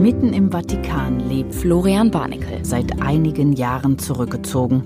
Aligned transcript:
Mitten 0.00 0.32
im 0.32 0.50
Vatikan 0.50 1.20
lebt 1.28 1.54
Florian 1.54 2.10
Barnickel, 2.10 2.64
seit 2.64 3.02
einigen 3.02 3.52
Jahren 3.52 3.98
zurückgezogen. 3.98 4.84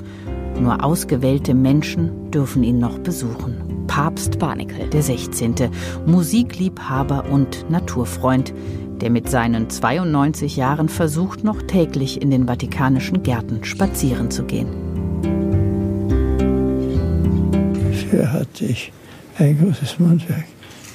Nur 0.58 0.82
ausgewählte 0.82 1.54
Menschen 1.54 2.32
dürfen 2.32 2.64
ihn 2.64 2.80
noch 2.80 2.98
besuchen. 2.98 3.84
Papst 3.86 4.40
Barnickel, 4.40 4.88
der 4.88 5.02
16., 5.04 5.70
Musikliebhaber 6.06 7.26
und 7.30 7.70
Naturfreund, 7.70 8.52
der 9.00 9.10
mit 9.10 9.30
seinen 9.30 9.70
92 9.70 10.56
Jahren 10.56 10.88
versucht, 10.88 11.44
noch 11.44 11.62
täglich 11.62 12.20
in 12.20 12.32
den 12.32 12.48
vatikanischen 12.48 13.22
Gärten 13.22 13.62
spazieren 13.62 14.32
zu 14.32 14.42
gehen. 14.42 14.66
Früher 18.10 18.32
hatte 18.32 18.64
ich 18.64 18.92
ein 19.38 19.60
großes 19.60 20.00
Mundwerk. 20.00 20.46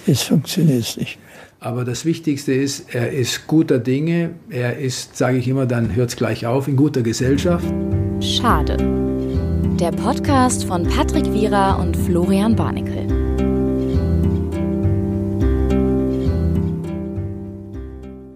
Jetzt 0.06 0.24
funktioniert 0.24 0.82
es 0.82 0.98
nicht 0.98 1.18
mehr. 1.20 1.29
Aber 1.62 1.84
das 1.84 2.06
Wichtigste 2.06 2.54
ist, 2.54 2.96
er 2.96 3.12
ist 3.12 3.46
guter 3.46 3.80
Dinge. 3.80 4.30
Er 4.50 4.78
ist, 4.78 5.18
sage 5.18 5.40
ich 5.40 5.48
immer, 5.50 5.66
dann 5.66 5.94
hört 5.94 6.10
es 6.10 6.16
gleich 6.16 6.46
auf, 6.46 6.70
in 6.70 6.78
guter 6.78 7.02
Gesellschaft. 7.02 7.66
Schade. 8.22 8.78
Der 9.78 9.92
Podcast 9.92 10.64
von 10.64 10.88
Patrick 10.88 11.26
Wierer 11.34 11.78
und 11.80 11.98
Florian 11.98 12.56
Barnickel. 12.56 13.08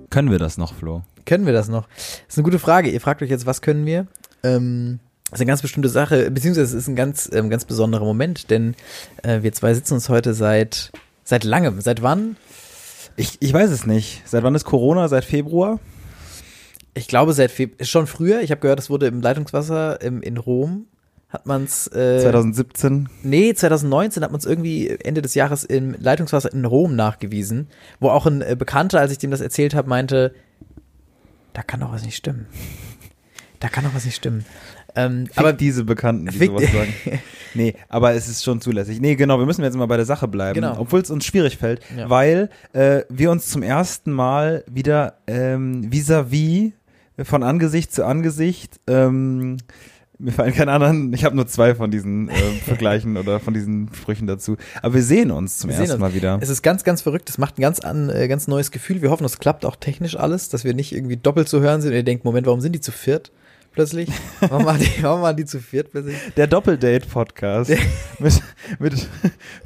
Können 0.09 0.29
wir 0.29 0.39
das 0.39 0.57
noch, 0.57 0.73
Flo? 0.73 1.03
Können 1.25 1.45
wir 1.45 1.53
das 1.53 1.69
noch? 1.69 1.87
Das 1.87 2.25
ist 2.27 2.37
eine 2.37 2.43
gute 2.43 2.59
Frage. 2.59 2.89
Ihr 2.89 2.99
fragt 2.99 3.21
euch 3.21 3.29
jetzt, 3.29 3.45
was 3.45 3.61
können 3.61 3.85
wir? 3.85 4.05
Ähm, 4.43 4.99
das 5.31 5.39
ist 5.39 5.41
eine 5.43 5.47
ganz 5.47 5.61
bestimmte 5.61 5.87
Sache, 5.87 6.29
beziehungsweise 6.29 6.75
es 6.75 6.83
ist 6.83 6.89
ein 6.89 6.97
ganz, 6.97 7.29
ähm, 7.31 7.49
ganz 7.49 7.63
besonderer 7.63 8.03
Moment, 8.03 8.49
denn 8.49 8.75
äh, 9.23 9.43
wir 9.43 9.53
zwei 9.53 9.73
sitzen 9.73 9.93
uns 9.93 10.09
heute 10.09 10.33
seit, 10.33 10.91
seit 11.23 11.45
langem. 11.45 11.79
Seit 11.79 12.01
wann? 12.01 12.35
Ich, 13.15 13.37
ich 13.39 13.53
weiß 13.53 13.69
es 13.71 13.85
nicht. 13.85 14.21
Seit 14.25 14.43
wann 14.43 14.55
ist 14.55 14.65
Corona? 14.65 15.07
Seit 15.07 15.25
Februar? 15.25 15.79
Ich 16.93 17.07
glaube, 17.07 17.33
seit 17.33 17.51
Februar, 17.51 17.85
schon 17.85 18.07
früher. 18.07 18.41
Ich 18.41 18.51
habe 18.51 18.61
gehört, 18.61 18.79
es 18.79 18.89
wurde 18.89 19.07
im 19.07 19.21
Leitungswasser 19.21 20.01
im, 20.01 20.21
in 20.21 20.37
Rom 20.37 20.87
hat 21.33 21.47
man 21.47 21.63
es. 21.63 21.87
Äh, 21.87 22.19
2017? 22.21 23.09
Nee, 23.23 23.53
2019 23.53 24.23
hat 24.23 24.31
man 24.31 24.39
es 24.39 24.45
irgendwie 24.45 24.87
Ende 24.87 25.23
des 25.23 25.33
Jahres 25.33 25.63
im 25.63 25.95
Leitungswasser 25.99 26.53
in 26.53 26.63
Rom 26.63 26.95
nachgewiesen, 26.95 27.67
wo 27.99 28.09
auch 28.09 28.27
ein 28.27 28.41
äh, 28.41 28.55
Bekannter, 28.57 28.99
als 28.99 29.11
ich 29.11 29.17
dem 29.17 29.31
das 29.31 29.41
erzählt 29.41 29.73
habe, 29.73 29.89
meinte, 29.89 30.35
da 31.53 31.63
kann 31.63 31.79
doch 31.79 31.91
was 31.91 32.05
nicht 32.05 32.15
stimmen. 32.15 32.45
Da 33.59 33.67
kann 33.69 33.83
doch 33.83 33.95
was 33.95 34.05
nicht 34.05 34.15
stimmen. 34.15 34.45
Ähm, 34.95 35.25
aber 35.35 35.53
diese 35.53 35.83
Bekannten, 35.83 36.27
die 36.27 36.45
sowas 36.45 36.63
sagen. 36.71 36.93
Nee, 37.55 37.75
aber 37.87 38.15
es 38.15 38.27
ist 38.27 38.43
schon 38.43 38.61
zulässig. 38.61 38.99
Nee, 38.99 39.13
genau, 39.13 39.37
wir 39.37 39.45
müssen 39.45 39.63
jetzt 39.63 39.77
mal 39.77 39.85
bei 39.85 39.97
der 39.97 40.07
Sache 40.07 40.27
bleiben, 40.27 40.55
genau. 40.55 40.75
obwohl 40.79 41.01
es 41.01 41.11
uns 41.11 41.23
schwierig 41.23 41.57
fällt, 41.57 41.81
ja. 41.95 42.09
weil 42.09 42.49
äh, 42.73 43.01
wir 43.09 43.29
uns 43.29 43.45
zum 43.45 43.61
ersten 43.61 44.11
Mal 44.11 44.63
wieder 44.67 45.19
ähm, 45.27 45.83
vis-à-vis 45.91 46.71
-vis 47.15 47.25
von 47.25 47.43
Angesicht 47.43 47.93
zu 47.93 48.05
Angesicht 48.05 48.79
ähm, 48.87 49.57
mir 50.19 50.31
fallen 50.31 50.53
keine 50.53 50.71
anderen, 50.71 51.11
ich 51.13 51.25
habe 51.25 51.35
nur 51.35 51.47
zwei 51.47 51.75
von 51.75 51.91
diesen 51.91 52.29
äh, 52.29 52.33
Vergleichen 52.65 53.17
oder 53.17 53.39
von 53.39 53.53
diesen 53.53 53.89
Sprüchen 53.93 54.25
dazu. 54.25 54.57
Aber 54.81 54.93
wir 54.93 55.03
sehen 55.03 55.31
uns 55.31 55.57
zum 55.57 55.69
wir 55.69 55.77
ersten 55.77 55.99
Mal 55.99 56.13
wieder. 56.13 56.39
Es 56.41 56.49
ist 56.49 56.61
ganz, 56.61 56.83
ganz 56.83 57.01
verrückt. 57.01 57.29
Es 57.29 57.37
macht 57.37 57.57
ein 57.57 57.61
ganz, 57.61 57.79
an, 57.79 58.09
äh, 58.09 58.27
ganz 58.27 58.47
neues 58.47 58.71
Gefühl. 58.71 59.01
Wir 59.01 59.09
hoffen, 59.09 59.25
es 59.25 59.39
klappt 59.39 59.65
auch 59.65 59.75
technisch 59.75 60.15
alles, 60.15 60.49
dass 60.49 60.63
wir 60.63 60.73
nicht 60.73 60.93
irgendwie 60.93 61.17
doppelt 61.17 61.49
zu 61.49 61.61
hören 61.61 61.81
sind 61.81 61.91
und 61.91 61.97
ihr 61.97 62.03
denkt, 62.03 62.25
Moment, 62.25 62.47
warum 62.47 62.61
sind 62.61 62.73
die 62.73 62.79
zu 62.79 62.91
viert? 62.91 63.31
Plötzlich? 63.73 64.09
Warum 64.39 64.65
waren 64.65 64.79
die, 64.79 64.91
warum 65.01 65.21
waren 65.21 65.35
die 65.35 65.45
zu 65.45 65.59
viert 65.59 65.91
plötzlich? 65.91 66.17
Der 66.37 66.47
Doppeldate-Podcast 66.47 67.71
mit, 68.19 68.41
mit 68.79 69.07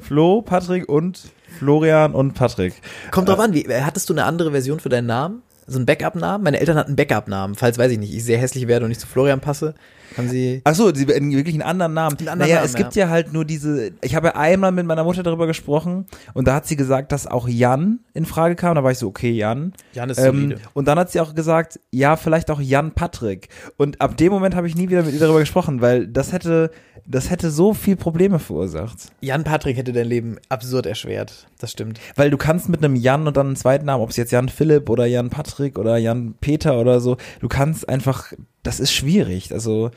Flo, 0.00 0.42
Patrick 0.42 0.88
und 0.88 1.30
Florian 1.58 2.14
und 2.14 2.34
Patrick. 2.34 2.74
Kommt 3.10 3.28
drauf 3.28 3.38
äh, 3.38 3.42
an, 3.42 3.54
wie, 3.54 3.66
hattest 3.72 4.08
du 4.08 4.14
eine 4.14 4.24
andere 4.24 4.50
Version 4.50 4.80
für 4.80 4.88
deinen 4.88 5.06
Namen? 5.06 5.42
So 5.68 5.76
einen 5.76 5.86
Backup-Namen? 5.86 6.42
Meine 6.42 6.58
Eltern 6.60 6.78
hatten 6.78 6.96
Backup-Namen, 6.96 7.54
falls, 7.54 7.78
weiß 7.78 7.92
ich 7.92 7.98
nicht, 7.98 8.14
ich 8.14 8.24
sehr 8.24 8.38
hässlich 8.38 8.66
werde 8.66 8.86
und 8.86 8.88
nicht 8.88 9.00
zu 9.00 9.06
Florian 9.06 9.40
passe. 9.40 9.74
Haben 10.16 10.28
sie. 10.28 10.62
Ach 10.64 10.74
so, 10.74 10.92
sie 10.94 11.06
wirklich 11.06 11.54
einen 11.54 11.62
anderen 11.62 11.94
Namen. 11.94 12.16
Einen 12.18 12.28
anderen 12.28 12.48
naja, 12.48 12.56
Namen, 12.56 12.66
es 12.66 12.74
gibt 12.74 12.94
ja. 12.94 13.04
ja 13.04 13.10
halt 13.10 13.32
nur 13.32 13.44
diese. 13.44 13.92
Ich 14.00 14.14
habe 14.14 14.28
ja 14.28 14.36
einmal 14.36 14.72
mit 14.72 14.86
meiner 14.86 15.04
Mutter 15.04 15.22
darüber 15.22 15.46
gesprochen 15.46 16.06
und 16.32 16.48
da 16.48 16.54
hat 16.54 16.66
sie 16.66 16.76
gesagt, 16.76 17.12
dass 17.12 17.26
auch 17.26 17.48
Jan 17.48 18.00
in 18.14 18.24
Frage 18.24 18.56
kam. 18.56 18.74
Da 18.74 18.82
war 18.82 18.90
ich 18.90 18.98
so, 18.98 19.08
okay, 19.08 19.30
Jan. 19.30 19.74
Jan 19.92 20.08
ist 20.10 20.18
ähm, 20.18 20.56
Und 20.72 20.88
dann 20.88 20.98
hat 20.98 21.10
sie 21.10 21.20
auch 21.20 21.34
gesagt, 21.34 21.78
ja, 21.90 22.16
vielleicht 22.16 22.50
auch 22.50 22.60
Jan 22.60 22.92
Patrick. 22.92 23.48
Und 23.76 24.00
ab 24.00 24.16
dem 24.16 24.32
Moment 24.32 24.54
habe 24.54 24.66
ich 24.66 24.74
nie 24.74 24.88
wieder 24.88 25.02
mit 25.02 25.12
ihr 25.12 25.20
darüber 25.20 25.40
gesprochen, 25.40 25.80
weil 25.82 26.06
das 26.06 26.32
hätte, 26.32 26.70
das 27.10 27.30
hätte 27.30 27.50
so 27.50 27.72
viel 27.72 27.96
Probleme 27.96 28.38
verursacht. 28.38 29.10
Jan 29.20 29.42
Patrick 29.42 29.76
hätte 29.78 29.92
dein 29.92 30.06
Leben 30.06 30.36
absurd 30.48 30.86
erschwert. 30.86 31.48
Das 31.58 31.72
stimmt. 31.72 31.98
Weil 32.14 32.30
du 32.30 32.36
kannst 32.36 32.68
mit 32.68 32.84
einem 32.84 32.94
Jan 32.94 33.26
und 33.26 33.36
dann 33.36 33.46
einen 33.48 33.56
zweiten 33.56 33.86
Namen, 33.86 34.02
ob 34.02 34.10
es 34.10 34.16
jetzt 34.16 34.30
Jan 34.30 34.48
Philipp 34.48 34.90
oder 34.90 35.06
Jan 35.06 35.30
Patrick 35.30 35.78
oder 35.78 35.96
Jan 35.96 36.34
Peter 36.40 36.78
oder 36.78 37.00
so, 37.00 37.16
du 37.40 37.48
kannst 37.48 37.88
einfach 37.88 38.32
das 38.62 38.80
ist 38.80 38.92
schwierig. 38.92 39.52
Also 39.52 39.90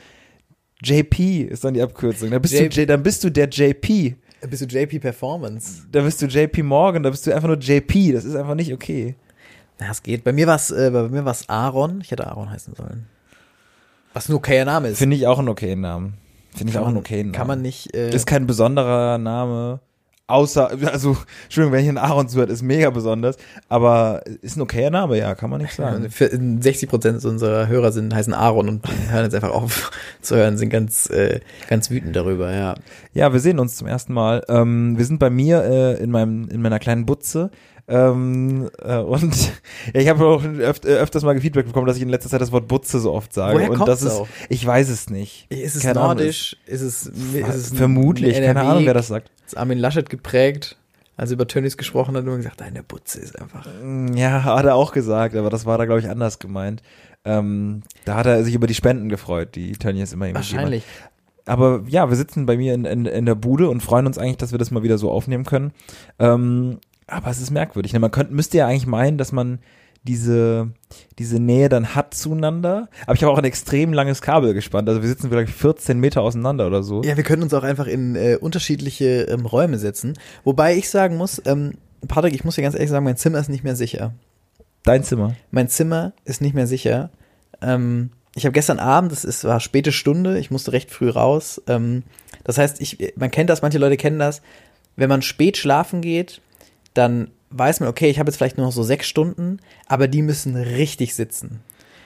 JP 0.82 1.42
ist 1.42 1.62
dann 1.62 1.74
die 1.74 1.82
Abkürzung. 1.82 2.30
Da 2.30 2.38
bist 2.38 2.54
J 2.54 2.74
du, 2.74 2.86
dann 2.86 3.02
bist 3.02 3.22
du 3.22 3.30
der 3.30 3.48
JP. 3.48 4.16
Da 4.40 4.48
bist 4.48 4.62
du 4.62 4.66
JP 4.66 4.98
Performance. 4.98 5.82
Da 5.92 6.00
bist 6.00 6.22
du 6.22 6.26
JP 6.26 6.62
Morgan, 6.62 7.02
da 7.02 7.10
bist 7.10 7.26
du 7.26 7.34
einfach 7.34 7.48
nur 7.48 7.58
JP. 7.58 8.12
Das 8.12 8.24
ist 8.24 8.34
einfach 8.34 8.54
nicht 8.54 8.72
okay. 8.72 9.14
Na, 9.78 9.90
es 9.90 10.02
geht. 10.02 10.24
Bei 10.24 10.32
mir 10.32 10.46
war 10.46 10.56
es 10.56 10.70
äh, 10.70 10.90
bei 10.90 11.08
mir 11.08 11.24
war's 11.24 11.48
Aaron. 11.48 12.00
Ich 12.00 12.10
hätte 12.10 12.26
Aaron 12.26 12.50
heißen 12.50 12.74
sollen. 12.74 13.06
Was 14.14 14.28
ein 14.28 14.34
okayer 14.34 14.64
Name 14.64 14.88
ist. 14.88 14.98
Finde 14.98 15.16
ich 15.16 15.26
auch 15.26 15.38
einen 15.38 15.48
okayen 15.48 15.80
Namen. 15.82 16.14
Finde 16.54 16.72
ich 16.72 16.78
auch 16.78 16.86
einen 16.86 16.96
okayen 16.96 17.28
Namen. 17.28 17.36
Kann 17.36 17.46
man 17.46 17.62
nicht. 17.62 17.94
Äh, 17.94 18.14
ist 18.14 18.26
kein 18.26 18.46
besonderer 18.46 19.18
Name. 19.18 19.80
Außer, 20.28 20.70
also, 20.90 21.16
Entschuldigung, 21.44 21.72
wenn 21.72 21.82
hier 21.82 21.92
ein 21.92 21.98
Aaron 21.98 22.28
zuhört, 22.28 22.48
ist 22.48 22.62
mega 22.62 22.88
besonders, 22.88 23.36
aber 23.68 24.22
ist 24.40 24.56
ein 24.56 24.62
okayer 24.62 24.90
Name, 24.90 25.18
ja, 25.18 25.34
kann 25.34 25.50
man 25.50 25.60
nicht 25.60 25.74
sagen. 25.74 26.08
Für 26.10 26.30
60 26.30 26.88
Prozent 26.88 27.24
unserer 27.24 27.66
Hörer 27.66 27.92
sind, 27.92 28.14
heißen 28.14 28.32
Aaron 28.32 28.68
und 28.68 28.88
hören 29.10 29.24
jetzt 29.24 29.34
einfach 29.34 29.50
auf 29.50 29.90
zu 30.22 30.36
hören, 30.36 30.56
sind 30.56 30.70
ganz, 30.70 31.10
äh, 31.10 31.40
ganz 31.68 31.90
wütend 31.90 32.16
darüber, 32.16 32.50
ja. 32.50 32.76
Ja, 33.12 33.32
wir 33.32 33.40
sehen 33.40 33.58
uns 33.58 33.76
zum 33.76 33.88
ersten 33.88 34.14
Mal. 34.14 34.42
Ähm, 34.48 34.96
wir 34.96 35.04
sind 35.04 35.18
bei 35.18 35.28
mir 35.28 35.64
äh, 35.64 36.02
in 36.02 36.10
meinem, 36.10 36.48
in 36.48 36.62
meiner 36.62 36.78
kleinen 36.78 37.04
Butze 37.04 37.50
ähm, 37.88 38.70
äh, 38.80 38.98
und 38.98 39.52
ja, 39.92 40.00
ich 40.00 40.08
habe 40.08 40.24
auch 40.24 40.44
öf 40.44 40.80
äh, 40.84 40.88
öfters 40.88 41.24
mal 41.24 41.38
Feedback 41.40 41.66
bekommen, 41.66 41.86
dass 41.86 41.96
ich 41.96 42.02
in 42.02 42.08
letzter 42.08 42.30
Zeit 42.30 42.40
das 42.40 42.52
Wort 42.52 42.68
Butze 42.68 43.00
so 43.00 43.12
oft 43.12 43.32
sage. 43.32 43.54
Woher 43.56 43.70
und 43.70 43.88
das 43.88 44.02
ist, 44.02 44.12
auch? 44.12 44.28
ich 44.48 44.64
weiß 44.64 44.88
es 44.88 45.10
nicht. 45.10 45.46
Ist 45.50 45.76
es 45.76 45.82
keine 45.82 46.00
nordisch? 46.00 46.56
Ahnung, 46.66 46.74
ist, 46.74 46.82
es, 46.82 47.06
ist 47.06 47.54
es 47.54 47.72
vermutlich? 47.74 48.34
Keine 48.40 48.60
Ahnung, 48.60 48.86
wer 48.86 48.94
das 48.94 49.08
sagt. 49.08 49.30
Ist 49.46 49.56
Armin 49.56 49.78
Laschet 49.78 50.08
geprägt? 50.08 50.76
als 51.16 51.30
er 51.30 51.34
über 51.34 51.46
Tönnies 51.46 51.76
gesprochen 51.76 52.16
hat, 52.16 52.24
nur 52.24 52.36
gesagt, 52.36 52.60
deine 52.60 52.82
Butze 52.82 53.20
ist 53.20 53.40
einfach. 53.40 53.66
Mm, 53.82 54.14
ja, 54.14 54.44
hat 54.44 54.64
er 54.64 54.74
auch 54.74 54.92
gesagt, 54.92 55.36
aber 55.36 55.50
das 55.50 55.66
war 55.66 55.78
da, 55.78 55.84
glaube 55.84 56.00
ich, 56.00 56.08
anders 56.08 56.38
gemeint. 56.38 56.82
Ähm, 57.24 57.82
da 58.04 58.16
hat 58.16 58.26
er 58.26 58.42
sich 58.44 58.54
über 58.54 58.66
die 58.66 58.74
Spenden 58.74 59.08
gefreut, 59.08 59.54
die 59.54 59.72
Tönnies 59.72 60.12
immer 60.12 60.26
ihm 60.26 60.34
Wahrscheinlich. 60.34 60.84
Aber 61.44 61.84
ja, 61.86 62.08
wir 62.08 62.16
sitzen 62.16 62.46
bei 62.46 62.56
mir 62.56 62.74
in, 62.74 62.84
in, 62.84 63.06
in 63.06 63.26
der 63.26 63.34
Bude 63.34 63.68
und 63.68 63.82
freuen 63.82 64.06
uns 64.06 64.16
eigentlich, 64.16 64.38
dass 64.38 64.52
wir 64.52 64.58
das 64.58 64.70
mal 64.70 64.82
wieder 64.82 64.98
so 64.98 65.10
aufnehmen 65.10 65.44
können. 65.44 65.72
Ähm, 66.18 66.78
aber 67.12 67.30
es 67.30 67.40
ist 67.40 67.50
merkwürdig. 67.50 67.92
Ne? 67.92 67.98
Man 67.98 68.10
könnte, 68.10 68.32
müsste 68.32 68.58
ja 68.58 68.66
eigentlich 68.66 68.86
meinen, 68.86 69.18
dass 69.18 69.32
man 69.32 69.60
diese, 70.04 70.70
diese 71.18 71.38
Nähe 71.38 71.68
dann 71.68 71.94
hat 71.94 72.14
zueinander. 72.14 72.88
Aber 73.06 73.14
ich 73.14 73.22
habe 73.22 73.32
auch 73.32 73.38
ein 73.38 73.44
extrem 73.44 73.92
langes 73.92 74.20
Kabel 74.20 74.54
gespannt. 74.54 74.88
Also 74.88 75.02
wir 75.02 75.08
sitzen 75.08 75.28
vielleicht 75.28 75.52
14 75.52 75.98
Meter 75.98 76.22
auseinander 76.22 76.66
oder 76.66 76.82
so. 76.82 77.02
Ja, 77.02 77.16
wir 77.16 77.24
können 77.24 77.42
uns 77.42 77.54
auch 77.54 77.62
einfach 77.62 77.86
in 77.86 78.16
äh, 78.16 78.36
unterschiedliche 78.40 79.22
ähm, 79.22 79.46
Räume 79.46 79.78
setzen. 79.78 80.14
Wobei 80.44 80.76
ich 80.76 80.90
sagen 80.90 81.16
muss, 81.16 81.40
ähm, 81.44 81.74
Patrick, 82.08 82.34
ich 82.34 82.44
muss 82.44 82.56
dir 82.56 82.62
ganz 82.62 82.74
ehrlich 82.74 82.90
sagen, 82.90 83.04
mein 83.04 83.16
Zimmer 83.16 83.38
ist 83.38 83.48
nicht 83.48 83.62
mehr 83.62 83.76
sicher. 83.76 84.12
Dein 84.84 85.04
Zimmer? 85.04 85.36
Mein 85.52 85.68
Zimmer 85.68 86.12
ist 86.24 86.40
nicht 86.40 86.54
mehr 86.54 86.66
sicher. 86.66 87.10
Ähm, 87.60 88.10
ich 88.34 88.44
habe 88.44 88.52
gestern 88.52 88.80
Abend, 88.80 89.12
das 89.12 89.24
ist, 89.24 89.44
war 89.44 89.60
späte 89.60 89.92
Stunde, 89.92 90.38
ich 90.38 90.50
musste 90.50 90.72
recht 90.72 90.90
früh 90.90 91.10
raus. 91.10 91.62
Ähm, 91.68 92.02
das 92.42 92.58
heißt, 92.58 92.80
ich, 92.80 93.14
man 93.16 93.30
kennt 93.30 93.50
das, 93.50 93.62
manche 93.62 93.78
Leute 93.78 93.96
kennen 93.96 94.18
das. 94.18 94.42
Wenn 94.96 95.08
man 95.08 95.22
spät 95.22 95.56
schlafen 95.56 96.00
geht, 96.00 96.40
dann 96.94 97.30
weiß 97.50 97.80
man, 97.80 97.88
okay, 97.88 98.08
ich 98.08 98.18
habe 98.18 98.30
jetzt 98.30 98.36
vielleicht 98.36 98.56
nur 98.56 98.66
noch 98.66 98.72
so 98.72 98.82
sechs 98.82 99.06
Stunden, 99.06 99.58
aber 99.86 100.08
die 100.08 100.22
müssen 100.22 100.56
richtig 100.56 101.14
sitzen. 101.14 101.60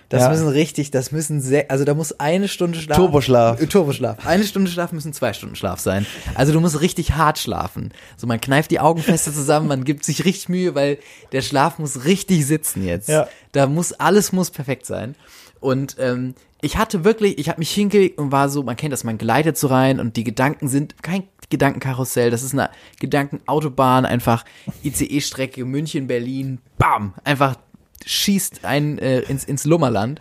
Das 0.08 0.22
ja. 0.22 0.30
müssen 0.30 0.46
richtig, 0.46 0.92
das 0.92 1.10
müssen 1.10 1.40
sehr, 1.40 1.68
also 1.70 1.84
da 1.84 1.92
muss 1.92 2.20
eine 2.20 2.46
Stunde 2.46 2.78
Schlaf. 2.78 2.96
Turboschlaf. 2.96 3.60
Äh, 3.60 3.66
Turboschlaf. 3.66 4.24
Eine 4.24 4.44
Stunde 4.44 4.70
Schlaf 4.70 4.92
müssen 4.92 5.12
zwei 5.12 5.32
Stunden 5.32 5.56
Schlaf 5.56 5.80
sein. 5.80 6.06
Also 6.36 6.52
du 6.52 6.60
musst 6.60 6.80
richtig 6.80 7.12
hart 7.14 7.40
schlafen. 7.40 7.92
So 8.16 8.28
man 8.28 8.40
kneift 8.40 8.70
die 8.70 8.78
Augen 8.78 9.02
fester 9.02 9.32
zusammen, 9.32 9.66
man 9.66 9.82
gibt 9.82 10.04
sich 10.04 10.24
richtig 10.24 10.48
Mühe, 10.48 10.74
weil 10.76 10.98
der 11.32 11.42
Schlaf 11.42 11.80
muss 11.80 12.04
richtig 12.04 12.46
sitzen 12.46 12.84
jetzt. 12.84 13.08
Ja. 13.08 13.28
Da 13.50 13.66
muss, 13.66 13.92
alles 13.92 14.30
muss 14.30 14.50
perfekt 14.52 14.86
sein. 14.86 15.16
Und 15.58 15.96
ähm, 15.98 16.34
ich 16.62 16.76
hatte 16.76 17.04
wirklich, 17.04 17.38
ich 17.38 17.48
habe 17.48 17.58
mich 17.58 17.70
hingelegt 17.70 18.18
und 18.18 18.32
war 18.32 18.48
so, 18.48 18.62
man 18.62 18.76
kennt 18.76 18.92
das, 18.92 19.04
man 19.04 19.18
gleitet 19.18 19.58
so 19.58 19.66
rein 19.66 20.00
und 20.00 20.16
die 20.16 20.24
Gedanken 20.24 20.68
sind 20.68 21.02
kein 21.02 21.24
Gedankenkarussell, 21.50 22.30
das 22.30 22.42
ist 22.42 22.54
eine 22.54 22.70
Gedankenautobahn, 22.98 24.04
einfach 24.04 24.44
ICE-Strecke 24.82 25.64
München, 25.64 26.06
Berlin, 26.06 26.60
bam, 26.78 27.14
einfach 27.24 27.56
schießt 28.04 28.64
einen 28.64 28.98
äh, 28.98 29.20
ins, 29.20 29.44
ins 29.44 29.64
Lummerland. 29.64 30.20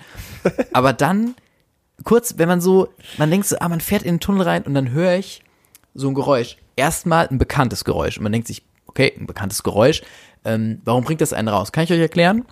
Aber 0.73 0.93
dann, 0.93 1.35
kurz, 2.03 2.38
wenn 2.38 2.47
man 2.47 2.61
so, 2.61 2.89
man 3.17 3.29
denkt 3.29 3.47
so, 3.47 3.57
ah, 3.59 3.69
man 3.69 3.81
fährt 3.81 4.03
in 4.03 4.15
den 4.15 4.19
Tunnel 4.19 4.41
rein 4.43 4.63
und 4.63 4.73
dann 4.73 4.91
höre 4.91 5.17
ich 5.17 5.43
so 5.93 6.07
ein 6.07 6.13
Geräusch. 6.13 6.57
Erstmal 6.75 7.27
ein 7.27 7.38
bekanntes 7.38 7.85
Geräusch. 7.85 8.17
Und 8.17 8.23
man 8.23 8.31
denkt 8.31 8.47
sich, 8.47 8.63
okay, 8.88 9.13
ein 9.17 9.27
bekanntes 9.27 9.63
Geräusch. 9.63 10.01
Ähm, 10.43 10.81
warum 10.83 11.03
bringt 11.03 11.21
das 11.21 11.33
einen 11.33 11.47
raus? 11.47 11.71
Kann 11.71 11.85
ich 11.85 11.91
euch 11.91 11.99
erklären? 11.99 12.45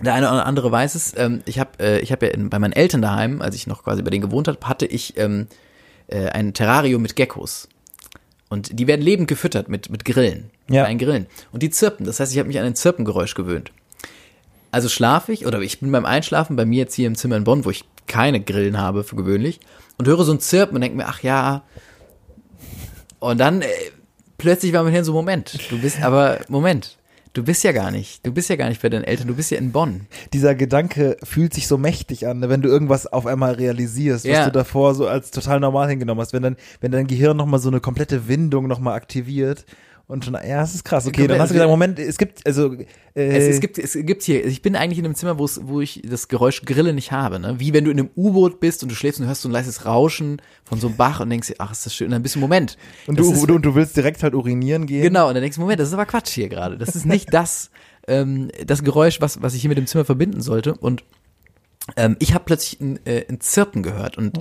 Der 0.00 0.14
eine 0.14 0.28
oder 0.28 0.46
andere 0.46 0.70
weiß 0.70 0.94
es. 0.94 1.16
Ähm, 1.16 1.42
ich 1.44 1.58
habe 1.58 1.70
äh, 1.80 1.98
ich 2.00 2.12
hab 2.12 2.22
ja 2.22 2.28
in, 2.28 2.50
bei 2.50 2.58
meinen 2.58 2.72
Eltern 2.72 3.02
daheim, 3.02 3.42
als 3.42 3.56
ich 3.56 3.66
noch 3.66 3.82
quasi 3.82 4.02
bei 4.02 4.10
denen 4.10 4.22
gewohnt 4.22 4.48
habe, 4.48 4.58
hatte 4.62 4.86
ich 4.86 5.16
ähm, 5.16 5.48
äh, 6.06 6.28
ein 6.28 6.54
Terrarium 6.54 7.02
mit 7.02 7.16
Geckos. 7.16 7.68
Und 8.48 8.78
die 8.78 8.86
werden 8.86 9.02
lebend 9.02 9.28
gefüttert 9.28 9.68
mit, 9.68 9.90
mit 9.90 10.04
Grillen. 10.04 10.50
Ja. 10.70 10.84
Ein 10.84 10.98
Grillen. 10.98 11.26
Und 11.52 11.62
die 11.62 11.70
zirpen. 11.70 12.06
Das 12.06 12.20
heißt, 12.20 12.32
ich 12.32 12.38
habe 12.38 12.48
mich 12.48 12.58
an 12.58 12.66
ein 12.66 12.74
Zirpengeräusch 12.74 13.34
gewöhnt. 13.34 13.72
Also 14.70 14.88
schlafe 14.88 15.32
ich, 15.32 15.46
oder 15.46 15.60
ich 15.60 15.80
bin 15.80 15.90
beim 15.92 16.04
Einschlafen 16.04 16.56
bei 16.56 16.64
mir 16.64 16.78
jetzt 16.78 16.94
hier 16.94 17.06
im 17.06 17.14
Zimmer 17.14 17.36
in 17.36 17.44
Bonn, 17.44 17.64
wo 17.64 17.70
ich 17.70 17.84
keine 18.06 18.40
Grillen 18.40 18.78
habe 18.78 19.04
für 19.04 19.16
gewöhnlich, 19.16 19.60
und 19.96 20.06
höre 20.06 20.24
so 20.24 20.32
ein 20.32 20.40
Zirpen 20.40 20.76
und 20.76 20.80
denke 20.82 20.96
mir, 20.96 21.06
ach 21.06 21.22
ja. 21.22 21.62
Und 23.18 23.38
dann 23.38 23.62
äh, 23.62 23.68
plötzlich 24.36 24.72
war 24.72 24.82
mein 24.82 24.92
Hirn 24.92 25.04
so, 25.04 25.12
Moment, 25.12 25.58
du 25.70 25.80
bist 25.80 26.02
aber, 26.02 26.40
Moment, 26.48 26.97
Du 27.32 27.44
bist 27.44 27.64
ja 27.64 27.72
gar 27.72 27.90
nicht. 27.90 28.26
Du 28.26 28.32
bist 28.32 28.48
ja 28.48 28.56
gar 28.56 28.68
nicht 28.68 28.82
bei 28.82 28.88
deinen 28.88 29.04
Eltern. 29.04 29.28
Du 29.28 29.34
bist 29.34 29.50
ja 29.50 29.58
in 29.58 29.72
Bonn. 29.72 30.06
Dieser 30.32 30.54
Gedanke 30.54 31.16
fühlt 31.22 31.54
sich 31.54 31.66
so 31.66 31.78
mächtig 31.78 32.26
an, 32.26 32.48
wenn 32.48 32.62
du 32.62 32.68
irgendwas 32.68 33.06
auf 33.06 33.26
einmal 33.26 33.54
realisierst, 33.54 34.24
was 34.24 34.32
ja. 34.32 34.44
du 34.46 34.52
davor 34.52 34.94
so 34.94 35.06
als 35.06 35.30
total 35.30 35.60
normal 35.60 35.88
hingenommen 35.88 36.20
hast. 36.20 36.32
Wenn 36.32 36.42
dann, 36.42 36.56
wenn 36.80 36.92
dein 36.92 37.06
Gehirn 37.06 37.36
nochmal 37.36 37.60
so 37.60 37.68
eine 37.68 37.80
komplette 37.80 38.28
Windung 38.28 38.66
nochmal 38.66 38.94
aktiviert 38.94 39.64
und 40.08 40.24
schon, 40.24 40.32
ja, 40.32 40.62
es 40.62 40.74
ist 40.74 40.84
krass. 40.84 41.06
Okay, 41.06 41.26
dann 41.26 41.38
hast 41.38 41.50
du 41.50 41.52
gesagt, 41.52 41.68
Moment, 41.68 41.98
es 41.98 42.16
gibt, 42.16 42.46
also. 42.46 42.72
Äh, 42.72 42.86
es, 43.14 43.56
es, 43.56 43.60
gibt, 43.60 43.76
es 43.76 43.92
gibt 43.92 44.22
hier, 44.22 44.42
ich 44.46 44.62
bin 44.62 44.74
eigentlich 44.74 44.98
in 44.98 45.04
einem 45.04 45.14
Zimmer, 45.14 45.38
wo 45.38 45.80
ich 45.82 46.00
das 46.02 46.28
Geräusch 46.28 46.62
Grille 46.62 46.94
nicht 46.94 47.12
habe, 47.12 47.38
ne? 47.38 47.56
Wie 47.58 47.74
wenn 47.74 47.84
du 47.84 47.90
in 47.90 47.98
einem 47.98 48.10
U-Boot 48.16 48.58
bist 48.58 48.82
und 48.82 48.90
du 48.90 48.94
schläfst 48.94 49.20
und 49.20 49.26
hörst 49.26 49.42
so 49.42 49.50
ein 49.50 49.52
leises 49.52 49.84
Rauschen 49.84 50.40
von 50.64 50.80
so 50.80 50.86
einem 50.86 50.96
Bach 50.96 51.20
und 51.20 51.28
denkst 51.28 51.48
dir, 51.48 51.56
ach, 51.58 51.72
ist 51.72 51.84
das 51.84 51.94
schön. 51.94 52.06
Und 52.06 52.12
dann 52.12 52.22
bist 52.22 52.36
du, 52.36 52.38
Moment. 52.38 52.78
Und 53.06 53.18
du, 53.18 53.30
ist, 53.30 53.46
du, 53.46 53.58
du 53.58 53.74
willst 53.74 53.98
direkt 53.98 54.22
halt 54.22 54.32
urinieren 54.32 54.86
gehen. 54.86 55.02
Genau, 55.02 55.28
und 55.28 55.34
dann 55.34 55.42
denkst 55.42 55.56
du, 55.56 55.60
Moment, 55.60 55.78
das 55.78 55.88
ist 55.88 55.94
aber 55.94 56.06
Quatsch 56.06 56.30
hier 56.30 56.48
gerade. 56.48 56.78
Das 56.78 56.96
ist 56.96 57.04
nicht 57.04 57.34
das, 57.34 57.70
ähm, 58.08 58.50
das 58.64 58.82
Geräusch, 58.82 59.20
was, 59.20 59.42
was 59.42 59.52
ich 59.52 59.60
hier 59.60 59.68
mit 59.68 59.76
dem 59.76 59.86
Zimmer 59.86 60.06
verbinden 60.06 60.40
sollte. 60.40 60.72
Und 60.72 61.04
ähm, 61.96 62.16
ich 62.18 62.32
habe 62.32 62.44
plötzlich 62.46 62.80
ein, 62.80 62.98
äh, 63.04 63.26
ein 63.28 63.42
Zirpen 63.42 63.82
gehört 63.82 64.16
und 64.16 64.38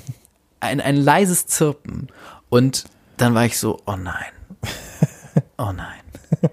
ein, 0.60 0.80
ein 0.80 0.96
leises 0.96 1.46
Zirpen. 1.48 2.08
Und 2.48 2.86
dann 3.18 3.34
war 3.34 3.44
ich 3.44 3.58
so, 3.58 3.78
oh 3.84 3.96
nein 3.96 4.24
Oh 5.62 5.70
nein. 5.70 6.02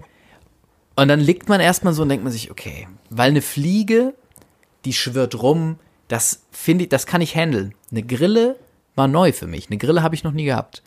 Und 0.96 1.08
dann 1.08 1.18
liegt 1.18 1.48
man 1.48 1.60
erstmal 1.60 1.94
so 1.94 2.02
und 2.02 2.10
denkt 2.10 2.24
man 2.24 2.32
sich, 2.32 2.50
okay, 2.50 2.86
weil 3.08 3.30
eine 3.30 3.40
Fliege, 3.40 4.12
die 4.84 4.92
schwirrt 4.92 5.40
rum, 5.42 5.78
das 6.08 6.42
finde 6.50 6.84
ich, 6.84 6.90
das 6.90 7.06
kann 7.06 7.22
ich 7.22 7.34
handeln. 7.34 7.74
Eine 7.90 8.02
Grille 8.02 8.56
war 8.96 9.08
neu 9.08 9.32
für 9.32 9.46
mich. 9.46 9.68
Eine 9.68 9.78
Grille 9.78 10.02
habe 10.02 10.14
ich 10.14 10.24
noch 10.24 10.32
nie 10.32 10.44
gehabt. 10.44 10.82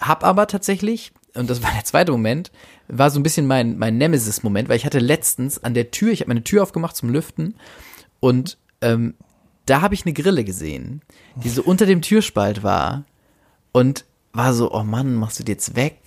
Hab 0.00 0.24
aber 0.24 0.46
tatsächlich, 0.46 1.12
und 1.34 1.50
das 1.50 1.62
war 1.62 1.70
der 1.72 1.84
zweite 1.84 2.12
Moment, 2.12 2.50
war 2.86 3.10
so 3.10 3.20
ein 3.20 3.22
bisschen 3.22 3.46
mein, 3.46 3.76
mein 3.76 3.98
Nemesis-Moment, 3.98 4.70
weil 4.70 4.76
ich 4.76 4.86
hatte 4.86 5.00
letztens 5.00 5.62
an 5.62 5.74
der 5.74 5.90
Tür, 5.90 6.12
ich 6.12 6.20
habe 6.20 6.28
meine 6.28 6.44
Tür 6.44 6.62
aufgemacht 6.62 6.96
zum 6.96 7.10
Lüften 7.10 7.56
und 8.20 8.56
ähm, 8.80 9.16
da 9.66 9.82
habe 9.82 9.94
ich 9.94 10.06
eine 10.06 10.14
Grille 10.14 10.44
gesehen, 10.44 11.02
die 11.36 11.50
so 11.50 11.62
unter 11.62 11.84
dem 11.84 12.00
Türspalt 12.00 12.62
war 12.62 13.04
und 13.72 14.06
war 14.32 14.54
so, 14.54 14.72
oh 14.72 14.84
Mann, 14.84 15.14
machst 15.14 15.40
du 15.40 15.44
die 15.44 15.52
jetzt 15.52 15.76
weg? 15.76 15.98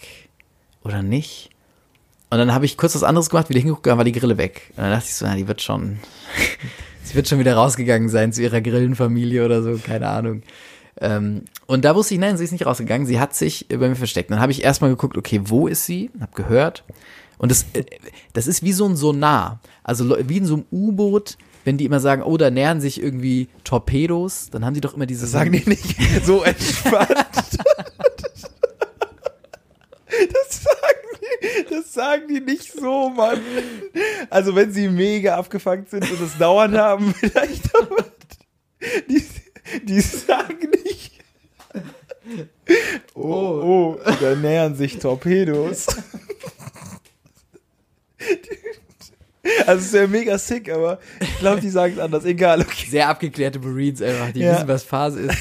oder 0.84 1.04
nicht? 1.04 1.50
Und 2.32 2.38
dann 2.38 2.54
habe 2.54 2.66
ich 2.66 2.78
kurz 2.78 2.96
was 2.96 3.04
anderes 3.04 3.30
gemacht, 3.30 3.50
wieder 3.50 3.60
hingeguckt, 3.60 3.86
dann 3.86 3.98
war 3.98 4.06
die 4.06 4.14
Grille 4.14 4.38
weg. 4.38 4.72
Und 4.72 4.84
dann 4.84 4.92
dachte 4.92 5.06
ich 5.06 5.16
so, 5.16 5.26
na, 5.26 5.36
die 5.36 5.50
wird 5.50 5.62
schon, 5.62 6.00
sie 7.04 7.14
wird 7.14 7.28
schon 7.28 7.40
wieder 7.40 7.56
rausgegangen 7.56 8.08
sein 8.08 8.32
zu 8.32 8.42
ihrer 8.42 8.62
Grillenfamilie 8.62 9.44
oder 9.44 9.62
so, 9.62 9.78
keine 9.78 10.08
Ahnung. 10.08 10.42
Ähm, 11.02 11.44
und 11.68 11.84
da 11.84 11.94
wusste 11.94 12.14
ich, 12.14 12.22
nein, 12.22 12.38
sie 12.38 12.46
ist 12.46 12.54
nicht 12.54 12.66
rausgegangen, 12.66 13.06
sie 13.06 13.20
hat 13.20 13.36
sich 13.36 13.68
bei 13.68 13.90
mir 13.90 13.98
versteckt. 13.98 14.32
Dann 14.32 14.40
habe 14.40 14.54
ich 14.54 14.64
erstmal 14.64 14.92
geguckt, 14.92 15.18
okay, 15.18 15.42
wo 15.44 15.68
ist 15.68 15.86
sie? 15.86 16.10
Hab 16.22 16.34
gehört. 16.34 16.86
Und 17.38 17.52
das, 17.52 17.66
äh, 17.74 17.84
das 18.32 18.48
ist 18.48 18.64
wie 18.64 18.72
so 18.72 18.88
ein 18.88 18.96
Sonar. 18.96 19.60
Also 19.84 20.16
wie 20.30 20.38
in 20.38 20.46
so 20.46 20.54
einem 20.54 20.66
U-Boot, 20.72 21.38
wenn 21.66 21.78
die 21.78 21.86
immer 21.86 22.00
sagen, 22.00 22.24
oh, 22.24 22.38
da 22.38 22.50
nähern 22.50 22.80
sich 22.80 23.04
irgendwie 23.04 23.50
Torpedos, 23.66 24.50
dann 24.52 24.64
haben 24.64 24.74
die 24.74 24.82
doch 24.82 24.94
immer 24.94 25.06
diese. 25.06 25.24
Das 25.24 25.32
sagen 25.32 25.52
die 25.52 25.68
nicht 25.68 25.98
so 26.26 26.44
entspannt. 26.44 27.10
Das 30.12 30.62
sagen, 30.62 31.08
die, 31.22 31.31
das 31.70 31.94
sagen 31.94 32.28
die 32.28 32.40
nicht 32.40 32.72
so, 32.72 33.10
Mann. 33.10 33.42
Also 34.30 34.56
wenn 34.56 34.72
sie 34.72 34.88
mega 34.88 35.38
abgefangen 35.38 35.86
sind 35.90 36.10
und 36.10 36.22
es 36.22 36.38
dauernd 36.38 36.78
haben, 36.78 37.14
vielleicht 37.20 37.76
aber 37.76 38.06
die, 39.10 39.24
die 39.84 40.02
sagen 40.02 40.70
nicht. 40.84 41.12
Oh, 43.14 43.98
oh, 43.98 44.00
da 44.20 44.36
nähern 44.36 44.76
sich 44.76 45.00
Torpedos. 45.00 45.88
Also 49.66 49.86
es 49.86 49.94
wäre 49.94 50.08
mega 50.08 50.38
sick, 50.38 50.72
aber 50.72 51.00
ich 51.20 51.40
glaube, 51.40 51.62
die 51.62 51.70
sagen 51.70 51.94
es 51.94 52.00
anders. 52.00 52.26
Egal. 52.26 52.62
Okay. 52.62 52.90
Sehr 52.90 53.10
abgeklärte 53.10 53.60
Marines 53.60 54.02
einfach, 54.02 54.32
die 54.32 54.42
ja. 54.42 54.54
wissen, 54.56 54.68
was 54.68 54.84
Phase 54.84 55.22
ist. 55.22 55.38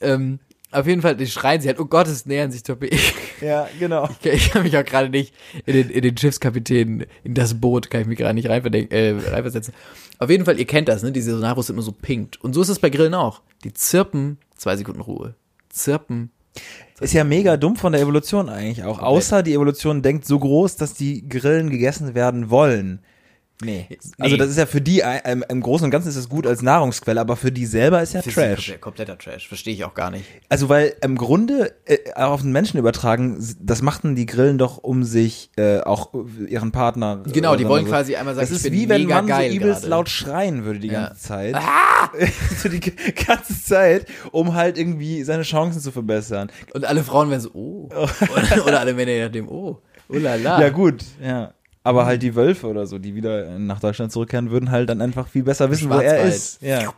ähm, 0.00 0.40
auf 0.74 0.86
jeden 0.86 1.02
Fall, 1.02 1.16
die 1.16 1.26
schreien 1.26 1.60
sie 1.60 1.68
halt, 1.68 1.78
oh 1.78 1.86
Gott, 1.86 2.08
es 2.08 2.26
nähern 2.26 2.50
sich 2.50 2.62
Torpedos. 2.62 3.00
Ja, 3.40 3.68
genau. 3.78 4.08
Ich, 4.22 4.32
ich, 4.32 4.50
kann 4.50 4.62
mich 4.62 4.76
auch 4.76 4.84
gerade 4.84 5.08
nicht 5.08 5.34
in 5.66 5.74
den, 5.74 5.90
in 5.90 6.02
den 6.02 6.16
Schiffskapitän, 6.16 7.06
in 7.22 7.34
das 7.34 7.60
Boot, 7.60 7.90
kann 7.90 8.02
ich 8.02 8.06
mich 8.06 8.18
gerade 8.18 8.34
nicht 8.34 8.46
äh, 8.46 9.14
reinversetzen. 9.30 9.74
Auf 10.18 10.30
jeden 10.30 10.44
Fall, 10.44 10.58
ihr 10.58 10.66
kennt 10.66 10.88
das, 10.88 11.02
ne? 11.02 11.12
Diese 11.12 11.32
Sonaros 11.32 11.66
sind 11.66 11.76
immer 11.76 11.82
so 11.82 11.92
pinkt. 11.92 12.42
Und 12.42 12.54
so 12.54 12.62
ist 12.62 12.68
es 12.68 12.78
bei 12.78 12.90
Grillen 12.90 13.14
auch. 13.14 13.42
Die 13.64 13.72
zirpen, 13.72 14.38
zwei 14.56 14.76
Sekunden 14.76 15.00
Ruhe. 15.00 15.34
Zirpen. 15.68 16.30
Ist 17.00 17.12
ja 17.12 17.24
mega 17.24 17.56
dumm 17.56 17.76
von 17.76 17.92
der 17.92 18.00
Evolution 18.00 18.48
eigentlich 18.48 18.84
auch. 18.84 19.00
Außer 19.00 19.42
die 19.42 19.54
Evolution 19.54 20.02
denkt 20.02 20.24
so 20.24 20.38
groß, 20.38 20.76
dass 20.76 20.94
die 20.94 21.28
Grillen 21.28 21.70
gegessen 21.70 22.14
werden 22.14 22.50
wollen. 22.50 23.00
Nee. 23.62 23.86
Also 24.18 24.36
das 24.36 24.50
ist 24.50 24.58
ja 24.58 24.66
für 24.66 24.80
die 24.80 25.02
ähm, 25.04 25.44
im 25.48 25.60
Großen 25.60 25.84
und 25.84 25.90
Ganzen 25.92 26.08
ist 26.08 26.16
es 26.16 26.28
gut 26.28 26.46
als 26.46 26.60
Nahrungsquelle, 26.62 27.20
aber 27.20 27.36
für 27.36 27.52
die 27.52 27.66
selber 27.66 28.02
ist 28.02 28.12
ja 28.12 28.22
für 28.22 28.30
Trash. 28.30 28.66
Sie, 28.66 28.78
kompletter 28.78 29.16
Trash, 29.16 29.46
verstehe 29.46 29.72
ich 29.72 29.84
auch 29.84 29.94
gar 29.94 30.10
nicht. 30.10 30.24
Also 30.48 30.68
weil 30.68 30.94
im 31.02 31.16
Grunde 31.16 31.72
äh, 31.84 32.12
auf 32.14 32.42
den 32.42 32.50
Menschen 32.50 32.78
übertragen, 32.78 33.38
das 33.60 33.80
machten 33.80 34.16
die 34.16 34.26
Grillen 34.26 34.58
doch 34.58 34.78
um 34.78 35.04
sich 35.04 35.50
äh, 35.56 35.80
auch 35.80 36.12
ihren 36.48 36.72
Partner. 36.72 37.22
Genau, 37.32 37.54
die 37.54 37.68
wollen 37.68 37.84
so. 37.84 37.92
quasi 37.92 38.16
einmal 38.16 38.34
sagen, 38.34 38.48
das 38.48 38.64
ist 38.64 38.72
wie 38.72 38.88
wenn 38.88 39.06
man 39.06 39.28
so 39.28 39.54
übelst 39.54 39.86
laut 39.86 40.08
schreien 40.08 40.64
würde 40.64 40.80
die 40.80 40.88
ja. 40.88 41.08
ganze 41.08 41.22
Zeit. 41.22 41.54
Ah! 41.54 42.10
so 42.58 42.68
die 42.68 42.80
ganze 42.80 43.62
Zeit, 43.62 44.06
um 44.32 44.54
halt 44.54 44.78
irgendwie 44.78 45.22
seine 45.22 45.42
Chancen 45.42 45.80
zu 45.80 45.92
verbessern. 45.92 46.50
Und 46.72 46.84
alle 46.84 47.04
Frauen 47.04 47.30
werden 47.30 47.40
so, 47.40 47.50
oh. 47.54 47.88
oder, 47.88 48.66
oder 48.66 48.80
alle 48.80 48.94
Männer 48.94 49.12
je 49.12 49.24
nachdem, 49.24 49.48
oh. 49.48 49.80
Oh 50.08 50.18
la 50.18 50.34
la. 50.34 50.60
Ja 50.60 50.68
gut, 50.68 51.02
ja. 51.22 51.54
Aber 51.84 52.02
mhm. 52.02 52.06
halt 52.06 52.22
die 52.22 52.34
Wölfe 52.34 52.66
oder 52.66 52.86
so, 52.86 52.98
die 52.98 53.14
wieder 53.14 53.58
nach 53.58 53.78
Deutschland 53.78 54.10
zurückkehren, 54.10 54.50
würden 54.50 54.70
halt 54.70 54.88
dann 54.88 55.00
einfach 55.00 55.28
viel 55.28 55.44
besser 55.44 55.70
wissen, 55.70 55.90
wo 55.90 55.94
er 55.94 56.22
ist. 56.22 56.60
Ja. 56.62 56.92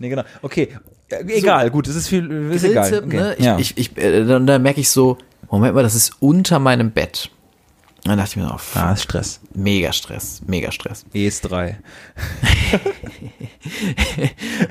Nee, 0.00 0.08
genau. 0.08 0.24
Okay, 0.42 0.68
egal, 1.08 1.66
so, 1.66 1.72
gut, 1.72 1.86
es 1.86 1.94
ist 1.94 2.08
viel, 2.08 2.30
ist 2.50 2.64
egal. 2.64 3.04
Okay. 3.04 3.16
Ne? 3.16 3.34
Ich, 3.38 3.44
ja. 3.44 3.58
ich, 3.58 3.78
ich, 3.78 3.96
äh, 3.96 4.24
dann, 4.24 4.46
dann 4.46 4.62
merke 4.62 4.80
ich 4.80 4.90
so, 4.90 5.18
Moment 5.50 5.74
mal, 5.74 5.82
das 5.82 5.94
ist 5.94 6.16
unter 6.20 6.58
meinem 6.58 6.90
Bett. 6.90 7.30
Dann 8.04 8.18
dachte 8.18 8.30
ich 8.32 8.36
mir, 8.36 8.52
oh, 8.52 8.78
ah, 8.78 8.92
ist 8.92 9.02
Stress. 9.02 9.40
Mega 9.54 9.92
Stress, 9.92 10.42
mega 10.46 10.72
Stress. 10.72 11.06
ES3. 11.14 11.76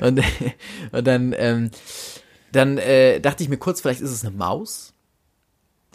und, 0.00 0.20
und 0.92 1.06
dann, 1.06 1.34
ähm, 1.36 1.70
dann 2.52 2.78
äh, 2.78 3.20
dachte 3.20 3.42
ich 3.42 3.48
mir 3.48 3.56
kurz, 3.56 3.80
vielleicht 3.80 4.00
ist 4.00 4.12
es 4.12 4.24
eine 4.24 4.36
Maus. 4.36 4.93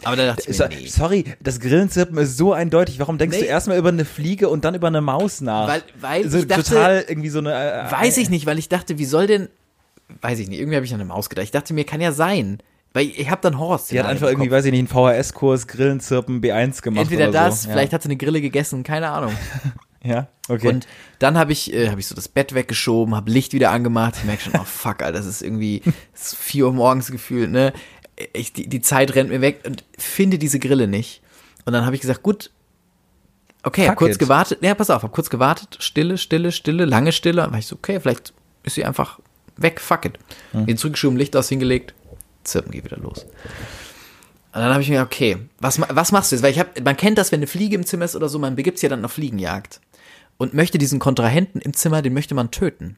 Aber 0.04 0.16
da 0.16 0.26
dachte 0.26 0.50
ich 0.50 0.58
mir, 0.58 0.68
nee. 0.68 0.86
Sorry, 0.86 1.24
das 1.40 1.60
Grillenzirpen 1.60 2.16
ist 2.18 2.36
so 2.36 2.52
eindeutig. 2.52 2.98
Warum 2.98 3.18
denkst 3.18 3.36
nee. 3.36 3.44
du 3.44 3.48
erstmal 3.48 3.78
über 3.78 3.90
eine 3.90 4.04
Fliege 4.04 4.48
und 4.48 4.64
dann 4.64 4.74
über 4.74 4.88
eine 4.88 5.00
Maus 5.00 5.40
nach? 5.40 5.68
Weil, 5.68 5.82
weil 6.00 6.24
also 6.24 6.38
ich 6.38 6.46
dachte, 6.46 6.64
total 6.64 7.04
irgendwie 7.08 7.28
so 7.28 7.38
eine. 7.38 7.52
Äh, 7.52 7.92
weiß 7.92 8.16
ich 8.18 8.30
nicht, 8.30 8.46
weil 8.46 8.58
ich 8.58 8.68
dachte, 8.68 8.98
wie 8.98 9.04
soll 9.04 9.26
denn. 9.26 9.48
Weiß 10.22 10.38
ich 10.38 10.48
nicht, 10.48 10.58
irgendwie 10.58 10.76
habe 10.76 10.84
ich 10.84 10.92
an 10.92 11.00
eine 11.00 11.08
Maus 11.08 11.28
gedacht. 11.28 11.44
Ich 11.44 11.52
dachte 11.52 11.72
mir, 11.72 11.84
kann 11.84 12.00
ja 12.00 12.12
sein. 12.12 12.58
Weil 12.92 13.06
ich 13.06 13.30
habe 13.30 13.40
dann 13.40 13.58
Horst. 13.58 13.92
Die 13.92 14.00
hat 14.00 14.06
einfach 14.06 14.28
irgendwie, 14.28 14.50
weiß 14.50 14.64
ich 14.64 14.72
nicht, 14.72 14.92
einen 14.92 15.22
VHS-Kurs 15.22 15.68
Grillenzirpen 15.68 16.40
B1 16.40 16.82
gemacht. 16.82 17.02
Entweder 17.02 17.30
das, 17.30 17.62
so. 17.62 17.70
vielleicht 17.70 17.92
hat 17.92 18.02
sie 18.02 18.08
eine 18.08 18.16
Grille 18.16 18.40
gegessen, 18.40 18.82
keine 18.82 19.10
Ahnung. 19.10 19.32
ja, 20.02 20.26
okay. 20.48 20.68
Und 20.68 20.88
dann 21.20 21.38
habe 21.38 21.52
ich, 21.52 21.72
äh, 21.72 21.88
hab 21.88 22.00
ich 22.00 22.08
so 22.08 22.16
das 22.16 22.26
Bett 22.26 22.52
weggeschoben, 22.52 23.14
habe 23.14 23.30
Licht 23.30 23.52
wieder 23.52 23.70
angemacht. 23.70 24.14
Ich 24.16 24.24
merke 24.24 24.42
schon, 24.42 24.54
oh 24.58 24.64
fuck, 24.64 25.02
Alter, 25.02 25.18
das 25.18 25.26
ist 25.26 25.40
irgendwie 25.40 25.82
das 26.12 26.32
ist 26.32 26.36
4 26.36 26.66
Uhr 26.66 26.72
morgens 26.72 27.12
gefühlt, 27.12 27.50
ne? 27.50 27.72
Ich, 28.32 28.52
die, 28.52 28.68
die 28.68 28.80
Zeit 28.80 29.14
rennt 29.14 29.30
mir 29.30 29.40
weg 29.40 29.62
und 29.66 29.84
finde 29.98 30.38
diese 30.38 30.58
Grille 30.58 30.88
nicht. 30.88 31.22
Und 31.64 31.72
dann 31.72 31.84
habe 31.84 31.94
ich 31.94 32.00
gesagt, 32.00 32.22
gut, 32.22 32.50
okay, 33.62 33.88
hab 33.88 33.96
kurz 33.96 34.14
it. 34.14 34.18
gewartet. 34.18 34.58
Ja, 34.62 34.74
pass 34.74 34.90
auf, 34.90 35.02
hab 35.02 35.12
kurz 35.12 35.30
gewartet, 35.30 35.76
stille, 35.80 36.18
stille, 36.18 36.52
stille, 36.52 36.84
lange 36.84 37.12
Stille. 37.12 37.42
Dann 37.42 37.52
war 37.52 37.58
ich 37.58 37.66
so, 37.66 37.76
okay, 37.76 38.00
vielleicht 38.00 38.32
ist 38.62 38.74
sie 38.74 38.84
einfach 38.84 39.20
weg, 39.56 39.80
fuck 39.80 40.04
it. 40.04 40.18
Hm. 40.52 40.66
Den 40.66 40.76
zurückgeschoben, 40.76 41.18
Licht 41.18 41.36
aus 41.36 41.48
hingelegt, 41.48 41.94
zirpen, 42.44 42.72
geht 42.72 42.84
wieder 42.84 42.98
los. 42.98 43.24
Und 44.52 44.60
dann 44.60 44.72
habe 44.72 44.82
ich 44.82 44.88
mir 44.88 44.96
gedacht, 44.96 45.12
okay, 45.12 45.36
was, 45.60 45.80
was 45.80 46.10
machst 46.10 46.32
du 46.32 46.36
jetzt? 46.36 46.42
Weil 46.42 46.50
ich 46.50 46.58
hab, 46.58 46.80
man 46.80 46.96
kennt 46.96 47.18
das, 47.18 47.30
wenn 47.30 47.38
eine 47.38 47.46
Fliege 47.46 47.76
im 47.76 47.86
Zimmer 47.86 48.04
ist 48.04 48.16
oder 48.16 48.28
so, 48.28 48.38
man 48.38 48.56
begibt 48.56 48.78
sich 48.78 48.82
ja 48.82 48.88
dann 48.88 49.04
auf 49.04 49.12
Fliegenjagd 49.12 49.80
und 50.38 50.54
möchte 50.54 50.78
diesen 50.78 50.98
Kontrahenten 50.98 51.60
im 51.60 51.74
Zimmer, 51.74 52.02
den 52.02 52.14
möchte 52.14 52.34
man 52.34 52.50
töten. 52.50 52.96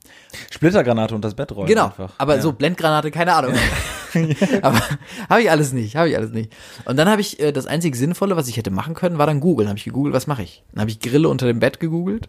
Splittergranate 0.51 1.15
und 1.15 1.23
das 1.23 1.35
Bett 1.35 1.53
rollen. 1.53 1.67
Genau, 1.67 1.87
einfach. 1.87 2.13
aber 2.17 2.37
ja. 2.37 2.41
so 2.41 2.53
Blendgranate, 2.53 3.11
keine 3.11 3.35
Ahnung. 3.35 3.55
aber 4.63 4.81
habe 5.29 5.43
ich 5.43 5.51
alles 5.51 5.73
nicht, 5.73 5.97
habe 5.97 6.09
ich 6.09 6.17
alles 6.17 6.33
nicht. 6.33 6.53
Und 6.85 6.97
dann 6.97 7.09
habe 7.09 7.21
ich 7.21 7.41
äh, 7.41 7.53
das 7.53 7.67
einzige 7.67 7.97
Sinnvolle, 7.97 8.37
was 8.37 8.49
ich 8.49 8.57
hätte 8.57 8.71
machen 8.71 8.95
können, 8.95 9.19
war 9.19 9.27
dann 9.27 9.41
googeln. 9.41 9.69
Habe 9.69 9.79
ich 9.79 9.85
gegoogelt, 9.85 10.15
was 10.15 10.27
mache 10.27 10.43
ich? 10.43 10.65
Dann 10.73 10.83
habe 10.83 10.91
ich 10.91 11.01
Grille 11.01 11.29
unter 11.29 11.47
dem 11.47 11.61
Bett 11.61 11.81
gegoogelt 11.81 12.29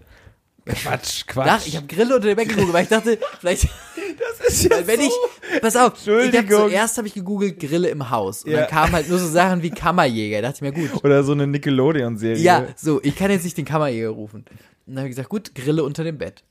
Quatsch, 0.66 1.26
Quatsch. 1.28 1.46
Nach, 1.46 1.66
ich 1.66 1.76
habe 1.76 1.88
Grille 1.88 2.16
unter 2.16 2.28
dem 2.28 2.36
Bett 2.36 2.50
gegoogelt, 2.50 2.74
weil 2.74 2.84
ich 2.84 2.90
dachte, 2.90 3.18
vielleicht. 3.40 3.68
Das 4.16 4.48
ist 4.48 4.64
ja 4.66 4.86
wenn 4.86 5.00
so. 5.00 5.08
ich, 5.08 5.62
pass 5.62 5.76
auf, 5.76 5.94
ich 6.06 6.38
hab 6.38 6.48
zuerst 6.48 6.98
habe 6.98 7.08
ich 7.08 7.16
gegoogelt 7.16 7.60
Grille 7.60 7.90
im 7.90 8.12
Haus 8.12 8.44
und 8.44 8.52
ja. 8.52 8.60
dann 8.60 8.70
kamen 8.70 8.94
halt 8.94 9.10
nur 9.10 9.18
so 9.18 9.28
Sachen 9.28 9.64
wie 9.64 9.72
Kammerjäger. 9.72 10.42
Da 10.42 10.50
dachte 10.50 10.64
ich 10.64 10.74
mir 10.74 10.88
gut. 10.88 11.04
Oder 11.04 11.24
so 11.24 11.32
eine 11.32 11.48
Nickelodeon-Serie. 11.48 12.42
Ja, 12.42 12.68
so. 12.76 13.02
Ich 13.02 13.16
kann 13.16 13.32
jetzt 13.32 13.44
nicht 13.44 13.58
den 13.58 13.66
Kammerjäger 13.66 14.10
rufen. 14.10 14.46
Und 14.46 14.50
dann 14.86 14.98
habe 15.00 15.08
ich 15.08 15.16
gesagt, 15.16 15.30
gut, 15.30 15.56
Grille 15.56 15.84
unter 15.84 16.04
dem 16.04 16.20
Bett. 16.20 16.44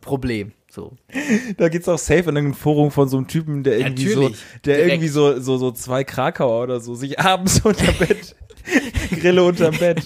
Problem. 0.00 0.52
So. 0.70 0.96
Da 1.56 1.68
geht's 1.68 1.88
auch 1.88 1.98
safe 1.98 2.20
in 2.20 2.36
irgendeinem 2.36 2.54
Forum 2.54 2.92
von 2.92 3.08
so 3.08 3.16
einem 3.16 3.26
Typen, 3.26 3.64
der 3.64 3.78
irgendwie 3.78 4.14
Natürlich, 4.14 4.36
so, 4.36 4.44
der 4.64 4.76
direkt. 4.76 4.92
irgendwie 4.92 5.08
so, 5.08 5.40
so, 5.40 5.58
so 5.58 5.72
zwei 5.72 6.04
Krakauer 6.04 6.62
oder 6.62 6.80
so 6.80 6.94
sich 6.94 7.18
abends 7.18 7.60
unter 7.64 7.90
Bett, 7.92 8.36
Grille 9.10 9.42
unterm 9.42 9.76
Bett. 9.76 10.04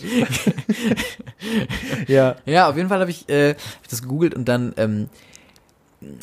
ja. 2.09 2.37
Ja, 2.47 2.71
auf 2.71 2.76
jeden 2.76 2.88
Fall 2.88 3.00
habe 3.00 3.11
ich, 3.11 3.28
äh, 3.28 3.50
hab 3.50 3.83
ich 3.83 3.88
das 3.90 4.00
gegoogelt 4.00 4.35
und 4.35 4.49
dann, 4.49 4.73
ähm, 4.78 5.11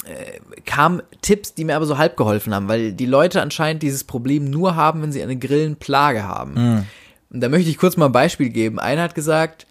äh, 0.06 0.62
kamen 0.66 1.04
Tipps, 1.22 1.54
die 1.54 1.64
mir 1.64 1.76
aber 1.76 1.86
so 1.86 2.00
halb 2.00 2.18
geholfen 2.18 2.54
haben, 2.54 2.68
weil 2.68 2.94
die 2.94 3.06
Leute 3.06 3.42
anscheinend 3.42 3.84
dieses 3.84 4.04
Problem 4.04 4.50
nur 4.50 4.76
haben, 4.76 5.04
wenn 5.04 5.12
sie 5.12 5.22
eine 5.22 5.38
Grillenplage 5.38 6.24
haben. 6.24 6.54
Mhm. 6.54 6.86
Und 7.32 7.42
da 7.42 7.50
möchte 7.50 7.70
ich 7.70 7.78
kurz 7.78 7.96
mal 7.96 8.08
ein 8.08 8.12
Beispiel 8.12 8.50
geben. 8.50 8.80
Einer 8.80 9.04
hat 9.04 9.16
gesagt, 9.16 9.68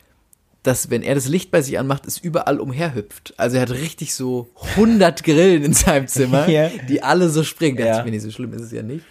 dass 0.62 0.90
wenn 0.90 1.02
er 1.02 1.14
das 1.14 1.26
Licht 1.28 1.50
bei 1.50 1.62
sich 1.62 1.78
anmacht, 1.78 2.06
es 2.06 2.18
überall 2.18 2.60
umherhüpft. 2.60 3.34
Also 3.36 3.56
er 3.56 3.62
hat 3.62 3.70
richtig 3.70 4.14
so 4.14 4.50
100 4.72 5.24
Grillen 5.24 5.64
in 5.64 5.72
seinem 5.72 6.06
Zimmer, 6.06 6.48
ja. 6.50 6.70
die 6.88 7.02
alle 7.02 7.30
so 7.30 7.44
springen. 7.44 7.78
Da 7.78 7.86
ja. 7.86 8.04
mir 8.04 8.10
nicht 8.10 8.22
so 8.22 8.30
schlimm 8.30 8.52
ist 8.52 8.62
es 8.62 8.72
ja 8.72 8.82
nicht. 8.82 9.04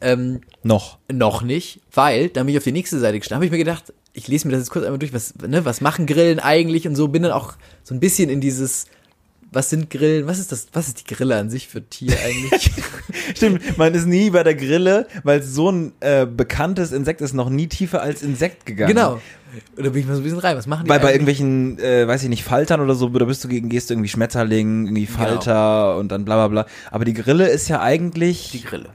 Ähm, 0.00 0.40
noch. 0.62 0.98
Noch 1.12 1.42
nicht, 1.42 1.80
weil, 1.92 2.28
da 2.28 2.42
bin 2.42 2.50
ich 2.50 2.58
auf 2.58 2.64
die 2.64 2.72
nächste 2.72 2.98
Seite 2.98 3.18
gestanden, 3.18 3.36
habe 3.36 3.46
ich 3.46 3.52
mir 3.52 3.58
gedacht, 3.58 3.92
ich 4.12 4.28
lese 4.28 4.46
mir 4.46 4.52
das 4.52 4.62
jetzt 4.62 4.70
kurz 4.70 4.84
einmal 4.84 4.98
durch, 4.98 5.12
was, 5.12 5.34
ne, 5.46 5.64
was 5.64 5.80
machen 5.80 6.06
Grillen 6.06 6.40
eigentlich 6.40 6.88
und 6.88 6.96
so, 6.96 7.08
bin 7.08 7.22
dann 7.22 7.32
auch 7.32 7.54
so 7.82 7.94
ein 7.94 8.00
bisschen 8.00 8.30
in 8.30 8.40
dieses 8.40 8.86
was 9.52 9.70
sind 9.70 9.90
Grillen? 9.90 10.26
Was 10.26 10.38
ist 10.38 10.52
das? 10.52 10.68
Was 10.72 10.88
ist 10.88 11.00
die 11.00 11.14
Grille 11.14 11.36
an 11.36 11.50
sich 11.50 11.68
für 11.68 11.82
Tier 11.82 12.14
eigentlich? 12.24 12.70
Stimmt, 13.34 13.78
man 13.78 13.94
ist 13.94 14.06
nie 14.06 14.30
bei 14.30 14.42
der 14.42 14.54
Grille, 14.54 15.06
weil 15.24 15.42
so 15.42 15.70
ein 15.70 15.92
äh, 16.00 16.26
bekanntes 16.26 16.92
Insekt 16.92 17.20
ist 17.20 17.32
noch 17.32 17.50
nie 17.50 17.66
tiefer 17.66 18.02
als 18.02 18.22
Insekt 18.22 18.66
gegangen. 18.66 18.94
Genau. 18.94 19.20
Oder 19.76 19.90
bin 19.90 20.02
ich 20.02 20.06
mal 20.06 20.14
so 20.14 20.20
ein 20.20 20.24
bisschen 20.24 20.38
rein? 20.38 20.56
Was 20.56 20.68
machen 20.68 20.84
die? 20.84 20.90
Weil 20.90 21.00
bei 21.00 21.10
irgendwelchen, 21.10 21.78
äh, 21.80 22.06
weiß 22.06 22.22
ich 22.22 22.28
nicht, 22.28 22.44
Faltern 22.44 22.80
oder 22.80 22.94
so, 22.94 23.08
da 23.08 23.24
bist 23.24 23.42
du 23.42 23.48
gegen, 23.48 23.68
gehst 23.68 23.90
du 23.90 23.94
irgendwie 23.94 24.08
Schmetterling, 24.08 24.84
irgendwie 24.84 25.06
genau. 25.06 25.18
Falter 25.18 25.88
genau. 25.88 25.98
und 25.98 26.12
dann 26.12 26.24
bla 26.24 26.36
bla 26.36 26.48
bla. 26.48 26.66
Aber 26.92 27.04
die 27.04 27.14
Grille 27.14 27.48
ist 27.48 27.68
ja 27.68 27.80
eigentlich. 27.80 28.50
Die 28.52 28.62
Grille. 28.62 28.90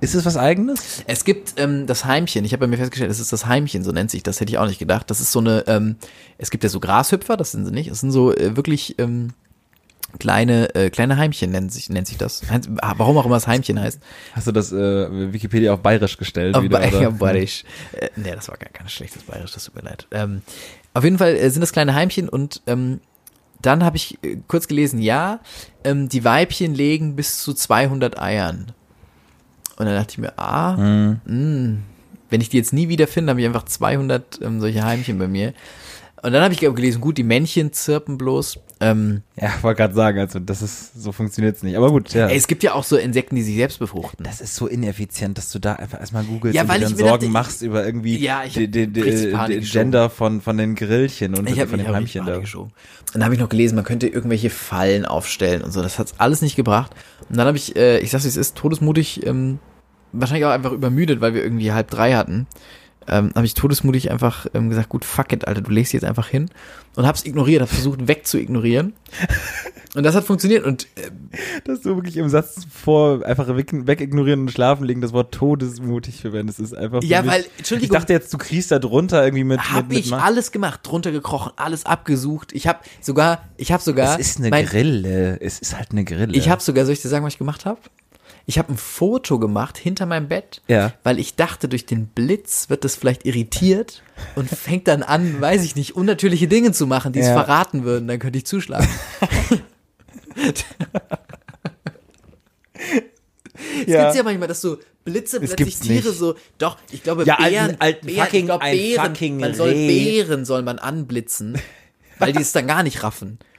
Ist 0.00 0.14
es 0.14 0.24
was 0.24 0.38
eigenes? 0.38 1.04
Es 1.06 1.24
gibt 1.24 1.54
ähm, 1.58 1.86
das 1.86 2.06
Heimchen. 2.06 2.44
Ich 2.44 2.52
habe 2.52 2.60
bei 2.60 2.66
mir 2.66 2.78
festgestellt, 2.78 3.10
es 3.10 3.20
ist 3.20 3.32
das 3.32 3.46
Heimchen, 3.46 3.84
so 3.84 3.92
nennt 3.92 4.10
sich 4.10 4.22
das. 4.22 4.40
Hätte 4.40 4.50
ich 4.50 4.58
auch 4.58 4.66
nicht 4.66 4.78
gedacht. 4.78 5.10
Das 5.10 5.20
ist 5.20 5.30
so 5.30 5.40
eine. 5.40 5.64
Ähm, 5.68 5.96
es 6.38 6.50
gibt 6.50 6.64
ja 6.64 6.70
so 6.70 6.80
Grashüpfer, 6.80 7.36
das 7.36 7.52
sind 7.52 7.66
sie 7.66 7.72
nicht. 7.72 7.88
Es 7.88 8.00
sind 8.00 8.10
so 8.10 8.34
äh, 8.34 8.56
wirklich 8.56 8.98
ähm, 8.98 9.34
kleine 10.18 10.74
äh, 10.74 10.90
kleine 10.90 11.16
Heimchen 11.16 11.50
nennt 11.50 11.72
sich 11.72 11.88
nennt 11.88 12.06
sich 12.06 12.18
das. 12.18 12.42
Warum 12.82 13.16
auch 13.18 13.26
immer 13.26 13.36
das 13.36 13.46
Heimchen 13.46 13.80
heißt. 13.80 14.00
Hast 14.32 14.46
du 14.46 14.52
das 14.52 14.72
äh, 14.72 15.32
Wikipedia 15.32 15.72
auf 15.72 15.80
Bayerisch 15.80 16.16
gestellt 16.16 16.54
auf 16.54 16.62
wieder? 16.62 16.80
Ba? 16.80 16.86
Ja, 16.86 17.10
Bayerisch. 17.10 17.64
Äh, 17.92 18.08
nee, 18.16 18.32
das 18.32 18.48
war 18.48 18.56
gar 18.56 18.70
kein 18.70 18.88
schlechtes 18.88 19.22
Bayerisch, 19.22 19.52
das 19.52 19.64
tut 19.64 19.76
mir 19.76 19.82
leid. 19.82 20.06
Ähm, 20.10 20.42
auf 20.94 21.04
jeden 21.04 21.18
Fall 21.18 21.36
äh, 21.36 21.50
sind 21.50 21.60
das 21.60 21.72
kleine 21.72 21.94
Heimchen 21.94 22.28
und 22.28 22.62
ähm, 22.66 23.00
dann 23.62 23.84
habe 23.84 23.96
ich 23.96 24.18
äh, 24.22 24.38
kurz 24.48 24.68
gelesen, 24.68 25.00
ja, 25.00 25.40
ähm, 25.84 26.08
die 26.08 26.24
Weibchen 26.24 26.74
legen 26.74 27.16
bis 27.16 27.42
zu 27.42 27.54
200 27.54 28.20
Eiern. 28.20 28.72
Und 29.76 29.86
dann 29.86 29.94
dachte 29.94 30.12
ich 30.12 30.18
mir, 30.18 30.38
ah, 30.38 30.76
mhm. 30.76 31.20
mh, 31.24 31.78
wenn 32.28 32.40
ich 32.40 32.48
die 32.48 32.58
jetzt 32.58 32.72
nie 32.72 32.88
wieder 32.88 33.06
finde, 33.06 33.30
habe 33.30 33.40
ich 33.40 33.46
einfach 33.46 33.64
200 33.64 34.40
ähm, 34.42 34.60
solche 34.60 34.84
Heimchen 34.84 35.18
bei 35.18 35.28
mir. 35.28 35.52
Und 36.22 36.32
dann 36.32 36.42
habe 36.42 36.52
ich 36.52 36.60
gelesen, 36.60 37.00
gut, 37.00 37.16
die 37.16 37.22
Männchen 37.22 37.72
zirpen 37.72 38.18
bloß. 38.18 38.58
Ähm, 38.80 39.22
ja, 39.40 39.50
wollte 39.62 39.78
gerade 39.78 39.94
sagen, 39.94 40.18
also 40.18 40.38
das 40.38 40.60
ist, 40.60 40.94
so 40.94 41.12
funktioniert's 41.12 41.62
nicht. 41.62 41.76
Aber 41.76 41.90
gut, 41.90 42.12
ja. 42.12 42.28
Ey, 42.28 42.36
es 42.36 42.46
gibt 42.46 42.62
ja 42.62 42.74
auch 42.74 42.84
so 42.84 42.96
Insekten, 42.96 43.36
die 43.36 43.42
sich 43.42 43.56
selbst 43.56 43.78
befruchten. 43.78 44.24
Das 44.24 44.40
ist 44.40 44.54
so 44.54 44.66
ineffizient, 44.66 45.38
dass 45.38 45.50
du 45.50 45.58
da 45.58 45.74
einfach 45.74 45.98
erstmal 45.98 46.24
googelst 46.24 46.54
ja, 46.54 46.62
und 46.62 46.72
dir 46.72 46.80
dann 46.80 46.96
Sorgen 46.96 47.12
dachte, 47.12 47.28
machst 47.28 47.62
über 47.62 47.86
irgendwie 47.86 48.18
ja, 48.18 48.42
die, 48.46 48.68
Gender 49.60 50.10
von, 50.10 50.42
von 50.42 50.58
den 50.58 50.74
Grillchen 50.74 51.34
und 51.34 51.48
ich 51.48 51.62
von 51.62 51.78
den 51.78 51.88
Heimchen 51.88 52.26
da. 52.26 52.36
Und 52.36 52.72
dann 53.14 53.24
habe 53.24 53.34
ich 53.34 53.40
noch 53.40 53.48
gelesen, 53.48 53.76
man 53.76 53.84
könnte 53.84 54.06
irgendwelche 54.06 54.50
Fallen 54.50 55.06
aufstellen 55.06 55.62
und 55.62 55.72
so. 55.72 55.82
Das 55.82 55.98
hat's 55.98 56.14
alles 56.18 56.42
nicht 56.42 56.56
gebracht. 56.56 56.92
Und 57.30 57.38
dann 57.38 57.46
habe 57.46 57.56
ich, 57.56 57.76
äh, 57.76 57.98
ich 58.00 58.10
sag's, 58.10 58.26
es 58.26 58.36
ist 58.36 58.56
todesmutig, 58.56 59.26
ähm, 59.26 59.58
wahrscheinlich 60.12 60.44
auch 60.44 60.50
einfach 60.50 60.72
übermüdet, 60.72 61.20
weil 61.20 61.32
wir 61.32 61.42
irgendwie 61.42 61.72
halb 61.72 61.90
drei 61.90 62.14
hatten 62.14 62.46
ähm, 63.08 63.32
habe 63.34 63.46
ich 63.46 63.54
todesmutig 63.54 64.10
einfach 64.10 64.46
ähm, 64.54 64.68
gesagt, 64.68 64.88
gut, 64.88 65.04
fuck 65.04 65.32
it, 65.32 65.46
Alter, 65.46 65.62
du 65.62 65.70
legst 65.70 65.92
jetzt 65.92 66.04
einfach 66.04 66.28
hin 66.28 66.50
und 66.96 67.06
hab's 67.06 67.24
ignoriert, 67.24 67.62
hab 67.62 67.68
versucht 67.68 68.06
wegzuignorieren. 68.06 68.92
und 69.94 70.02
das 70.02 70.14
hat 70.14 70.24
funktioniert 70.24 70.64
und 70.64 70.86
äh, 70.96 71.10
dass 71.64 71.80
du 71.80 71.96
wirklich 71.96 72.16
im 72.16 72.28
Satz 72.28 72.66
vor 72.70 73.24
einfach 73.24 73.48
wegignorieren 73.48 74.40
und 74.40 74.50
schlafen 74.50 74.84
legen 74.84 75.00
das 75.00 75.12
Wort 75.12 75.32
todesmutig 75.32 76.20
verwendest, 76.20 76.60
ist 76.60 76.74
einfach 76.74 77.02
Ja, 77.02 77.26
weil 77.26 77.44
Entschuldigung, 77.56 77.96
ich 77.96 78.00
dachte 78.00 78.12
jetzt 78.12 78.32
du 78.32 78.38
kriegst 78.38 78.70
da 78.70 78.78
drunter 78.78 79.24
irgendwie 79.24 79.44
mit 79.44 79.60
hab 79.60 79.88
mit, 79.88 79.96
mit 79.96 80.06
ich 80.06 80.12
alles 80.12 80.52
gemacht, 80.52 80.80
drunter 80.82 81.10
gekrochen, 81.10 81.52
alles 81.56 81.86
abgesucht. 81.86 82.52
Ich 82.52 82.66
habe 82.66 82.80
sogar, 83.00 83.48
ich 83.56 83.72
habe 83.72 83.82
sogar 83.82 84.18
Es 84.18 84.26
ist 84.26 84.38
eine 84.38 84.50
mein, 84.50 84.66
Grille, 84.66 85.40
es 85.40 85.58
ist 85.58 85.76
halt 85.76 85.92
eine 85.92 86.04
Grille. 86.04 86.36
Ich 86.36 86.48
habe 86.48 86.62
sogar, 86.62 86.84
soll 86.84 86.92
ich 86.92 87.02
dir 87.02 87.08
sagen, 87.08 87.24
was 87.24 87.34
ich 87.34 87.38
gemacht 87.38 87.64
habe? 87.64 87.80
Ich 88.46 88.58
habe 88.58 88.72
ein 88.72 88.76
Foto 88.76 89.38
gemacht 89.38 89.78
hinter 89.78 90.06
meinem 90.06 90.28
Bett, 90.28 90.62
ja. 90.66 90.92
weil 91.02 91.18
ich 91.18 91.36
dachte, 91.36 91.68
durch 91.68 91.86
den 91.86 92.06
Blitz 92.06 92.68
wird 92.68 92.84
das 92.84 92.96
vielleicht 92.96 93.24
irritiert 93.24 94.02
und 94.34 94.48
fängt 94.50 94.88
dann 94.88 95.02
an, 95.02 95.40
weiß 95.40 95.64
ich 95.64 95.76
nicht, 95.76 95.96
unnatürliche 95.96 96.48
Dinge 96.48 96.72
zu 96.72 96.86
machen, 96.86 97.12
die 97.12 97.20
ja. 97.20 97.26
es 97.26 97.32
verraten 97.32 97.84
würden. 97.84 98.08
Dann 98.08 98.18
könnte 98.18 98.38
ich 98.38 98.46
zuschlagen. 98.46 98.88
Es 103.86 103.86
ja. 103.92 104.02
gibt's 104.02 104.16
ja 104.16 104.22
manchmal, 104.22 104.48
dass 104.48 104.60
so 104.60 104.78
Blitze 105.04 105.38
es 105.38 105.54
plötzlich 105.54 105.78
Tiere 105.78 106.08
nicht. 106.08 106.18
so, 106.18 106.34
doch, 106.58 106.76
ich 106.90 107.02
glaube, 107.02 107.24
ja, 107.24 107.36
Bären, 107.36 107.76
alten, 107.78 107.80
alten 107.80 108.06
Bären, 108.06 108.26
fucking, 108.26 108.40
ich 108.40 108.46
glaub, 108.46 108.60
Bären, 108.60 109.38
man 109.38 109.54
soll 109.54 109.72
Bären 109.72 110.44
soll 110.44 110.62
man 110.62 110.78
anblitzen, 110.78 111.58
weil 112.18 112.32
die 112.32 112.40
es 112.40 112.52
dann 112.52 112.66
gar 112.66 112.82
nicht 112.82 113.02
raffen. 113.02 113.38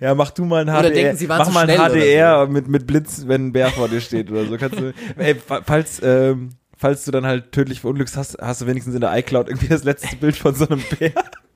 Ja, 0.00 0.14
mach 0.14 0.30
du 0.30 0.44
mal 0.44 0.62
ein 0.62 0.66
HDR. 0.66 0.78
Oder 0.80 0.90
denken, 0.90 1.16
sie 1.16 1.28
waren 1.28 1.38
mach 1.38 1.52
mal 1.52 1.68
ein 1.68 1.78
HDR 1.78 2.46
so. 2.46 2.52
mit, 2.52 2.68
mit 2.68 2.86
Blitz, 2.86 3.24
wenn 3.26 3.48
ein 3.48 3.52
Bär 3.52 3.70
vor 3.70 3.88
dir 3.88 4.00
steht 4.00 4.30
oder 4.30 4.46
so. 4.46 4.56
Kannst 4.56 4.78
du, 4.78 4.92
ey, 5.16 5.34
falls, 5.34 6.00
ähm, 6.02 6.50
falls 6.76 7.04
du 7.04 7.10
dann 7.10 7.26
halt 7.26 7.52
tödlich 7.52 7.80
verunglückst, 7.80 8.16
hast, 8.16 8.38
hast 8.40 8.60
du 8.60 8.66
wenigstens 8.66 8.94
in 8.94 9.00
der 9.00 9.16
iCloud 9.16 9.48
irgendwie 9.48 9.68
das 9.68 9.84
letzte 9.84 10.16
Bild 10.16 10.36
von 10.36 10.54
so 10.54 10.68
einem 10.68 10.82
Bär, 10.98 11.12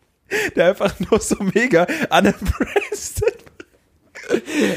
der 0.56 0.68
einfach 0.68 0.94
nur 1.00 1.20
so 1.20 1.37
mega 1.54 1.87
unimpressed 2.10 3.22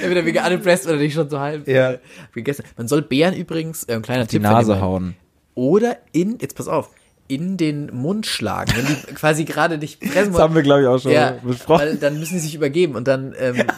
Entweder 0.01 0.24
mega 0.24 0.45
unimpressed 0.45 0.88
oder 0.88 0.98
nicht 0.98 1.13
schon 1.13 1.29
so 1.29 1.39
halb 1.39 1.67
ja. 1.67 1.95
gegessen. 2.33 2.63
Man 2.77 2.88
soll 2.88 3.01
Bären 3.01 3.36
übrigens, 3.36 3.83
äh, 3.83 3.95
ein 3.95 4.01
kleiner 4.01 4.24
Die 4.24 4.38
Tipp. 4.38 4.41
Die 4.41 4.48
Nase 4.48 4.79
hauen. 4.79 5.15
Oder 5.55 5.98
in, 6.13 6.38
jetzt 6.39 6.55
pass 6.55 6.67
auf, 6.67 6.89
in 7.34 7.56
den 7.56 7.94
Mund 7.94 8.26
schlagen, 8.26 8.74
wenn 8.76 8.86
die 8.86 8.96
quasi 9.16 9.46
gerade 9.46 9.78
dich 9.78 10.00
pressen 10.00 10.16
wollen. 10.16 10.34
Das 10.34 10.42
haben 10.42 10.56
wir, 10.56 10.64
glaube 10.64 10.82
ich, 10.82 10.88
auch 10.88 11.00
schon 11.00 11.12
ja, 11.12 11.38
besprochen. 11.42 11.82
Weil 11.82 11.96
dann 11.96 12.20
müssen 12.20 12.34
die 12.34 12.40
sich 12.40 12.56
übergeben 12.56 12.96
und 12.96 13.08
dann 13.08 13.34
ähm, 13.40 13.56
ja. 13.56 13.66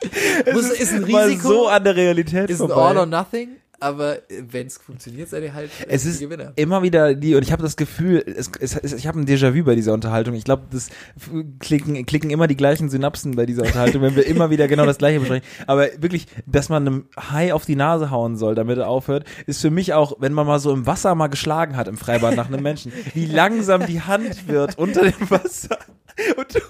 muss, 0.52 0.70
ist, 0.70 0.80
ist 0.80 0.92
ein 0.94 1.04
Risiko. 1.04 1.48
so 1.48 1.68
an 1.68 1.84
der 1.84 1.94
Realität 1.94 2.48
Ist 2.48 2.58
vorbei. 2.58 2.74
ein 2.74 2.80
All 2.80 2.98
or 2.98 3.06
Nothing 3.06 3.56
aber 3.80 4.16
äh, 4.30 4.42
wenn 4.50 4.66
es 4.66 4.78
funktioniert, 4.78 5.28
seid 5.28 5.42
ihr 5.42 5.54
halt 5.54 5.70
es 5.88 6.04
ist 6.04 6.20
Gewinner. 6.20 6.52
immer 6.56 6.82
wieder 6.82 7.14
die 7.14 7.34
und 7.34 7.42
ich 7.42 7.52
habe 7.52 7.62
das 7.62 7.76
Gefühl, 7.76 8.22
es, 8.26 8.50
es, 8.60 8.76
es, 8.76 8.92
ich 8.92 9.06
habe 9.06 9.18
ein 9.18 9.26
Déjà-vu 9.26 9.64
bei 9.64 9.74
dieser 9.74 9.92
Unterhaltung. 9.92 10.34
Ich 10.34 10.44
glaube, 10.44 10.64
das 10.70 10.90
klicken, 11.58 12.04
klicken 12.06 12.30
immer 12.30 12.46
die 12.46 12.56
gleichen 12.56 12.88
Synapsen 12.88 13.36
bei 13.36 13.46
dieser 13.46 13.62
Unterhaltung, 13.62 14.02
wenn 14.02 14.16
wir 14.16 14.26
immer 14.26 14.50
wieder 14.50 14.68
genau 14.68 14.86
das 14.86 14.98
gleiche 14.98 15.20
besprechen. 15.20 15.46
Aber 15.66 15.88
wirklich, 15.98 16.26
dass 16.46 16.68
man 16.68 16.86
einem 16.86 17.04
Hai 17.16 17.54
auf 17.54 17.64
die 17.64 17.76
Nase 17.76 18.10
hauen 18.10 18.36
soll, 18.36 18.54
damit 18.54 18.78
er 18.78 18.88
aufhört, 18.88 19.24
ist 19.46 19.60
für 19.60 19.70
mich 19.70 19.94
auch, 19.94 20.16
wenn 20.20 20.32
man 20.32 20.46
mal 20.46 20.58
so 20.58 20.72
im 20.72 20.86
Wasser 20.86 21.14
mal 21.14 21.28
geschlagen 21.28 21.76
hat 21.76 21.88
im 21.88 21.96
Freibad 21.96 22.36
nach 22.36 22.48
einem 22.48 22.62
Menschen, 22.62 22.92
wie 23.14 23.26
langsam 23.26 23.86
die 23.86 24.02
Hand 24.02 24.48
wird 24.48 24.78
unter 24.78 25.02
dem 25.02 25.30
Wasser. 25.30 25.78
Und 26.36 26.54
du 26.54 26.60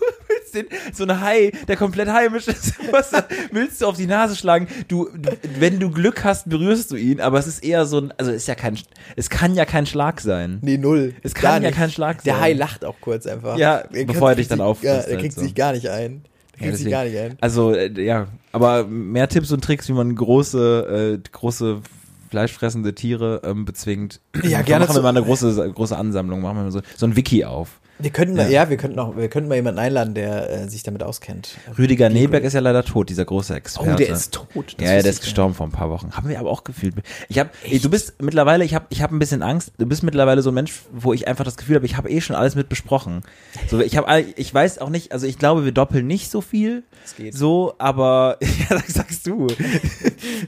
willst 0.54 0.72
den, 0.72 0.94
so 0.94 1.04
ein 1.04 1.20
Hai, 1.20 1.52
der 1.68 1.76
komplett 1.76 2.08
heimisch 2.08 2.48
ist 2.48 2.74
Wasser, 2.92 3.26
willst 3.52 3.80
du 3.80 3.86
auf 3.86 3.96
die 3.96 4.06
Nase 4.06 4.36
schlagen. 4.36 4.68
Du, 4.88 5.08
du, 5.14 5.30
wenn 5.58 5.80
du 5.80 5.90
Glück 5.90 6.24
hast, 6.24 6.48
berührst 6.48 6.90
du 6.90 6.96
ihn, 6.96 7.20
aber 7.20 7.38
es 7.38 7.46
ist 7.46 7.64
eher 7.64 7.86
so 7.86 7.98
ein, 7.98 8.12
also 8.16 8.30
ist 8.30 8.48
ja 8.48 8.54
kein, 8.54 8.78
es 9.16 9.30
kann 9.30 9.54
ja 9.54 9.64
kein 9.64 9.86
Schlag 9.86 10.20
sein. 10.20 10.58
Nee, 10.62 10.78
null. 10.78 11.14
Es 11.22 11.34
kann 11.34 11.62
ja 11.62 11.70
kein 11.70 11.90
Schlag 11.90 12.16
sein. 12.16 12.24
Der 12.24 12.40
Hai 12.40 12.52
lacht 12.52 12.84
auch 12.84 12.96
kurz 13.00 13.26
einfach. 13.26 13.56
Ja, 13.56 13.78
er 13.92 14.04
bevor 14.04 14.30
er 14.30 14.36
dich 14.36 14.48
dann 14.48 14.60
auffrisst. 14.60 14.84
Ja, 14.84 15.12
er 15.12 15.18
kriegt 15.18 15.36
halt 15.36 15.46
sich 15.46 15.54
gar 15.54 15.72
nicht 15.72 15.88
ein. 15.88 16.22
Ja, 16.58 16.74
sich 16.74 16.90
gar 16.90 17.04
nicht 17.04 17.16
ein. 17.16 17.36
Also, 17.40 17.72
äh, 17.72 17.90
ja, 18.02 18.26
aber 18.52 18.84
mehr 18.84 19.28
Tipps 19.28 19.50
und 19.50 19.64
Tricks, 19.64 19.88
wie 19.88 19.94
man 19.94 20.14
große, 20.14 21.18
äh, 21.22 21.28
große 21.32 21.80
fleischfressende 22.28 22.94
Tiere 22.94 23.40
ähm, 23.44 23.64
bezwingt. 23.64 24.20
Ja, 24.42 24.62
gerne. 24.62 24.84
Machen 24.84 24.96
wir 24.96 25.02
mal 25.02 25.08
eine 25.08 25.22
große, 25.22 25.72
große 25.74 25.96
Ansammlung, 25.96 26.42
machen 26.42 26.58
wir 26.58 26.62
mal 26.64 26.70
so, 26.70 26.80
so 26.96 27.06
ein 27.06 27.16
Wiki 27.16 27.44
auf. 27.44 27.79
Wir 28.00 28.10
könnten, 28.10 28.36
ja. 28.36 28.48
ja, 28.48 28.70
wir 28.70 28.76
könnten 28.76 28.98
auch, 28.98 29.16
wir 29.16 29.28
könnten 29.28 29.48
mal 29.48 29.56
jemanden 29.56 29.78
einladen, 29.78 30.14
der 30.14 30.50
äh, 30.50 30.68
sich 30.68 30.82
damit 30.82 31.02
auskennt. 31.02 31.56
Rüdiger 31.78 32.08
Neberg 32.08 32.44
ist 32.44 32.54
ja 32.54 32.60
leider 32.60 32.84
tot, 32.84 33.10
dieser 33.10 33.24
große 33.24 33.54
Experte. 33.54 33.92
Oh, 33.92 33.96
der 33.96 34.08
ist 34.08 34.32
tot. 34.32 34.76
ja, 34.78 34.94
ja, 34.94 35.02
der 35.02 35.10
ist 35.10 35.22
gestorben 35.22 35.52
ja. 35.52 35.56
vor 35.56 35.66
ein 35.66 35.72
paar 35.72 35.90
Wochen. 35.90 36.10
Haben 36.12 36.28
wir 36.28 36.38
aber 36.38 36.50
auch 36.50 36.64
gefühlt. 36.64 36.94
Ich 37.28 37.38
habe, 37.38 37.50
du 37.70 37.90
bist 37.90 38.14
mittlerweile, 38.22 38.64
ich 38.64 38.74
habe, 38.74 38.86
ich 38.90 39.02
habe 39.02 39.14
ein 39.14 39.18
bisschen 39.18 39.42
Angst. 39.42 39.72
Du 39.78 39.86
bist 39.86 40.02
mittlerweile 40.02 40.42
so 40.42 40.50
ein 40.50 40.54
Mensch, 40.54 40.72
wo 40.92 41.12
ich 41.12 41.28
einfach 41.28 41.44
das 41.44 41.56
Gefühl 41.56 41.76
habe, 41.76 41.86
ich 41.86 41.96
habe 41.96 42.10
eh 42.10 42.20
schon 42.20 42.36
alles 42.36 42.54
mit 42.54 42.68
besprochen. 42.68 43.22
So, 43.68 43.80
ich 43.80 43.96
habe, 43.96 44.24
ich 44.36 44.52
weiß 44.52 44.78
auch 44.78 44.90
nicht, 44.90 45.12
also 45.12 45.26
ich 45.26 45.38
glaube, 45.38 45.64
wir 45.64 45.72
doppeln 45.72 46.06
nicht 46.06 46.30
so 46.30 46.40
viel. 46.40 46.84
Es 47.04 47.16
geht. 47.16 47.34
So, 47.34 47.74
aber 47.78 48.38
ja, 48.40 48.76
das 48.76 48.88
sagst 48.88 49.26
du. 49.26 49.46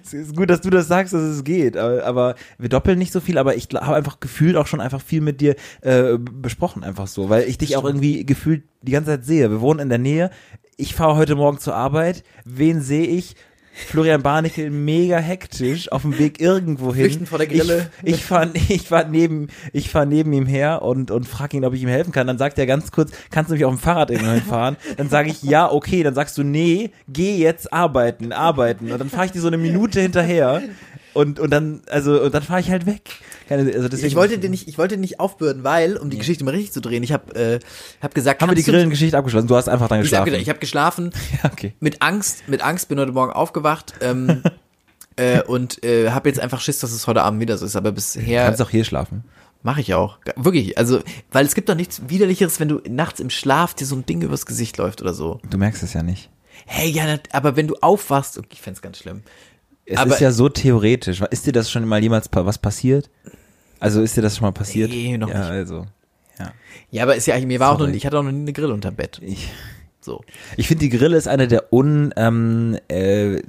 es 0.04 0.12
ist 0.12 0.36
gut, 0.36 0.50
dass 0.50 0.60
du 0.60 0.70
das 0.70 0.88
sagst, 0.88 1.12
dass 1.12 1.22
es 1.22 1.44
geht. 1.44 1.76
Aber, 1.76 2.04
aber 2.04 2.34
wir 2.58 2.68
doppeln 2.68 2.98
nicht 2.98 3.12
so 3.12 3.20
viel. 3.20 3.38
Aber 3.38 3.56
ich 3.56 3.68
habe 3.74 3.96
einfach 3.96 4.20
gefühlt 4.20 4.56
auch 4.56 4.66
schon 4.66 4.80
einfach 4.80 5.00
viel 5.00 5.20
mit 5.20 5.40
dir 5.40 5.56
äh, 5.80 6.18
besprochen, 6.18 6.84
einfach 6.84 7.06
so, 7.06 7.28
weil 7.28 7.41
ich 7.46 7.58
dich 7.58 7.76
auch 7.76 7.84
irgendwie 7.84 8.24
gefühlt 8.24 8.64
die 8.82 8.92
ganze 8.92 9.10
Zeit 9.10 9.24
sehe. 9.24 9.50
Wir 9.50 9.60
wohnen 9.60 9.80
in 9.80 9.88
der 9.88 9.98
Nähe. 9.98 10.30
Ich 10.76 10.94
fahre 10.94 11.16
heute 11.16 11.34
Morgen 11.34 11.58
zur 11.58 11.74
Arbeit. 11.74 12.24
Wen 12.44 12.80
sehe 12.80 13.06
ich? 13.06 13.36
Florian 13.74 14.22
Barnickel 14.22 14.70
mega 14.70 15.16
hektisch 15.16 15.90
auf 15.90 16.02
dem 16.02 16.18
Weg 16.18 16.40
irgendwo 16.40 16.94
hin. 16.94 17.04
Flüchten 17.04 17.26
vor 17.26 17.38
der 17.38 17.46
Grille. 17.46 17.90
Ich, 18.02 18.16
ich 18.16 18.24
fahre 18.24 18.50
ich 18.68 18.82
fahr 18.82 19.04
neben, 19.04 19.48
ich 19.72 19.88
fahr 19.88 20.04
neben 20.04 20.32
ihm 20.32 20.46
her 20.46 20.82
und, 20.82 21.10
und 21.10 21.26
frage 21.26 21.56
ihn, 21.56 21.64
ob 21.64 21.72
ich 21.72 21.82
ihm 21.82 21.88
helfen 21.88 22.12
kann. 22.12 22.26
Dann 22.26 22.38
sagt 22.38 22.58
er 22.58 22.66
ganz 22.66 22.92
kurz, 22.92 23.12
kannst 23.30 23.50
du 23.50 23.54
mich 23.54 23.64
auf 23.64 23.72
dem 23.72 23.78
Fahrrad 23.78 24.10
irgendwann 24.10 24.42
fahren? 24.42 24.76
Dann 24.98 25.08
sage 25.08 25.30
ich, 25.30 25.42
ja, 25.42 25.70
okay. 25.70 26.02
Dann 26.02 26.14
sagst 26.14 26.36
du, 26.36 26.42
nee, 26.42 26.90
geh 27.08 27.36
jetzt 27.36 27.72
arbeiten, 27.72 28.32
arbeiten. 28.32 28.92
Und 28.92 28.98
dann 28.98 29.08
fahre 29.08 29.26
ich 29.26 29.32
dir 29.32 29.40
so 29.40 29.48
eine 29.48 29.58
Minute 29.58 30.00
hinterher. 30.00 30.62
Und, 31.14 31.38
und 31.40 31.50
dann, 31.50 31.82
also, 31.90 32.22
und 32.22 32.32
dann 32.34 32.42
fahre 32.42 32.60
ich 32.60 32.70
halt 32.70 32.86
weg. 32.86 33.02
Keine, 33.48 33.70
also 33.72 33.88
deswegen, 33.88 34.08
ich 34.08 34.16
wollte 34.16 34.38
den 34.38 34.50
nicht, 34.50 34.68
ich 34.68 34.78
wollte 34.78 34.96
nicht 34.96 35.20
aufbürden, 35.20 35.62
weil, 35.64 35.96
um 35.96 36.10
die 36.10 36.16
ja. 36.16 36.20
Geschichte 36.20 36.44
mal 36.44 36.52
richtig 36.52 36.72
zu 36.72 36.80
drehen, 36.80 37.02
ich 37.02 37.12
habe 37.12 37.34
äh, 37.34 37.60
hab 38.00 38.14
gesagt, 38.14 38.40
haben 38.40 38.50
wir 38.50 38.54
die 38.54 38.62
Grillengeschichte 38.62 39.16
abgeschlossen? 39.16 39.48
Du 39.48 39.56
hast 39.56 39.68
einfach 39.68 39.88
dann 39.88 40.00
geschlafen. 40.00 40.28
Ich 40.34 40.48
habe 40.48 40.50
hab 40.50 40.60
geschlafen. 40.60 41.10
Ja, 41.42 41.50
okay. 41.50 41.74
Mit 41.80 42.02
Angst, 42.02 42.48
mit 42.48 42.62
Angst 42.62 42.88
bin 42.88 42.98
heute 42.98 43.12
Morgen 43.12 43.32
aufgewacht. 43.32 43.94
Ähm, 44.00 44.42
äh, 45.16 45.42
und 45.42 45.82
äh, 45.84 46.10
habe 46.10 46.28
jetzt 46.28 46.40
einfach 46.40 46.60
Schiss, 46.60 46.78
dass 46.80 46.92
es 46.92 47.06
heute 47.06 47.22
Abend 47.22 47.40
wieder 47.40 47.56
so 47.56 47.64
ist. 47.64 47.76
Aber 47.76 47.92
bisher. 47.92 48.22
Du 48.22 48.46
kannst 48.48 48.62
auch 48.62 48.70
hier 48.70 48.84
schlafen. 48.84 49.24
Mache 49.62 49.80
ich 49.80 49.94
auch. 49.94 50.18
Wirklich. 50.36 50.76
Also, 50.76 51.00
weil 51.30 51.46
es 51.46 51.54
gibt 51.54 51.68
doch 51.68 51.74
nichts 51.74 52.02
Widerlicheres, 52.08 52.58
wenn 52.60 52.68
du 52.68 52.80
nachts 52.88 53.20
im 53.20 53.30
Schlaf 53.30 53.74
dir 53.74 53.86
so 53.86 53.96
ein 53.96 54.04
Ding 54.04 54.20
übers 54.22 54.44
Gesicht 54.46 54.76
läuft 54.78 55.00
oder 55.00 55.14
so. 55.14 55.40
Du 55.48 55.58
merkst 55.58 55.82
es 55.82 55.92
ja 55.92 56.02
nicht. 56.02 56.30
Hey, 56.66 56.90
ja, 56.90 57.18
aber 57.32 57.56
wenn 57.56 57.68
du 57.68 57.76
aufwachst, 57.80 58.38
okay, 58.38 58.48
ich 58.52 58.60
fände 58.60 58.76
es 58.76 58.82
ganz 58.82 58.98
schlimm. 58.98 59.22
Es 59.84 59.98
aber 59.98 60.14
ist 60.14 60.20
ja 60.20 60.30
so 60.32 60.48
theoretisch. 60.48 61.20
Ist 61.30 61.46
dir 61.46 61.52
das 61.52 61.70
schon 61.70 61.86
mal 61.86 62.02
jemals 62.02 62.28
was 62.32 62.58
passiert? 62.58 63.10
Also 63.80 64.00
ist 64.00 64.16
dir 64.16 64.22
das 64.22 64.36
schon 64.36 64.46
mal 64.46 64.52
passiert? 64.52 64.90
Nee, 64.90 65.18
noch 65.18 65.28
ja, 65.28 65.40
nicht. 65.40 65.50
Also, 65.50 65.86
ja. 66.38 66.52
ja, 66.90 67.02
aber 67.02 67.16
ist 67.16 67.26
ja, 67.26 67.38
mir 67.40 67.58
war 67.60 67.72
Sorry. 67.72 67.82
auch 67.82 67.88
noch, 67.88 67.94
ich 67.94 68.06
hatte 68.06 68.18
auch 68.18 68.22
noch 68.22 68.30
nie 68.30 68.42
eine 68.42 68.52
Grill 68.52 68.70
unter 68.70 68.92
Bett. 68.92 69.20
Ich, 69.22 69.48
so. 70.00 70.22
Ich 70.56 70.68
finde, 70.68 70.82
die 70.82 70.90
Grille 70.90 71.16
ist 71.16 71.28
eine 71.28 71.48
der 71.48 71.72
un, 71.72 72.12
ähm, 72.16 72.78
äh, 72.88 73.42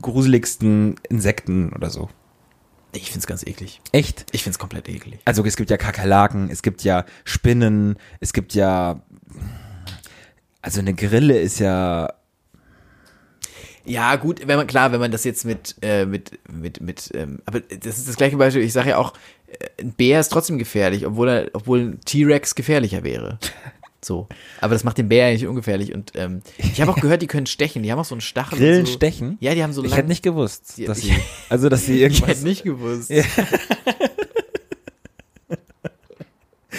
gruseligsten 0.00 0.96
Insekten 1.08 1.72
oder 1.72 1.90
so. 1.90 2.08
Ich 2.92 3.10
find's 3.10 3.26
ganz 3.26 3.42
eklig. 3.46 3.82
Echt? 3.92 4.24
Ich 4.32 4.42
find's 4.42 4.58
komplett 4.58 4.88
eklig. 4.88 5.18
Also 5.26 5.44
es 5.44 5.56
gibt 5.56 5.68
ja 5.68 5.76
Kakerlaken, 5.76 6.48
es 6.50 6.62
gibt 6.62 6.82
ja 6.82 7.04
Spinnen, 7.24 7.96
es 8.20 8.32
gibt 8.32 8.54
ja 8.54 9.02
also 10.66 10.80
eine 10.80 10.94
Grille 10.94 11.38
ist 11.38 11.60
ja 11.60 12.12
ja, 13.86 14.16
gut, 14.16 14.46
wenn 14.46 14.56
man, 14.56 14.66
klar, 14.66 14.92
wenn 14.92 15.00
man 15.00 15.10
das 15.10 15.24
jetzt 15.24 15.44
mit, 15.44 15.76
äh, 15.82 16.06
mit, 16.06 16.38
mit, 16.52 16.80
mit, 16.80 17.10
ähm, 17.14 17.40
aber 17.46 17.60
das 17.60 17.98
ist 17.98 18.08
das 18.08 18.16
gleiche 18.16 18.36
Beispiel, 18.36 18.62
ich 18.62 18.72
sage 18.72 18.90
ja 18.90 18.98
auch, 18.98 19.12
äh, 19.46 19.82
ein 19.82 19.92
Bär 19.92 20.20
ist 20.20 20.28
trotzdem 20.28 20.58
gefährlich, 20.58 21.06
obwohl 21.06 21.28
er, 21.28 21.50
obwohl 21.52 21.80
ein 21.80 22.00
T-Rex 22.04 22.54
gefährlicher 22.54 23.04
wäre. 23.04 23.38
So. 24.04 24.28
Aber 24.60 24.74
das 24.74 24.84
macht 24.84 24.98
den 24.98 25.08
Bär 25.08 25.28
ja 25.28 25.32
nicht 25.32 25.46
ungefährlich. 25.46 25.92
Und 25.92 26.12
ähm, 26.14 26.42
ich 26.58 26.80
habe 26.80 26.92
auch 26.92 27.00
gehört, 27.00 27.22
die 27.22 27.26
können 27.26 27.46
stechen. 27.46 27.82
Die 27.82 27.90
haben 27.90 27.98
auch 27.98 28.04
so 28.04 28.14
einen 28.14 28.20
Stachel. 28.20 28.58
Grillen 28.58 28.86
so. 28.86 28.92
stechen? 28.92 29.36
Ja, 29.40 29.54
die 29.54 29.64
haben 29.64 29.72
so 29.72 29.82
Ich 29.84 29.96
hätte 29.96 30.06
nicht 30.08 30.22
gewusst, 30.22 30.80
dass 30.86 31.00
sie, 31.00 31.12
also 31.48 31.68
dass 31.68 31.86
sie 31.86 32.00
irgendwas. 32.02 32.28
Ich 32.28 32.36
hätte 32.36 32.44
nicht 32.44 32.62
gewusst. 32.62 33.10
Ja. 33.10 33.24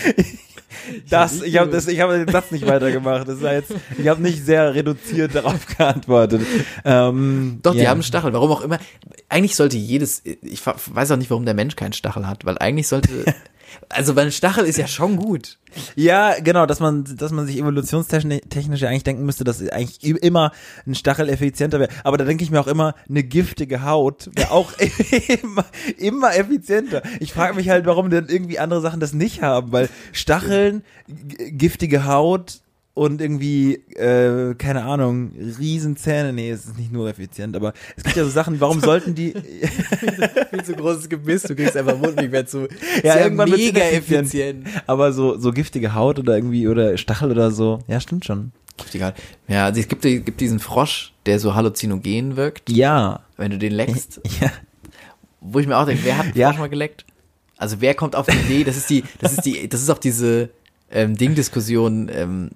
Das, 1.09 1.41
ich 1.41 1.57
habe 1.57 1.71
das, 1.71 1.87
ich 1.87 1.99
habe 1.99 2.17
den 2.17 2.31
Satz 2.31 2.51
nicht 2.51 2.67
weitergemacht. 2.67 3.27
Das 3.27 3.41
jetzt, 3.41 3.73
ich 3.97 4.07
habe 4.07 4.21
nicht 4.21 4.43
sehr 4.43 4.73
reduziert 4.73 5.35
darauf 5.35 5.65
geantwortet. 5.77 6.41
Ähm, 6.83 7.59
Doch, 7.63 7.73
die 7.73 7.79
ja. 7.79 7.89
haben 7.89 8.03
Stachel. 8.03 8.33
Warum 8.33 8.51
auch 8.51 8.61
immer. 8.61 8.79
Eigentlich 9.29 9.55
sollte 9.55 9.77
jedes, 9.77 10.23
ich 10.25 10.61
weiß 10.65 11.11
auch 11.11 11.17
nicht, 11.17 11.29
warum 11.29 11.45
der 11.45 11.53
Mensch 11.53 11.75
keinen 11.75 11.93
Stachel 11.93 12.27
hat, 12.27 12.45
weil 12.45 12.57
eigentlich 12.57 12.87
sollte, 12.87 13.09
also 13.89 14.15
ein 14.15 14.31
Stachel 14.31 14.65
ist 14.65 14.77
ja 14.77 14.87
schon 14.87 15.17
gut. 15.17 15.57
Ja, 15.95 16.39
genau, 16.39 16.65
dass 16.65 16.79
man, 16.79 17.03
dass 17.17 17.31
man 17.31 17.45
sich 17.45 17.57
evolutionstechnisch 17.57 18.83
eigentlich 18.83 19.03
denken 19.03 19.25
müsste, 19.25 19.43
dass 19.43 19.61
eigentlich 19.69 20.03
immer 20.03 20.51
ein 20.85 20.95
Stachel 20.95 21.29
effizienter 21.29 21.79
wäre. 21.79 21.91
Aber 22.03 22.17
da 22.17 22.25
denke 22.25 22.43
ich 22.43 22.51
mir 22.51 22.59
auch 22.59 22.67
immer, 22.67 22.95
eine 23.09 23.23
giftige 23.23 23.83
Haut 23.83 24.29
wäre 24.33 24.51
auch 24.51 24.73
immer, 25.43 25.65
immer 25.97 26.35
effizienter. 26.35 27.03
Ich 27.19 27.33
frage 27.33 27.55
mich 27.55 27.69
halt, 27.69 27.85
warum 27.85 28.09
denn 28.09 28.27
irgendwie 28.27 28.59
andere 28.59 28.81
Sachen 28.81 28.99
das 28.99 29.13
nicht 29.13 29.41
haben, 29.41 29.71
weil 29.71 29.89
Stacheln, 30.13 30.83
giftige 31.07 32.05
Haut, 32.05 32.61
und 32.97 33.21
irgendwie, 33.21 33.75
äh, 33.95 34.55
keine 34.55 34.83
Ahnung, 34.83 35.31
Riesenzähne. 35.59 36.33
Nee, 36.33 36.49
es 36.49 36.65
ist 36.65 36.79
nicht 36.79 36.91
nur 36.91 37.07
effizient, 37.07 37.55
aber 37.55 37.73
es 37.95 38.03
gibt 38.03 38.15
ja 38.15 38.23
so 38.23 38.31
Sachen, 38.31 38.59
warum 38.59 38.79
sollten 38.81 39.13
die. 39.13 39.33
viel 40.49 40.63
zu 40.63 40.73
großes 40.73 41.07
Gebiss, 41.07 41.43
du 41.43 41.55
kriegst 41.55 41.77
einfach 41.77 41.95
Mund 41.95 42.15
nicht 42.15 42.31
mehr 42.31 42.47
zu. 42.47 42.67
Ja, 43.03 43.19
irgendwann 43.19 43.51
mega 43.51 43.81
effizient. 43.81 44.65
Aber 44.87 45.13
so, 45.13 45.37
so 45.37 45.51
giftige 45.51 45.93
Haut 45.93 46.17
oder 46.17 46.35
irgendwie, 46.35 46.67
oder 46.67 46.97
Stachel 46.97 47.31
oder 47.31 47.51
so, 47.51 47.79
ja, 47.87 47.99
stimmt 47.99 48.25
schon. 48.25 48.51
Giftige 48.77 49.05
Haut. 49.05 49.13
Ja, 49.47 49.65
also 49.65 49.79
es 49.79 49.87
gibt, 49.87 50.01
gibt 50.01 50.41
diesen 50.41 50.59
Frosch, 50.59 51.13
der 51.27 51.39
so 51.39 51.53
halluzinogen 51.53 52.35
wirkt. 52.35 52.71
Ja. 52.71 53.21
Wenn 53.37 53.51
du 53.51 53.59
den 53.59 53.73
leckst. 53.73 54.21
Ja. 54.41 54.51
Wo 55.39 55.59
ich 55.59 55.67
mir 55.67 55.77
auch 55.77 55.85
denke, 55.85 56.03
wer 56.03 56.17
hat 56.17 56.25
den 56.33 56.37
ja. 56.37 56.49
Frosch 56.49 56.59
mal 56.59 56.69
geleckt? 56.69 57.05
Also 57.57 57.79
wer 57.79 57.93
kommt 57.93 58.15
auf 58.15 58.25
die 58.25 58.37
Idee, 58.37 58.63
das 58.63 58.75
ist 58.75 58.89
die, 58.89 59.03
das 59.19 59.33
ist 59.33 59.45
die, 59.45 59.69
das 59.69 59.81
ist 59.81 59.89
auch 59.91 59.99
diese 59.99 60.49
ähm, 60.91 61.15
Ding-Diskussion, 61.15 62.09
ähm, 62.11 62.49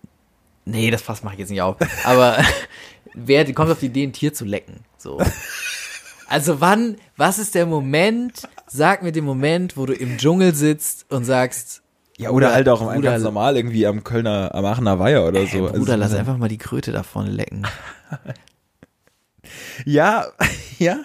Nee, 0.71 0.91
das 0.91 1.01
Fass 1.01 1.23
mache 1.23 1.35
ich 1.35 1.39
jetzt 1.39 1.49
nicht 1.49 1.61
auf. 1.61 1.77
Aber 2.05 2.37
wer 3.13 3.51
kommt 3.53 3.71
auf 3.71 3.79
die 3.79 3.87
Idee, 3.87 4.03
ein 4.03 4.13
Tier 4.13 4.33
zu 4.33 4.45
lecken? 4.45 4.85
So. 4.97 5.19
Also 6.27 6.61
wann, 6.61 6.95
was 7.17 7.39
ist 7.39 7.55
der 7.55 7.65
Moment, 7.65 8.47
sag 8.67 9.03
mir 9.03 9.11
den 9.11 9.25
Moment, 9.25 9.75
wo 9.75 9.85
du 9.85 9.93
im 9.93 10.17
Dschungel 10.17 10.55
sitzt 10.55 11.11
und 11.11 11.25
sagst, 11.25 11.81
ja, 12.17 12.29
oder, 12.29 12.47
oder 12.47 12.55
halt 12.55 12.69
auch 12.69 12.81
Bruder, 12.81 13.01
ganz 13.01 13.23
normal 13.23 13.57
irgendwie 13.57 13.85
am 13.87 14.03
Kölner, 14.03 14.53
am 14.53 14.63
Aachener 14.63 14.99
Weiher 14.99 15.27
oder 15.27 15.45
so. 15.47 15.67
Bruder, 15.67 15.73
also, 15.73 15.95
lass 15.95 16.13
einfach 16.13 16.37
mal 16.37 16.47
die 16.49 16.57
Kröte 16.57 16.91
davon 16.91 17.27
lecken. 17.27 17.65
ja, 19.85 20.27
ja. 20.79 20.99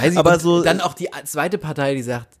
Also, 0.00 0.18
aber 0.18 0.40
so. 0.40 0.62
Dann 0.62 0.80
auch 0.80 0.94
die 0.94 1.08
zweite 1.24 1.58
Partei, 1.58 1.94
die 1.94 2.02
sagt, 2.02 2.39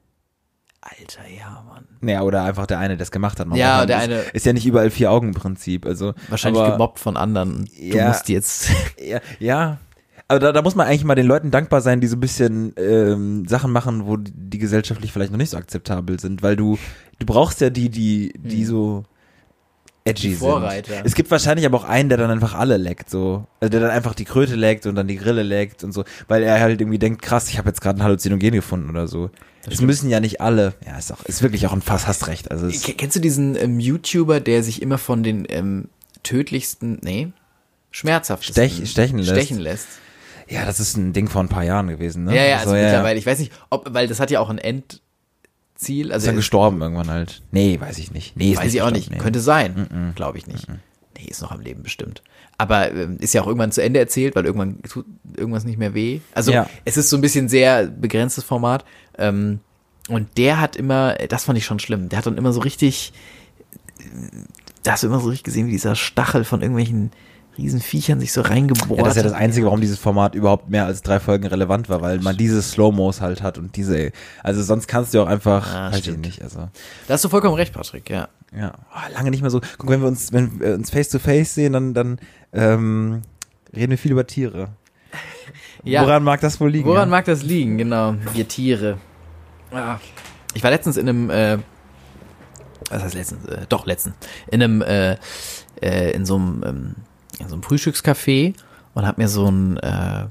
Alter, 0.82 1.28
ja, 1.28 1.62
Mann. 1.68 1.86
Naja, 2.00 2.22
oder 2.22 2.44
einfach 2.44 2.66
der 2.66 2.78
eine, 2.78 2.96
der 2.96 3.04
es 3.04 3.10
gemacht 3.10 3.38
hat. 3.38 3.46
Man 3.46 3.58
ja, 3.58 3.84
der 3.84 3.98
ist, 3.98 4.02
eine. 4.04 4.20
Ist 4.32 4.46
ja 4.46 4.52
nicht 4.54 4.66
überall 4.66 4.90
vier 4.90 5.10
Augen 5.10 5.34
Prinzip. 5.34 5.84
Also, 5.84 6.14
wahrscheinlich 6.28 6.62
aber, 6.62 6.72
gemobbt 6.72 6.98
von 6.98 7.18
anderen. 7.18 7.66
Du 7.66 7.96
ja, 7.96 8.08
musst 8.08 8.28
jetzt. 8.28 8.70
Ja, 8.98 9.20
ja. 9.38 9.78
Aber 10.28 10.38
da, 10.38 10.52
da 10.52 10.62
muss 10.62 10.76
man 10.76 10.86
eigentlich 10.86 11.04
mal 11.04 11.16
den 11.16 11.26
Leuten 11.26 11.50
dankbar 11.50 11.80
sein, 11.80 12.00
die 12.00 12.06
so 12.06 12.16
ein 12.16 12.20
bisschen 12.20 12.72
ähm, 12.76 13.46
Sachen 13.48 13.72
machen, 13.72 14.06
wo 14.06 14.16
die 14.16 14.58
gesellschaftlich 14.58 15.12
vielleicht 15.12 15.32
noch 15.32 15.38
nicht 15.38 15.50
so 15.50 15.56
akzeptabel 15.56 16.20
sind, 16.20 16.42
weil 16.42 16.54
du, 16.54 16.78
du 17.18 17.26
brauchst 17.26 17.60
ja 17.60 17.68
die, 17.68 17.88
die, 17.88 18.32
die 18.38 18.60
hm. 18.60 18.66
so 18.66 19.04
edgy 20.04 20.34
Vorreiter. 20.34 20.94
sind. 20.94 21.06
Es 21.06 21.14
gibt 21.14 21.30
wahrscheinlich 21.30 21.66
aber 21.66 21.78
auch 21.78 21.84
einen, 21.84 22.08
der 22.08 22.18
dann 22.18 22.30
einfach 22.30 22.54
alle 22.54 22.76
leckt, 22.76 23.10
so. 23.10 23.46
Also 23.60 23.70
der 23.70 23.80
dann 23.80 23.90
einfach 23.90 24.14
die 24.14 24.24
Kröte 24.24 24.54
leckt 24.54 24.86
und 24.86 24.94
dann 24.94 25.08
die 25.08 25.16
Grille 25.16 25.42
leckt 25.42 25.84
und 25.84 25.92
so, 25.92 26.04
weil 26.28 26.42
er 26.42 26.60
halt 26.60 26.80
irgendwie 26.80 26.98
denkt, 26.98 27.22
krass, 27.22 27.48
ich 27.48 27.58
habe 27.58 27.68
jetzt 27.68 27.80
gerade 27.80 28.00
ein 28.00 28.02
Halluzinogen 28.02 28.52
gefunden 28.52 28.90
oder 28.90 29.06
so. 29.06 29.30
Es 29.68 29.80
müssen 29.82 30.08
ja 30.08 30.20
nicht 30.20 30.40
alle. 30.40 30.74
Ja, 30.86 30.96
ist 30.96 31.12
auch, 31.12 31.22
ist 31.24 31.42
wirklich 31.42 31.66
auch 31.66 31.72
ein 31.72 31.82
Fass, 31.82 32.06
hast 32.06 32.28
recht. 32.28 32.50
Also 32.50 32.68
Kennst 32.96 33.16
du 33.16 33.20
diesen 33.20 33.56
ähm, 33.56 33.78
YouTuber, 33.78 34.40
der 34.40 34.62
sich 34.62 34.80
immer 34.80 34.96
von 34.96 35.22
den 35.22 35.46
ähm, 35.50 35.88
tödlichsten, 36.22 36.98
nee, 37.02 37.32
schmerzhaftesten 37.90 38.70
Stech, 38.70 38.90
stechen 38.90 39.18
lässt? 39.18 39.30
Stechen 39.30 39.58
lässt. 39.58 39.88
Ja, 40.48 40.64
das 40.64 40.80
ist 40.80 40.96
ein 40.96 41.12
Ding 41.12 41.28
vor 41.28 41.42
ein 41.42 41.48
paar 41.48 41.62
Jahren 41.62 41.88
gewesen, 41.88 42.24
ne? 42.24 42.34
Ja, 42.34 42.44
ja, 42.44 42.56
also, 42.56 42.70
also 42.70 42.82
mittlerweile. 42.82 43.14
Ja. 43.14 43.18
Ich 43.18 43.26
weiß 43.26 43.38
nicht, 43.38 43.52
ob, 43.68 43.92
weil 43.92 44.08
das 44.08 44.18
hat 44.18 44.30
ja 44.30 44.40
auch 44.40 44.50
ein 44.50 44.58
Endziel. 45.80 46.12
Also 46.12 46.24
ist 46.24 46.28
dann 46.28 46.36
gestorben 46.36 46.82
irgendwann 46.82 47.08
halt. 47.08 47.42
Nee, 47.50 47.80
weiß 47.80 47.98
ich 47.98 48.12
nicht. 48.12 48.36
Nee, 48.36 48.52
ist 48.52 48.58
weiß 48.58 48.66
nicht 48.66 48.74
ich 48.76 48.82
auch 48.82 48.90
nicht. 48.90 49.10
Nee. 49.10 49.18
Könnte 49.18 49.40
sein. 49.40 49.74
Mm 49.74 49.94
-mm. 49.94 50.14
Glaube 50.14 50.38
ich 50.38 50.46
nicht. 50.46 50.68
Mm 50.68 50.74
nee, 51.20 51.28
ist 51.28 51.42
noch 51.42 51.50
am 51.50 51.60
Leben 51.60 51.82
bestimmt. 51.82 52.22
Aber 52.58 52.92
ähm, 52.92 53.18
ist 53.20 53.34
ja 53.34 53.42
auch 53.42 53.46
irgendwann 53.46 53.72
zu 53.72 53.82
Ende 53.82 54.00
erzählt, 54.00 54.34
weil 54.36 54.44
irgendwann 54.44 54.82
tut 54.82 55.06
irgendwas 55.36 55.64
nicht 55.64 55.78
mehr 55.78 55.94
weh. 55.94 56.20
Also 56.34 56.52
ja. 56.52 56.68
es 56.84 56.96
ist 56.96 57.10
so 57.10 57.16
ein 57.16 57.20
bisschen 57.20 57.48
sehr 57.48 57.86
begrenztes 57.86 58.44
Format. 58.44 58.84
Ähm, 59.18 59.60
und 60.08 60.36
der 60.38 60.60
hat 60.60 60.76
immer, 60.76 61.14
das 61.14 61.44
fand 61.44 61.58
ich 61.58 61.64
schon 61.64 61.78
schlimm, 61.78 62.08
der 62.08 62.18
hat 62.18 62.26
dann 62.26 62.36
immer 62.38 62.52
so 62.52 62.60
richtig, 62.60 63.12
da 64.82 64.92
hast 64.92 65.02
du 65.02 65.06
immer 65.06 65.20
so 65.20 65.28
richtig 65.28 65.44
gesehen, 65.44 65.66
wie 65.68 65.72
dieser 65.72 65.94
Stachel 65.94 66.44
von 66.44 66.62
irgendwelchen 66.62 67.12
Riesenviechern 67.60 68.20
sich 68.20 68.32
so 68.32 68.40
reingebohrt. 68.40 68.98
Ja, 68.98 69.04
das 69.04 69.16
ist 69.16 69.16
ja 69.16 69.22
das 69.22 69.32
Einzige, 69.32 69.66
warum 69.66 69.80
dieses 69.80 69.98
Format 69.98 70.34
überhaupt 70.34 70.70
mehr 70.70 70.86
als 70.86 71.02
drei 71.02 71.20
Folgen 71.20 71.46
relevant 71.46 71.88
war, 71.88 72.00
weil 72.00 72.20
man 72.20 72.36
diese 72.36 72.62
Slow-Mos 72.62 73.20
halt 73.20 73.42
hat 73.42 73.58
und 73.58 73.76
diese, 73.76 74.12
also 74.42 74.62
sonst 74.62 74.88
kannst 74.88 75.12
du 75.12 75.22
auch 75.22 75.26
einfach, 75.26 75.74
ah, 75.74 75.92
weiß 75.92 76.06
ich 76.06 76.16
nicht, 76.16 76.42
also. 76.42 76.68
Da 77.06 77.14
hast 77.14 77.24
du 77.24 77.28
vollkommen 77.28 77.54
recht, 77.54 77.74
Patrick, 77.74 78.08
ja. 78.08 78.28
Ja, 78.56 78.72
oh, 78.92 79.12
lange 79.12 79.30
nicht 79.30 79.42
mehr 79.42 79.50
so. 79.50 79.60
Guck, 79.78 79.90
wenn 79.90 80.00
wir 80.00 80.08
uns, 80.08 80.32
wenn 80.32 80.58
wir 80.58 80.74
uns 80.74 80.90
face 80.90 81.08
to 81.10 81.18
face 81.18 81.54
sehen, 81.54 81.72
dann, 81.72 81.94
dann 81.94 82.18
ähm, 82.52 83.22
reden 83.74 83.90
wir 83.90 83.98
viel 83.98 84.12
über 84.12 84.26
Tiere. 84.26 84.68
Ja. 85.82 86.02
Woran 86.02 86.22
mag 86.24 86.42
das 86.42 86.60
wohl 86.60 86.70
liegen? 86.70 86.86
Woran 86.86 87.08
ja? 87.08 87.10
mag 87.10 87.24
das 87.24 87.42
liegen, 87.42 87.78
genau. 87.78 88.14
Wir 88.34 88.46
Tiere. 88.46 88.98
Ah. 89.72 89.96
Ich 90.52 90.62
war 90.62 90.70
letztens 90.70 90.98
in 90.98 91.08
einem, 91.08 91.30
äh, 91.30 91.56
was 92.90 93.02
heißt 93.02 93.14
letztens? 93.14 93.46
Äh, 93.46 93.66
doch, 93.68 93.86
letztens. 93.86 94.14
In 94.50 94.62
einem, 94.62 94.82
äh, 94.82 95.16
äh, 95.80 96.10
in 96.10 96.26
so 96.26 96.36
einem, 96.36 96.62
ähm, 96.66 96.94
in 97.40 97.48
so 97.48 97.54
einem 97.54 97.62
Frühstückscafé 97.62 98.54
und 98.94 99.06
hab 99.06 99.18
mir 99.18 99.28
so 99.28 99.46
ein, 99.48 99.76
äh, 99.78 100.26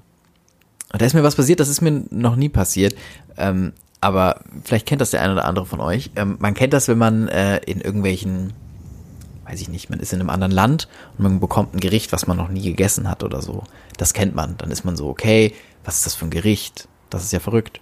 da 0.91 1.05
ist 1.05 1.13
mir 1.13 1.23
was 1.23 1.35
passiert, 1.35 1.59
das 1.59 1.69
ist 1.69 1.81
mir 1.81 2.03
noch 2.09 2.35
nie 2.35 2.49
passiert. 2.49 2.95
Ähm, 3.37 3.73
aber 4.01 4.41
vielleicht 4.63 4.85
kennt 4.85 5.01
das 5.01 5.11
der 5.11 5.21
eine 5.21 5.33
oder 5.33 5.45
andere 5.45 5.65
von 5.65 5.81
euch. 5.81 6.11
Ähm, 6.15 6.37
man 6.39 6.53
kennt 6.53 6.73
das, 6.73 6.87
wenn 6.87 6.97
man 6.97 7.27
äh, 7.27 7.57
in 7.65 7.81
irgendwelchen, 7.81 8.53
weiß 9.45 9.59
ich 9.61 9.69
nicht, 9.69 9.89
man 9.89 9.99
ist 9.99 10.13
in 10.13 10.19
einem 10.19 10.29
anderen 10.29 10.53
Land 10.53 10.87
und 11.17 11.23
man 11.23 11.39
bekommt 11.39 11.75
ein 11.75 11.79
Gericht, 11.79 12.13
was 12.13 12.27
man 12.27 12.37
noch 12.37 12.49
nie 12.49 12.61
gegessen 12.61 13.09
hat 13.09 13.23
oder 13.23 13.41
so. 13.41 13.63
Das 13.97 14.13
kennt 14.13 14.35
man. 14.35 14.55
Dann 14.57 14.71
ist 14.71 14.85
man 14.85 14.95
so, 14.95 15.09
okay, 15.09 15.53
was 15.83 15.97
ist 15.97 16.05
das 16.05 16.15
für 16.15 16.25
ein 16.25 16.31
Gericht? 16.31 16.87
Das 17.09 17.23
ist 17.23 17.33
ja 17.33 17.39
verrückt. 17.39 17.81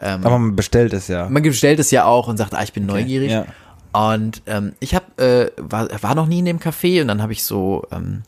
Ähm, 0.00 0.26
aber 0.26 0.38
man 0.38 0.56
bestellt 0.56 0.92
es 0.92 1.06
ja. 1.06 1.28
Man 1.28 1.42
bestellt 1.42 1.78
es 1.78 1.90
ja 1.92 2.04
auch 2.04 2.26
und 2.26 2.36
sagt, 2.36 2.54
ah, 2.54 2.62
ich 2.62 2.72
bin 2.72 2.90
okay, 2.90 3.00
neugierig. 3.00 3.30
Ja. 3.30 3.46
Und 3.92 4.42
ähm, 4.46 4.72
ich 4.80 4.94
hab, 4.94 5.20
äh, 5.20 5.50
war, 5.58 5.88
war 6.02 6.14
noch 6.14 6.26
nie 6.26 6.40
in 6.40 6.46
dem 6.46 6.58
Café 6.58 7.02
und 7.02 7.08
dann 7.08 7.22
habe 7.22 7.32
ich 7.32 7.44
so 7.44 7.86
ähm, 7.92 8.22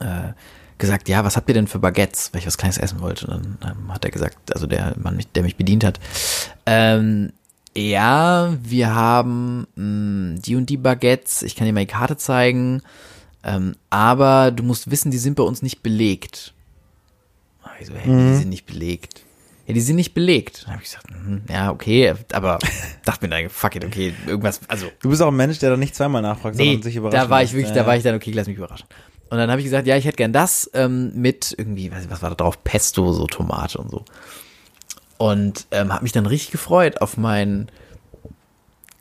äh, 0.00 0.32
gesagt, 0.80 1.08
ja, 1.08 1.24
was 1.24 1.36
habt 1.36 1.48
ihr 1.48 1.54
denn 1.54 1.68
für 1.68 1.78
Baguettes, 1.78 2.30
weil 2.32 2.40
ich 2.40 2.46
was 2.46 2.58
Kleines 2.58 2.78
essen 2.78 3.00
wollte. 3.00 3.26
Und 3.26 3.58
dann 3.60 3.76
ähm, 3.78 3.94
hat 3.94 4.04
er 4.04 4.10
gesagt, 4.10 4.52
also 4.52 4.66
der 4.66 4.94
Mann, 4.98 5.22
der 5.34 5.42
mich 5.42 5.56
bedient 5.56 5.84
hat, 5.84 6.00
ähm, 6.66 7.32
ja, 7.76 8.56
wir 8.62 8.94
haben 8.94 9.66
mh, 9.76 9.84
mm, 9.84 10.42
die 10.42 10.56
und 10.56 10.66
die 10.66 10.76
Baguettes, 10.76 11.42
ich 11.42 11.54
kann 11.54 11.66
dir 11.66 11.72
mal 11.72 11.80
die 11.80 11.86
Karte 11.86 12.16
zeigen, 12.16 12.82
ähm, 13.44 13.76
aber 13.90 14.50
du 14.50 14.64
musst 14.64 14.90
wissen, 14.90 15.10
die 15.10 15.18
sind 15.18 15.36
bei 15.36 15.44
uns 15.44 15.62
nicht 15.62 15.82
belegt. 15.82 16.52
Ich 17.78 17.86
so, 17.86 17.94
hey, 17.94 18.10
mhm. 18.10 18.32
die 18.32 18.36
sind 18.38 18.48
nicht 18.50 18.66
belegt. 18.66 19.22
Ja, 19.66 19.72
die 19.72 19.80
sind 19.80 19.96
nicht 19.96 20.12
belegt. 20.12 20.64
Dann 20.64 20.74
habe 20.74 20.82
ich 20.82 20.90
gesagt, 20.90 21.06
mh, 21.10 21.40
ja, 21.48 21.70
okay, 21.70 22.14
aber 22.32 22.58
dachte 23.04 23.24
mir 23.26 23.30
dann, 23.30 23.48
fuck 23.48 23.76
it, 23.76 23.84
okay, 23.84 24.12
irgendwas, 24.26 24.60
also. 24.68 24.86
Du 25.00 25.08
bist 25.08 25.22
auch 25.22 25.28
ein 25.28 25.36
Mensch, 25.36 25.58
der 25.60 25.70
dann 25.70 25.80
nicht 25.80 25.94
zweimal 25.94 26.20
nachfragt, 26.20 26.56
nee, 26.56 26.64
sondern 26.64 26.82
sich 26.82 26.96
überrascht. 26.96 27.22
Da 27.22 27.30
war 27.30 27.42
ich 27.42 27.52
wirklich, 27.52 27.74
ja, 27.74 27.82
da 27.82 27.86
war 27.86 27.96
ich 27.96 28.02
dann, 28.02 28.16
okay, 28.16 28.32
lass 28.32 28.48
mich 28.48 28.56
überraschen. 28.56 28.86
Und 29.30 29.38
dann 29.38 29.50
habe 29.50 29.60
ich 29.60 29.64
gesagt, 29.64 29.86
ja, 29.86 29.96
ich 29.96 30.04
hätte 30.04 30.16
gern 30.16 30.32
das 30.32 30.68
ähm, 30.74 31.12
mit 31.14 31.54
irgendwie, 31.56 31.92
was, 31.92 32.10
was 32.10 32.20
war 32.20 32.30
da 32.30 32.36
drauf, 32.36 32.62
Pesto, 32.64 33.12
so 33.12 33.26
Tomate 33.26 33.78
und 33.78 33.90
so. 33.90 34.04
Und 35.18 35.66
ähm, 35.70 35.92
habe 35.92 36.02
mich 36.02 36.12
dann 36.12 36.26
richtig 36.26 36.50
gefreut 36.50 37.00
auf 37.00 37.16
mein 37.16 37.70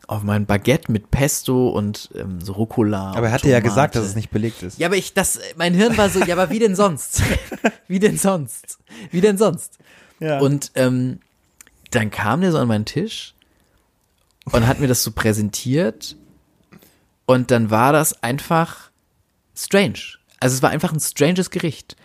auf 0.06 0.24
mein 0.24 0.48
Baguette 0.48 0.92
mit 0.92 1.12
Pesto 1.12 1.70
und 1.70 2.10
ähm, 2.15 2.42
so 2.42 2.54
Rucola. 2.54 3.12
Aber 3.13 3.28
er 3.28 3.32
hatte 3.32 3.48
ja 3.48 3.60
gesagt, 3.60 3.96
dass 3.96 4.06
es 4.06 4.15
nicht 4.15 4.32
belegt 4.32 4.63
ist. 4.63 4.80
Ja, 4.80 4.88
aber 4.88 4.98
ich, 4.98 5.13
das, 5.13 5.39
mein 5.56 5.76
Hirn 5.76 5.96
war 5.98 6.10
so, 6.10 6.20
ja, 6.24 6.34
aber 6.34 6.50
wie 6.50 6.58
denn 6.58 6.76
sonst? 6.76 7.22
wie 7.88 8.00
denn 8.00 8.18
sonst? 8.18 8.80
Wie 9.12 9.22
denn 9.22 9.38
sonst? 9.38 9.78
Ja. 10.20 10.39
Und 10.39 10.72
ähm, 10.74 11.20
dann 11.92 12.10
kam 12.10 12.42
der 12.42 12.52
so 12.52 12.58
an 12.58 12.68
meinen 12.68 12.86
Tisch 12.86 13.36
und 14.46 14.65
hat 14.65 14.80
mir 14.80 14.88
das 14.88 15.04
so 15.04 15.12
präsentiert 15.12 16.15
und 17.28 17.52
dann 17.52 17.70
war 17.70 17.94
das 17.94 18.24
einfach 18.24 18.89
strange. 19.56 20.18
Also 20.39 20.56
es 20.56 20.62
war 20.62 20.69
einfach 20.69 20.93
ein 20.93 20.99
stranges 20.99 21.49
Gericht. 21.49 21.95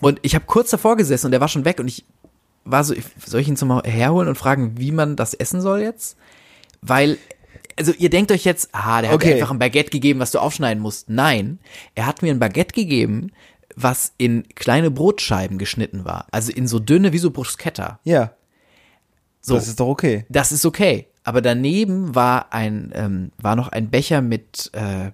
Und 0.00 0.20
ich 0.22 0.34
habe 0.34 0.44
kurz 0.46 0.70
davor 0.70 0.96
gesessen 0.96 1.26
und 1.26 1.32
der 1.32 1.40
war 1.40 1.48
schon 1.48 1.64
weg 1.64 1.80
und 1.80 1.88
ich 1.88 2.04
war 2.64 2.84
so, 2.84 2.94
soll 3.24 3.40
ich 3.40 3.48
ihn 3.48 3.56
zum 3.56 3.82
herholen 3.82 4.28
und 4.28 4.36
fragen, 4.36 4.78
wie 4.78 4.92
man 4.92 5.16
das 5.16 5.34
essen 5.34 5.60
soll 5.60 5.80
jetzt? 5.80 6.16
Weil, 6.80 7.18
also 7.76 7.92
ihr 7.92 8.10
denkt 8.10 8.30
euch 8.32 8.44
jetzt, 8.44 8.70
ah, 8.72 9.00
der 9.00 9.10
hat 9.10 9.16
okay. 9.16 9.28
mir 9.28 9.34
einfach 9.34 9.50
ein 9.50 9.58
Baguette 9.58 9.90
gegeben, 9.90 10.20
was 10.20 10.30
du 10.30 10.38
aufschneiden 10.38 10.82
musst. 10.82 11.10
Nein, 11.10 11.58
er 11.94 12.06
hat 12.06 12.22
mir 12.22 12.32
ein 12.32 12.38
Baguette 12.38 12.74
gegeben, 12.74 13.32
was 13.76 14.12
in 14.18 14.46
kleine 14.54 14.90
Brotscheiben 14.90 15.58
geschnitten 15.58 16.04
war. 16.04 16.26
Also 16.30 16.52
in 16.52 16.66
so 16.66 16.78
dünne, 16.78 17.12
wie 17.12 17.18
so 17.18 17.30
Bruschetta. 17.30 17.98
Ja. 18.04 18.32
So, 19.40 19.54
das 19.54 19.68
ist 19.68 19.80
doch 19.80 19.88
okay. 19.88 20.24
Das 20.28 20.52
ist 20.52 20.64
okay. 20.64 21.08
Aber 21.24 21.42
daneben 21.42 22.14
war 22.14 22.52
ein, 22.52 22.92
ähm, 22.94 23.32
war 23.38 23.56
noch 23.56 23.68
ein 23.68 23.90
Becher 23.90 24.20
mit, 24.20 24.70
äh, 24.74 25.10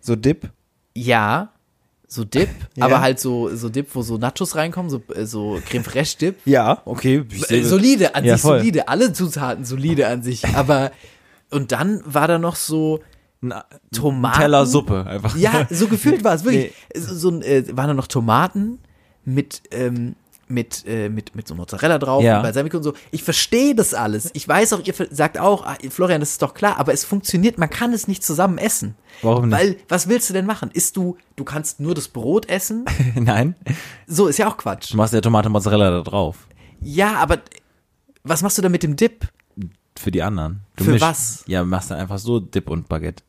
so 0.00 0.16
Dip? 0.16 0.50
Ja, 0.94 1.52
so 2.12 2.24
Dip, 2.24 2.48
ja. 2.74 2.84
aber 2.84 3.00
halt 3.00 3.20
so, 3.20 3.54
so 3.54 3.68
Dip, 3.68 3.94
wo 3.94 4.02
so 4.02 4.18
Nachos 4.18 4.56
reinkommen, 4.56 4.90
so, 4.90 5.00
äh, 5.14 5.26
so 5.26 5.60
Creme 5.64 5.84
Fraiche 5.84 6.18
Dip. 6.18 6.36
Ja, 6.44 6.82
okay. 6.84 7.22
Äh, 7.48 7.62
solide, 7.62 8.16
an 8.16 8.24
ja, 8.24 8.34
sich 8.34 8.42
voll. 8.42 8.58
solide, 8.58 8.88
alle 8.88 9.12
Zutaten 9.12 9.64
solide 9.64 10.08
an 10.08 10.24
sich, 10.24 10.44
aber, 10.56 10.90
und 11.50 11.70
dann 11.70 12.02
war 12.04 12.26
da 12.26 12.38
noch 12.40 12.56
so, 12.56 13.00
Tomaten. 13.92 14.40
Teller 14.40 14.66
Suppe 14.66 15.06
einfach. 15.06 15.36
Ja, 15.36 15.66
so 15.70 15.86
gefühlt 15.86 16.24
war 16.24 16.34
es 16.34 16.44
wirklich. 16.44 16.72
Nee. 16.94 17.00
So, 17.00 17.14
so 17.14 17.40
äh, 17.40 17.64
waren 17.74 17.88
da 17.88 17.94
noch 17.94 18.08
Tomaten 18.08 18.80
mit 19.24 19.62
ähm, 19.70 20.16
mit, 20.50 20.84
äh, 20.86 21.08
mit, 21.08 21.34
mit 21.34 21.48
so 21.48 21.54
Mozzarella 21.54 21.98
drauf 21.98 22.22
ja. 22.22 22.42
Balsamico 22.42 22.76
und 22.76 22.82
so. 22.82 22.94
Ich 23.10 23.22
verstehe 23.22 23.74
das 23.74 23.94
alles. 23.94 24.30
Ich 24.34 24.46
weiß 24.46 24.72
auch, 24.72 24.84
ihr 24.84 24.94
sagt 25.10 25.38
auch, 25.38 25.64
ah, 25.64 25.76
Florian, 25.88 26.20
das 26.20 26.32
ist 26.32 26.42
doch 26.42 26.54
klar, 26.54 26.78
aber 26.78 26.92
es 26.92 27.04
funktioniert, 27.04 27.58
man 27.58 27.70
kann 27.70 27.92
es 27.92 28.08
nicht 28.08 28.24
zusammen 28.24 28.58
essen. 28.58 28.94
Warum 29.22 29.48
nicht? 29.48 29.58
Weil, 29.58 29.76
was 29.88 30.08
willst 30.08 30.28
du 30.30 30.34
denn 30.34 30.46
machen? 30.46 30.70
Isst 30.72 30.96
du, 30.96 31.16
du 31.36 31.44
kannst 31.44 31.80
nur 31.80 31.94
das 31.94 32.08
Brot 32.08 32.48
essen? 32.48 32.84
Nein. 33.14 33.54
So, 34.06 34.26
ist 34.26 34.38
ja 34.38 34.48
auch 34.48 34.56
Quatsch. 34.56 34.92
Du 34.92 34.96
machst 34.96 35.14
ja 35.14 35.20
Tomate 35.20 35.48
Mozzarella 35.48 35.90
da 35.90 36.00
drauf. 36.02 36.48
Ja, 36.80 37.16
aber 37.16 37.38
was 38.22 38.42
machst 38.42 38.58
du 38.58 38.62
da 38.62 38.68
mit 38.68 38.82
dem 38.82 38.96
Dip? 38.96 39.28
Für 39.96 40.10
die 40.10 40.22
anderen. 40.22 40.60
Du 40.76 40.84
Für 40.84 40.92
misch, 40.92 41.00
was? 41.02 41.44
Ja, 41.46 41.64
machst 41.64 41.90
dann 41.90 41.98
einfach 41.98 42.18
so 42.18 42.40
Dip 42.40 42.70
und 42.70 42.88
Baguette. 42.88 43.22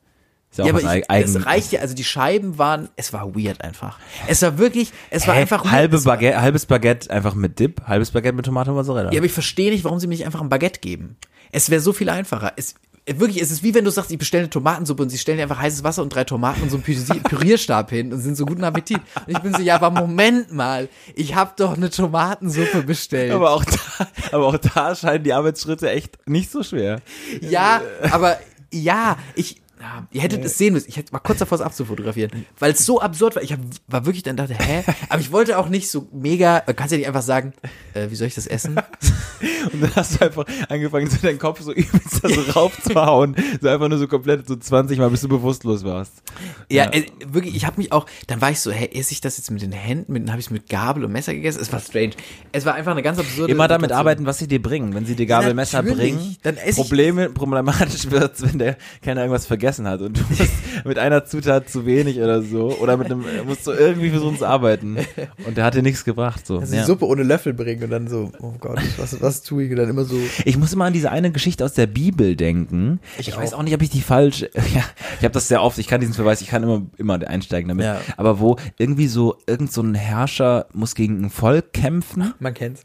Ja, 0.55 0.65
ja 0.65 0.73
aber 0.73 0.97
ich, 0.97 1.03
es 1.07 1.45
reicht 1.45 1.71
ja, 1.71 1.81
also 1.81 1.95
die 1.95 2.03
Scheiben 2.03 2.57
waren, 2.57 2.89
es 2.95 3.13
war 3.13 3.35
weird 3.35 3.61
einfach. 3.61 3.99
Es 4.27 4.41
war 4.41 4.57
wirklich, 4.57 4.91
es 5.09 5.27
war 5.27 5.35
einfach 5.35 5.69
halbe 5.71 5.99
Baguette, 5.99 6.41
halbes 6.41 6.65
Baguette 6.65 7.09
einfach 7.09 7.35
mit 7.35 7.59
Dip, 7.59 7.81
halbes 7.87 8.11
Baguette 8.11 8.35
mit 8.35 8.45
Tomate 8.45 8.71
und 8.71 8.77
Mozzarella. 8.77 9.11
Ja, 9.11 9.19
aber 9.19 9.25
ich 9.25 9.31
verstehe 9.31 9.71
nicht, 9.71 9.83
warum 9.83 9.99
sie 9.99 10.07
mir 10.07 10.15
nicht 10.15 10.25
einfach 10.25 10.41
ein 10.41 10.49
Baguette 10.49 10.79
geben. 10.79 11.15
Es 11.51 11.69
wäre 11.69 11.81
so 11.81 11.93
viel 11.93 12.09
einfacher. 12.09 12.53
Es, 12.57 12.75
wirklich, 13.07 13.41
es 13.41 13.51
ist 13.51 13.63
wie 13.63 13.73
wenn 13.73 13.85
du 13.85 13.91
sagst, 13.91 14.11
ich 14.11 14.17
bestelle 14.17 14.43
eine 14.43 14.49
Tomatensuppe 14.49 15.03
und 15.03 15.09
sie 15.09 15.17
stellen 15.17 15.37
dir 15.37 15.43
einfach 15.43 15.59
heißes 15.59 15.83
Wasser 15.83 16.01
und 16.01 16.13
drei 16.13 16.23
Tomaten 16.23 16.61
und 16.63 16.69
so 16.69 16.77
einen 16.77 17.23
Pürierstab 17.23 17.89
hin 17.89 18.11
und 18.13 18.19
sind 18.19 18.35
so 18.35 18.45
guten 18.45 18.63
Appetit. 18.63 18.99
Und 19.25 19.35
ich 19.35 19.39
bin 19.39 19.53
so, 19.53 19.61
ja, 19.61 19.75
aber 19.75 19.89
Moment 19.89 20.51
mal, 20.51 20.89
ich 21.15 21.35
habe 21.35 21.53
doch 21.55 21.75
eine 21.75 21.89
Tomatensuppe 21.89 22.83
bestellt. 22.83 23.31
Aber 23.31 23.51
auch 23.51 23.65
da, 23.65 24.07
aber 24.31 24.47
auch 24.47 24.57
da 24.57 24.95
scheinen 24.95 25.23
die 25.23 25.33
Arbeitsschritte 25.33 25.89
echt 25.89 26.17
nicht 26.27 26.51
so 26.51 26.63
schwer. 26.63 27.01
Ja, 27.41 27.81
aber 28.11 28.37
ja, 28.73 29.17
ich, 29.35 29.60
ja, 29.81 30.07
ihr 30.11 30.21
hättet 30.21 30.45
es 30.45 30.57
sehen 30.59 30.73
müssen. 30.73 30.89
Ich 30.89 30.97
hätte 30.97 31.11
mal 31.11 31.19
kurz 31.19 31.39
davor, 31.39 31.55
es 31.55 31.61
abzufotografieren. 31.61 32.45
Weil 32.59 32.73
es 32.73 32.85
so 32.85 33.01
absurd 33.01 33.35
war. 33.35 33.41
Ich 33.41 33.51
hab, 33.51 33.59
war 33.87 34.05
wirklich 34.05 34.21
dann 34.21 34.37
dachte, 34.37 34.53
hä? 34.53 34.83
Aber 35.09 35.19
ich 35.19 35.31
wollte 35.31 35.57
auch 35.57 35.69
nicht 35.69 35.89
so 35.89 36.07
mega, 36.11 36.59
du 36.59 36.73
kannst 36.75 36.91
ja 36.91 36.99
nicht 36.99 37.07
einfach 37.07 37.23
sagen, 37.23 37.53
äh, 37.95 38.09
wie 38.11 38.15
soll 38.15 38.27
ich 38.27 38.35
das 38.35 38.45
essen? 38.45 38.75
Und 39.73 39.81
dann 39.81 39.95
hast 39.95 40.19
du 40.19 40.25
einfach 40.25 40.45
angefangen, 40.69 41.09
so 41.09 41.17
deinen 41.17 41.39
Kopf 41.39 41.61
so 41.61 41.73
übelst 41.73 42.23
da 42.23 42.29
so 42.29 42.41
raufzuhauen. 42.51 43.35
So 43.59 43.69
einfach 43.69 43.89
nur 43.89 43.97
so 43.97 44.07
komplett 44.07 44.47
so 44.47 44.55
20 44.55 44.99
Mal, 44.99 45.09
bis 45.09 45.21
du 45.21 45.29
bewusstlos 45.29 45.83
warst. 45.83 46.21
Ja, 46.69 46.85
ja. 46.85 46.91
Äh, 46.91 47.05
wirklich, 47.25 47.55
ich 47.55 47.65
habe 47.65 47.77
mich 47.77 47.91
auch, 47.91 48.05
dann 48.27 48.39
war 48.39 48.51
ich 48.51 48.59
so, 48.59 48.71
hä, 48.71 48.89
esse 48.93 49.13
ich 49.13 49.21
das 49.21 49.37
jetzt 49.37 49.49
mit 49.49 49.63
den 49.63 49.71
Händen? 49.71 50.13
Mit, 50.13 50.23
dann 50.23 50.31
habe 50.31 50.39
ich 50.39 50.47
es 50.47 50.51
mit 50.51 50.69
Gabel 50.69 51.05
und 51.05 51.11
Messer 51.11 51.33
gegessen. 51.33 51.59
Es 51.59 51.73
war 51.73 51.79
strange. 51.79 52.11
Es 52.51 52.65
war 52.65 52.75
einfach 52.75 52.91
eine 52.91 53.01
ganz 53.01 53.17
absurde 53.17 53.51
Immer 53.51 53.67
damit 53.67 53.91
arbeiten, 53.91 54.27
was 54.27 54.37
sie 54.37 54.47
dir 54.47 54.61
bringen. 54.61 54.93
Wenn 54.93 55.05
sie 55.05 55.15
dir 55.15 55.25
Gabel, 55.25 55.49
ja, 55.49 55.53
Messer 55.55 55.81
bringen, 55.81 56.37
dann 56.43 56.57
esse 56.57 56.79
Probleme, 56.79 57.29
problematisch 57.29 58.11
wird 58.11 58.41
wenn 58.41 58.59
der 58.59 58.77
keiner 59.01 59.21
irgendwas 59.21 59.45
vergessen 59.45 59.70
vergessen 59.71 59.87
hat 59.87 60.01
und 60.01 60.17
du 60.17 60.23
musst 60.29 60.51
mit 60.85 60.97
einer 60.97 61.25
Zutat 61.25 61.69
zu 61.69 61.85
wenig 61.85 62.19
oder 62.19 62.41
so 62.41 62.77
oder 62.79 62.97
mit 62.97 63.07
einem 63.07 63.23
musst 63.45 63.65
du 63.67 63.71
irgendwie 63.71 64.09
versuchen 64.09 64.37
zu 64.37 64.45
arbeiten 64.45 64.97
und 65.45 65.57
der 65.57 65.65
hat 65.65 65.75
dir 65.75 65.81
nichts 65.81 66.03
gebracht 66.03 66.45
so. 66.45 66.59
Also 66.59 66.73
ja. 66.75 66.81
die 66.81 66.87
Suppe 66.87 67.05
ohne 67.05 67.23
Löffel 67.23 67.53
bringen 67.53 67.83
und 67.83 67.89
dann 67.89 68.07
so, 68.07 68.31
oh 68.39 68.53
Gott, 68.59 68.79
was 68.97 69.21
was 69.21 69.43
tue 69.43 69.63
ich 69.63 69.71
und 69.71 69.77
dann 69.77 69.89
immer 69.89 70.03
so. 70.03 70.17
Ich 70.45 70.57
muss 70.57 70.73
immer 70.73 70.85
an 70.85 70.93
diese 70.93 71.11
eine 71.11 71.31
Geschichte 71.31 71.63
aus 71.63 71.73
der 71.73 71.87
Bibel 71.87 72.35
denken. 72.35 72.99
Ich, 73.17 73.29
ich 73.29 73.37
weiß 73.37 73.53
auch 73.53 73.63
nicht, 73.63 73.73
ob 73.73 73.81
ich 73.81 73.89
die 73.89 74.01
falsch. 74.01 74.45
Ja, 74.73 74.83
ich 75.17 75.25
habe 75.25 75.33
das 75.33 75.49
sehr 75.49 75.61
oft. 75.61 75.77
Ich 75.79 75.87
kann 75.87 75.99
diesen 75.99 76.13
Verweis, 76.13 76.39
ich 76.39 76.47
kann 76.47 76.63
immer 76.63 76.83
immer 76.97 77.19
einsteigen 77.27 77.67
damit. 77.67 77.83
Ja. 77.83 77.99
Aber 78.15 78.39
wo 78.39 78.55
irgendwie 78.77 79.07
so 79.07 79.37
irgend 79.47 79.71
so 79.71 79.81
ein 79.81 79.95
Herrscher 79.95 80.67
muss 80.71 80.95
gegen 80.95 81.25
ein 81.25 81.29
Volk 81.29 81.73
kämpfen. 81.73 82.33
Man 82.39 82.53
kennt's 82.53 82.83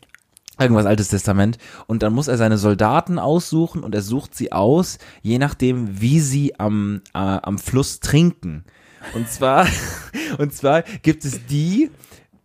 irgendwas 0.59 0.87
altes 0.87 1.09
Testament. 1.09 1.59
Und 1.87 2.03
dann 2.03 2.13
muss 2.13 2.29
er 2.29 2.37
seine 2.37 2.59
Soldaten 2.59 3.19
aussuchen 3.19 3.83
und 3.83 3.95
er 3.95 4.03
sucht 4.03 4.35
sie 4.35 4.53
aus, 4.53 4.99
je 5.23 5.39
nachdem, 5.39 6.01
wie 6.01 6.21
sie 6.21 6.59
am 6.59 7.03
äh, 7.15 7.19
am 7.19 7.59
Fluss 7.59 8.01
trinken. 8.01 8.65
Und 9.15 9.29
zwar 9.29 9.67
und 10.39 10.53
zwar 10.53 10.83
gibt 11.03 11.25
es 11.25 11.47
die 11.47 11.91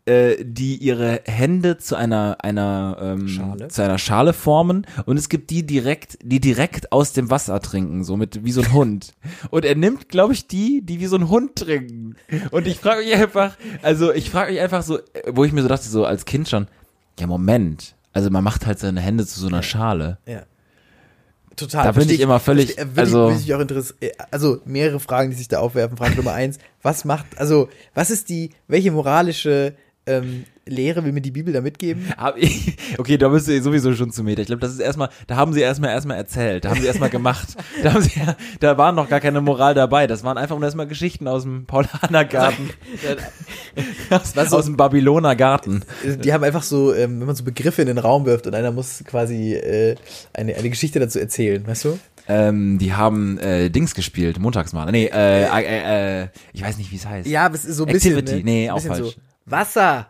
äh, 0.06 0.44
die 0.44 0.78
ihre 0.78 1.22
Hände 1.26 1.78
zu 1.78 1.96
einer 1.96 2.38
einer 2.42 2.98
ähm, 3.00 3.28
Schale. 3.28 3.68
zu 3.68 3.84
einer 3.84 3.98
Schale 3.98 4.34
formen. 4.34 4.86
Und 5.06 5.18
es 5.18 5.30
gibt 5.30 5.50
die 5.50 5.66
direkt 5.66 6.18
die 6.24 6.40
direkt 6.40 6.92
aus 6.92 7.14
dem 7.14 7.30
Wasser 7.30 7.60
trinken 7.60 8.04
so 8.04 8.18
mit 8.18 8.44
wie 8.44 8.52
so 8.52 8.62
ein 8.62 8.74
Hund. 8.74 9.14
Und 9.52 9.64
er 9.64 9.76
nimmt 9.76 10.10
glaube 10.10 10.34
ich 10.34 10.48
die 10.48 10.82
die 10.84 11.00
wie 11.00 11.06
so 11.06 11.18
ein 11.18 11.30
Hund 11.30 11.56
trinken. 11.56 12.16
Und 12.52 12.68
ich 12.68 12.80
frage 12.80 13.04
mich 13.04 13.14
einfach 13.14 13.56
also 13.82 14.12
ich 14.12 14.30
frage 14.30 14.52
mich 14.52 14.62
einfach 14.62 14.84
so 14.84 15.00
wo 15.28 15.46
ich 15.46 15.54
mir 15.54 15.62
so 15.62 15.68
dachte 15.68 15.88
so 15.88 16.06
als 16.06 16.26
Kind 16.26 16.50
schon 16.50 16.68
ja 17.20 17.28
Moment 17.28 17.96
also 18.14 18.30
man 18.30 18.44
macht 18.44 18.66
halt 18.66 18.80
seine 18.80 19.02
Hände 19.02 19.26
zu 19.26 19.40
so 19.40 19.48
einer 19.48 19.64
Schale 19.64 20.18
ja 20.26 20.44
Total. 21.56 21.84
Da 21.84 21.92
bin 21.92 22.10
ich, 22.10 22.22
immer 22.22 22.40
völlig. 22.40 22.78
Würde 22.78 23.02
also, 23.02 23.30
ich, 23.30 23.48
ich 23.48 23.54
auch. 23.54 23.60
Äh, 23.60 24.12
also 24.32 24.62
mehrere 24.66 25.00
Fragen, 25.00 25.32
die 25.32 25.36
sich 25.36 25.48
da 25.48 25.60
aufwerfen. 25.60 25.98
Frage 25.98 26.16
Nummer 26.16 26.34
eins: 26.34 26.60
Was 26.82 27.06
macht, 27.06 27.38
also 27.38 27.70
was 27.94 28.10
ist 28.10 28.30
die, 28.30 28.52
welche 28.68 28.92
moralische 28.92 29.76
ähm, 30.06 30.46
Lehre 30.66 31.04
will 31.04 31.12
mir 31.12 31.22
die 31.22 31.32
Bibel 31.32 31.54
da 31.54 31.62
mitgeben? 31.62 32.06
okay, 32.98 33.18
da 33.18 33.30
bist 33.30 33.48
du 33.48 33.62
sowieso 33.62 33.94
schon 33.94 34.12
zu 34.12 34.24
Meter. 34.24 34.42
Ich 34.42 34.48
glaube, 34.48 34.60
das 34.60 34.72
ist 34.72 34.80
erstmal, 34.80 35.10
da 35.28 35.36
haben 35.36 35.54
sie 35.54 35.62
erstmal 35.62 35.90
erstmal 35.90 36.18
erzählt, 36.18 36.66
da 36.66 36.70
haben 36.70 36.80
sie 36.80 36.88
erstmal 36.88 37.10
gemacht. 37.12 37.56
Da, 37.84 37.94
haben 37.94 38.02
sie, 38.04 38.22
da 38.60 38.78
waren 38.78 38.96
noch 38.96 39.10
gar 39.10 39.20
keine 39.20 39.42
Moral 39.42 39.74
dabei. 39.74 40.08
Das 40.08 40.24
waren 40.24 40.38
einfach 40.38 40.56
nur 40.56 40.66
erstmal 40.66 40.88
Geschichten 40.88 41.28
aus 41.28 41.44
dem 41.44 41.66
Paulanergarten. 41.66 42.70
aus, 44.10 44.34
so, 44.34 44.58
aus 44.58 44.66
dem 44.66 44.78
Babyloner 44.78 45.36
Garten. 45.36 45.84
Die 46.04 46.32
haben 46.32 46.44
einfach 46.44 46.64
so, 46.64 46.94
ähm, 46.94 47.20
wenn 47.20 47.28
man 47.28 47.36
so 47.36 47.44
Begriffe 47.44 47.82
in 47.82 47.88
den 47.88 47.98
Raum 47.98 48.26
wirft 48.26 48.46
und 48.46 48.54
einer 48.54 48.72
muss 48.72 49.04
quasi 49.06 49.54
äh, 49.54 49.96
eine, 50.34 50.56
eine 50.56 50.70
Geschichte 50.70 51.00
dazu 51.00 51.20
erzählen, 51.20 51.66
weißt 51.66 51.86
du? 51.86 52.00
Ähm, 52.28 52.78
die 52.78 52.94
haben 52.94 53.38
äh, 53.40 53.70
Dings 53.70 53.96
gespielt, 53.96 54.40
Montagsmaler. 54.40 54.92
Nee, 54.92 55.10
äh, 55.12 55.44
äh, 55.44 56.22
äh, 56.24 56.28
ich 56.54 56.64
weiß 56.64 56.78
nicht, 56.78 56.92
wie 56.92 56.96
es 56.96 57.06
heißt. 57.06 57.28
Ja, 57.28 57.46
aber 57.46 57.56
es 57.56 57.66
ist 57.66 57.78
so 57.78 57.86
ein 57.86 57.92
bisschen. 57.92 58.18
Activity, 58.18 58.44
ne? 58.44 58.52
nee, 58.52 58.70
auch 58.70 58.80
falsch. 58.80 59.16
So. 59.16 59.22
Wasser, 59.46 60.08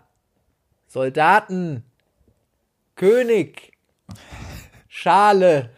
Soldaten, 0.92 1.86
König, 2.98 3.72
Schale. 4.90 5.70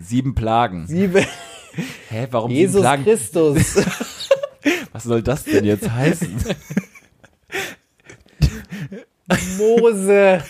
Sieben 0.00 0.34
Plagen. 0.34 0.86
Sieben. 0.86 1.26
Hä, 2.08 2.28
warum 2.30 2.50
Jesus 2.50 2.76
sieben 2.76 2.82
Plagen? 2.82 3.04
Christus. 3.04 3.76
Was 4.92 5.04
soll 5.04 5.22
das 5.22 5.44
denn 5.44 5.66
jetzt 5.66 5.90
heißen? 5.90 6.34
Mose. 9.58 10.42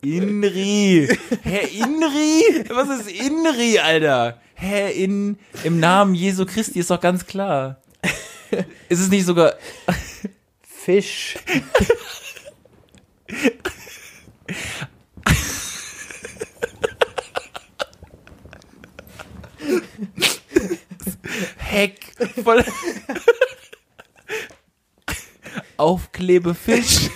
Inri. 0.00 1.08
Herr 1.42 1.68
Inri? 1.72 2.64
Was 2.68 3.00
ist 3.00 3.10
Inri, 3.10 3.80
Alter? 3.80 4.40
Hä, 4.54 4.92
in, 4.92 5.38
im 5.64 5.80
Namen 5.80 6.14
Jesu 6.14 6.46
Christi 6.46 6.78
ist 6.78 6.90
doch 6.92 7.00
ganz 7.00 7.26
klar. 7.26 7.81
Ist 8.92 9.00
es 9.00 9.08
nicht 9.08 9.24
sogar. 9.24 9.54
Fisch. 10.60 11.38
Heck. 21.56 22.00
Voll 22.44 22.62
Aufklebefisch. 25.78 27.08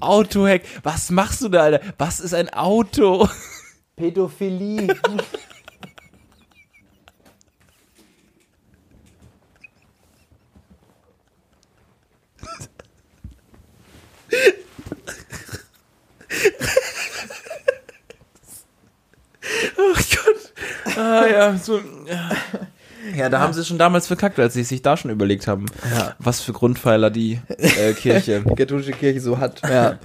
Autohack. 0.00 0.62
Was 0.82 1.10
machst 1.10 1.42
du 1.42 1.50
da, 1.50 1.64
Alter? 1.64 1.94
Was 1.98 2.20
ist 2.20 2.32
ein 2.32 2.48
Auto? 2.48 3.28
Pädophilie. 3.94 4.96
oh 19.76 19.94
Gott. 19.94 20.96
Ah 20.96 21.26
ja, 21.52 21.58
so. 21.58 21.78
Ja. 22.08 22.30
Ja, 23.14 23.28
da 23.28 23.40
haben 23.40 23.52
sie 23.52 23.64
schon 23.64 23.78
damals 23.78 24.06
verkackt, 24.06 24.38
als 24.38 24.54
sie 24.54 24.64
sich 24.64 24.82
da 24.82 24.96
schon 24.96 25.10
überlegt 25.10 25.46
haben, 25.46 25.66
ja. 25.94 26.14
was 26.18 26.40
für 26.40 26.52
Grundpfeiler 26.52 27.10
die 27.10 27.40
äh, 27.48 27.92
Kirche, 27.92 28.42
die 28.42 28.54
katholische 28.56 28.92
Kirche 28.92 29.20
so 29.20 29.38
hat. 29.38 29.62
Ja. 29.62 29.98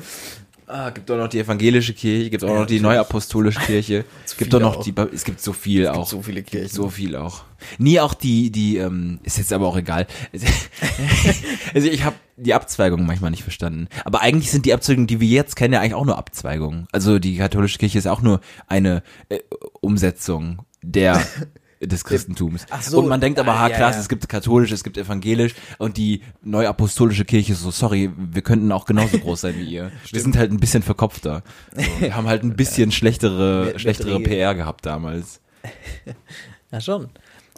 Ah, 0.67 0.89
gibt 0.89 1.11
auch 1.11 1.17
noch 1.17 1.27
die 1.27 1.39
evangelische 1.39 1.93
Kirche, 1.93 2.29
gibt 2.29 2.45
auch 2.45 2.49
ja, 2.49 2.59
noch 2.59 2.65
die 2.65 2.79
neuapostolische 2.79 3.59
Kirche. 3.59 4.05
es 4.25 4.37
gibt 4.37 4.53
doch 4.53 4.61
noch 4.61 4.77
auch. 4.77 4.83
die, 4.83 4.93
es 5.13 5.25
gibt 5.25 5.41
so 5.41 5.51
viel 5.51 5.83
es 5.83 5.89
auch. 5.89 6.07
so 6.07 6.21
viele 6.21 6.43
Kirchen. 6.43 6.73
So 6.73 6.89
viel 6.89 7.17
auch. 7.17 7.43
Nie 7.77 7.99
auch 7.99 8.13
die, 8.13 8.51
die, 8.51 8.77
ähm, 8.77 9.19
ist 9.23 9.37
jetzt 9.37 9.51
aber 9.51 9.67
auch 9.67 9.75
egal. 9.75 10.07
also 11.73 11.87
ich 11.89 12.05
habe 12.05 12.15
die 12.37 12.53
Abzweigungen 12.53 13.05
manchmal 13.05 13.31
nicht 13.31 13.43
verstanden. 13.43 13.89
Aber 14.05 14.21
eigentlich 14.21 14.49
sind 14.49 14.65
die 14.65 14.73
Abzweigungen, 14.73 15.07
die 15.07 15.19
wir 15.19 15.27
jetzt 15.27 15.57
kennen, 15.57 15.73
ja 15.73 15.81
eigentlich 15.81 15.95
auch 15.95 16.05
nur 16.05 16.17
Abzweigungen. 16.17 16.87
Also 16.93 17.19
die 17.19 17.35
katholische 17.35 17.77
Kirche 17.77 17.97
ist 17.97 18.07
auch 18.07 18.21
nur 18.21 18.39
eine 18.67 19.03
äh, 19.27 19.39
Umsetzung 19.81 20.65
der 20.81 21.21
des 21.81 22.03
Christentums. 22.03 22.65
Ach 22.69 22.81
so, 22.81 22.99
und 22.99 23.07
man 23.07 23.19
denkt 23.19 23.39
aber, 23.39 23.53
ah, 23.53 23.59
ha, 23.59 23.69
klar, 23.69 23.89
ja, 23.89 23.95
ja. 23.95 23.99
es 23.99 24.07
gibt 24.07 24.27
katholisch, 24.29 24.71
es 24.71 24.83
gibt 24.83 24.97
evangelisch 24.97 25.53
und 25.79 25.97
die 25.97 26.21
neuapostolische 26.43 27.25
Kirche 27.25 27.53
ist 27.53 27.61
so, 27.61 27.71
sorry, 27.71 28.11
wir 28.15 28.41
könnten 28.43 28.71
auch 28.71 28.85
genauso 28.85 29.17
groß 29.17 29.41
sein 29.41 29.55
wie 29.57 29.65
ihr. 29.65 29.91
wir 30.11 30.21
sind 30.21 30.37
halt 30.37 30.51
ein 30.51 30.59
bisschen 30.59 30.83
verkopfter. 30.83 31.43
So, 31.75 31.81
wir 31.99 32.15
haben 32.15 32.27
halt 32.27 32.43
ein 32.43 32.55
bisschen 32.55 32.91
schlechtere, 32.91 33.65
mit, 33.67 33.81
schlechtere 33.81 34.19
PR 34.19 34.53
gehabt 34.53 34.85
damals. 34.85 35.41
Ja, 36.71 36.81
schon. 36.81 37.09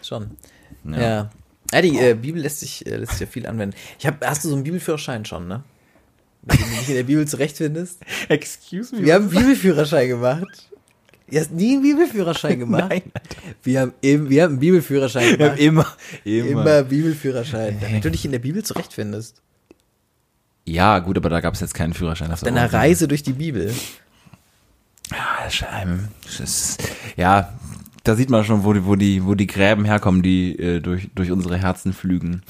Schon. 0.01 0.37
Ja. 0.85 1.01
ja. 1.01 1.31
ja 1.73 1.81
die 1.81 1.97
äh, 1.97 2.13
Bibel 2.13 2.41
lässt 2.41 2.61
sich, 2.61 2.85
äh, 2.85 2.95
lässt 2.95 3.13
sich 3.13 3.21
ja 3.21 3.27
viel 3.27 3.45
anwenden. 3.45 3.75
Ich 3.99 4.07
hab, 4.07 4.25
hast 4.25 4.45
du 4.45 4.49
so 4.49 4.55
einen 4.55 4.63
Bibelführerschein 4.63 5.25
schon, 5.25 5.47
ne? 5.47 5.63
Wenn 6.43 6.57
du 6.57 6.63
dich 6.63 6.89
in 6.89 6.95
der 6.95 7.03
Bibel 7.03 7.25
zurechtfindest. 7.25 8.01
Excuse 8.27 8.93
me. 8.93 9.03
Wir 9.03 9.13
haben 9.13 9.29
einen 9.29 9.37
Bibelführerschein 9.37 10.09
gemacht. 10.09 10.69
Du 11.33 11.39
hast 11.39 11.51
nie 11.51 11.73
einen 11.73 11.81
Bibelführerschein 11.81 12.59
gemacht? 12.59 12.89
Nein. 12.89 13.01
Wir 13.63 13.81
haben, 13.81 13.93
eben, 14.01 14.29
wir 14.29 14.43
haben 14.43 14.51
einen 14.51 14.59
Bibelführerschein 14.59 15.23
gemacht. 15.23 15.39
Wir 15.39 15.49
haben 15.49 15.57
immer, 15.57 15.87
immer. 16.23 16.61
Immer 16.61 16.83
Bibelführerschein. 16.83 17.77
Damit 17.81 18.05
du 18.05 18.11
dich 18.11 18.25
in 18.25 18.31
der 18.31 18.39
Bibel 18.39 18.63
zurechtfindest. 18.63 19.41
Ja, 20.65 20.99
gut, 20.99 21.17
aber 21.17 21.29
da 21.29 21.41
gab 21.41 21.55
es 21.55 21.59
jetzt 21.59 21.73
keinen 21.73 21.93
Führerschein. 21.93 22.31
Auf 22.31 22.41
deiner 22.41 22.71
Reise 22.71 23.07
durch 23.07 23.23
die 23.23 23.33
Bibel. 23.33 23.73
Ja, 25.11 25.49
das 26.23 26.39
ist, 26.39 26.83
ja, 27.17 27.53
da 28.03 28.15
sieht 28.15 28.29
man 28.29 28.43
schon, 28.43 28.63
wo 28.63 28.73
die, 28.73 28.85
wo 28.85 28.95
die, 28.95 29.25
wo 29.25 29.35
die 29.35 29.47
Gräben 29.47 29.85
herkommen, 29.85 30.21
die 30.21 30.57
äh, 30.57 30.79
durch, 30.79 31.09
durch 31.15 31.31
unsere 31.31 31.57
Herzen 31.57 31.93
flügen. 31.93 32.43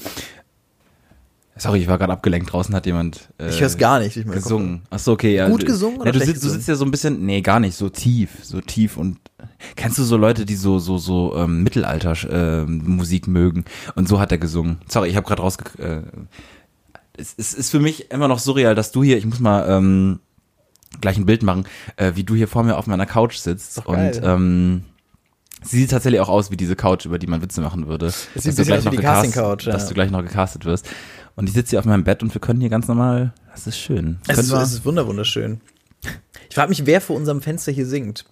Sorry, 1.56 1.80
ich 1.80 1.86
war 1.86 1.98
gerade 1.98 2.12
abgelenkt. 2.12 2.52
Draußen 2.52 2.74
hat 2.74 2.84
jemand 2.86 3.28
äh, 3.38 3.48
ich 3.48 3.60
hör's 3.60 3.78
gar 3.78 4.00
nicht. 4.00 4.16
Ich 4.16 4.26
gesungen. 4.26 4.82
Ach 4.90 4.98
so, 4.98 5.12
okay. 5.12 5.36
Ja. 5.36 5.48
Gut 5.48 5.64
gesungen 5.64 6.00
oder 6.00 6.12
ja, 6.12 6.18
du, 6.18 6.24
sitzt, 6.24 6.42
du 6.42 6.48
sitzt 6.48 6.66
ja 6.66 6.74
so 6.74 6.84
ein 6.84 6.90
bisschen, 6.90 7.24
nee, 7.24 7.42
gar 7.42 7.60
nicht, 7.60 7.76
so 7.76 7.88
tief, 7.88 8.30
so 8.42 8.60
tief 8.60 8.96
und 8.96 9.18
kennst 9.76 9.98
du 9.98 10.04
so 10.04 10.16
Leute, 10.16 10.46
die 10.46 10.56
so 10.56 10.78
so 10.80 10.98
so 10.98 11.36
ähm, 11.36 11.62
Mittelalter 11.62 12.16
äh, 12.28 12.64
Musik 12.66 13.28
mögen 13.28 13.64
und 13.94 14.08
so 14.08 14.18
hat 14.18 14.32
er 14.32 14.38
gesungen. 14.38 14.78
Sorry, 14.88 15.08
ich 15.08 15.16
habe 15.16 15.26
gerade 15.26 15.42
rausge 15.42 15.64
äh, 15.78 16.02
es, 17.16 17.34
es 17.36 17.54
ist 17.54 17.70
für 17.70 17.80
mich 17.80 18.10
immer 18.10 18.28
noch 18.28 18.38
surreal, 18.38 18.74
dass 18.74 18.92
du 18.92 19.04
hier, 19.04 19.16
ich 19.16 19.24
muss 19.24 19.38
mal 19.38 19.66
ähm, 19.68 20.18
gleich 21.00 21.16
ein 21.16 21.26
Bild 21.26 21.42
machen, 21.42 21.66
äh, 21.96 22.12
wie 22.14 22.24
du 22.24 22.34
hier 22.34 22.48
vor 22.48 22.64
mir 22.64 22.76
auf 22.76 22.86
meiner 22.86 23.06
Couch 23.06 23.36
sitzt 23.36 23.86
und 23.86 24.20
ähm, 24.22 24.84
Sie 25.66 25.78
sieht 25.78 25.92
tatsächlich 25.92 26.20
auch 26.20 26.28
aus 26.28 26.50
wie 26.50 26.58
diese 26.58 26.76
Couch, 26.76 27.06
über 27.06 27.18
die 27.18 27.26
man 27.26 27.40
Witze 27.40 27.62
machen 27.62 27.86
würde. 27.86 28.06
Es 28.06 28.28
sieht 28.34 28.48
dass, 28.48 28.56
du 28.56 28.64
gleich, 28.64 28.84
noch 28.84 28.92
gecast, 28.92 29.32
Couch, 29.32 29.66
ja. 29.66 29.72
dass 29.72 29.88
du 29.88 29.94
gleich 29.94 30.10
noch 30.10 30.22
gecastet 30.22 30.66
wirst. 30.66 30.86
Und 31.36 31.48
ich 31.48 31.54
sitze 31.54 31.70
hier 31.70 31.78
auf 31.80 31.84
meinem 31.84 32.04
Bett 32.04 32.22
und 32.22 32.32
wir 32.32 32.40
können 32.40 32.60
hier 32.60 32.70
ganz 32.70 32.88
normal. 32.88 33.32
Das 33.52 33.66
ist 33.66 33.78
schön. 33.78 34.18
Es 34.28 34.38
ist, 34.38 34.52
es 34.52 34.72
ist 34.72 34.84
wunderschön. 34.84 35.60
Ich 36.48 36.54
frage 36.54 36.68
mich, 36.68 36.86
wer 36.86 37.00
vor 37.00 37.16
unserem 37.16 37.40
Fenster 37.40 37.72
hier 37.72 37.86
singt. 37.86 38.24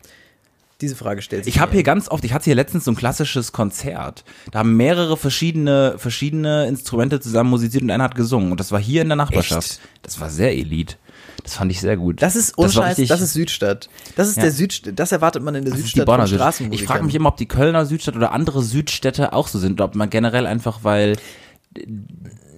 Diese 0.80 0.96
Frage 0.96 1.22
stellt 1.22 1.44
sich. 1.44 1.54
Ich 1.54 1.60
habe 1.60 1.72
hier 1.72 1.84
ganz 1.84 2.08
oft, 2.08 2.24
ich 2.24 2.32
hatte 2.32 2.46
hier 2.46 2.56
letztens 2.56 2.84
so 2.84 2.90
ein 2.90 2.96
klassisches 2.96 3.52
Konzert. 3.52 4.24
Da 4.50 4.58
haben 4.60 4.76
mehrere 4.76 5.16
verschiedene, 5.16 5.94
verschiedene 5.96 6.66
Instrumente 6.66 7.20
zusammen 7.20 7.50
musiziert 7.50 7.84
und 7.84 7.90
einer 7.90 8.02
hat 8.02 8.16
gesungen. 8.16 8.50
Und 8.50 8.58
das 8.58 8.72
war 8.72 8.80
hier 8.80 9.02
in 9.02 9.08
der 9.08 9.16
Nachbarschaft. 9.16 9.70
Echt? 9.70 9.80
Das 10.02 10.20
war 10.20 10.28
sehr 10.28 10.52
elite. 10.52 10.96
Das 11.44 11.54
fand 11.54 11.70
ich 11.70 11.80
sehr 11.80 11.96
gut. 11.96 12.20
Das 12.20 12.36
ist 12.36 12.58
unscheiß, 12.58 12.96
das, 12.96 13.08
das 13.08 13.20
ist 13.20 13.32
Südstadt. 13.32 13.88
Das 14.16 14.28
ist 14.28 14.36
ja. 14.36 14.42
der 14.42 14.52
Südstadt, 14.52 14.98
das 14.98 15.12
erwartet 15.12 15.42
man 15.42 15.54
in 15.54 15.64
der 15.64 15.72
das 15.72 15.82
Südstadt 15.82 16.06
von 16.06 16.26
Straßenmusikern. 16.26 16.72
Ich 16.72 16.86
frage 16.86 17.04
mich 17.04 17.14
immer, 17.14 17.28
ob 17.28 17.36
die 17.36 17.46
Kölner 17.46 17.86
Südstadt 17.86 18.16
oder 18.16 18.32
andere 18.32 18.62
Südstädte 18.62 19.32
auch 19.32 19.48
so 19.48 19.58
sind, 19.58 19.80
ob 19.80 19.94
man 19.94 20.10
generell 20.10 20.46
einfach, 20.46 20.80
weil 20.82 21.16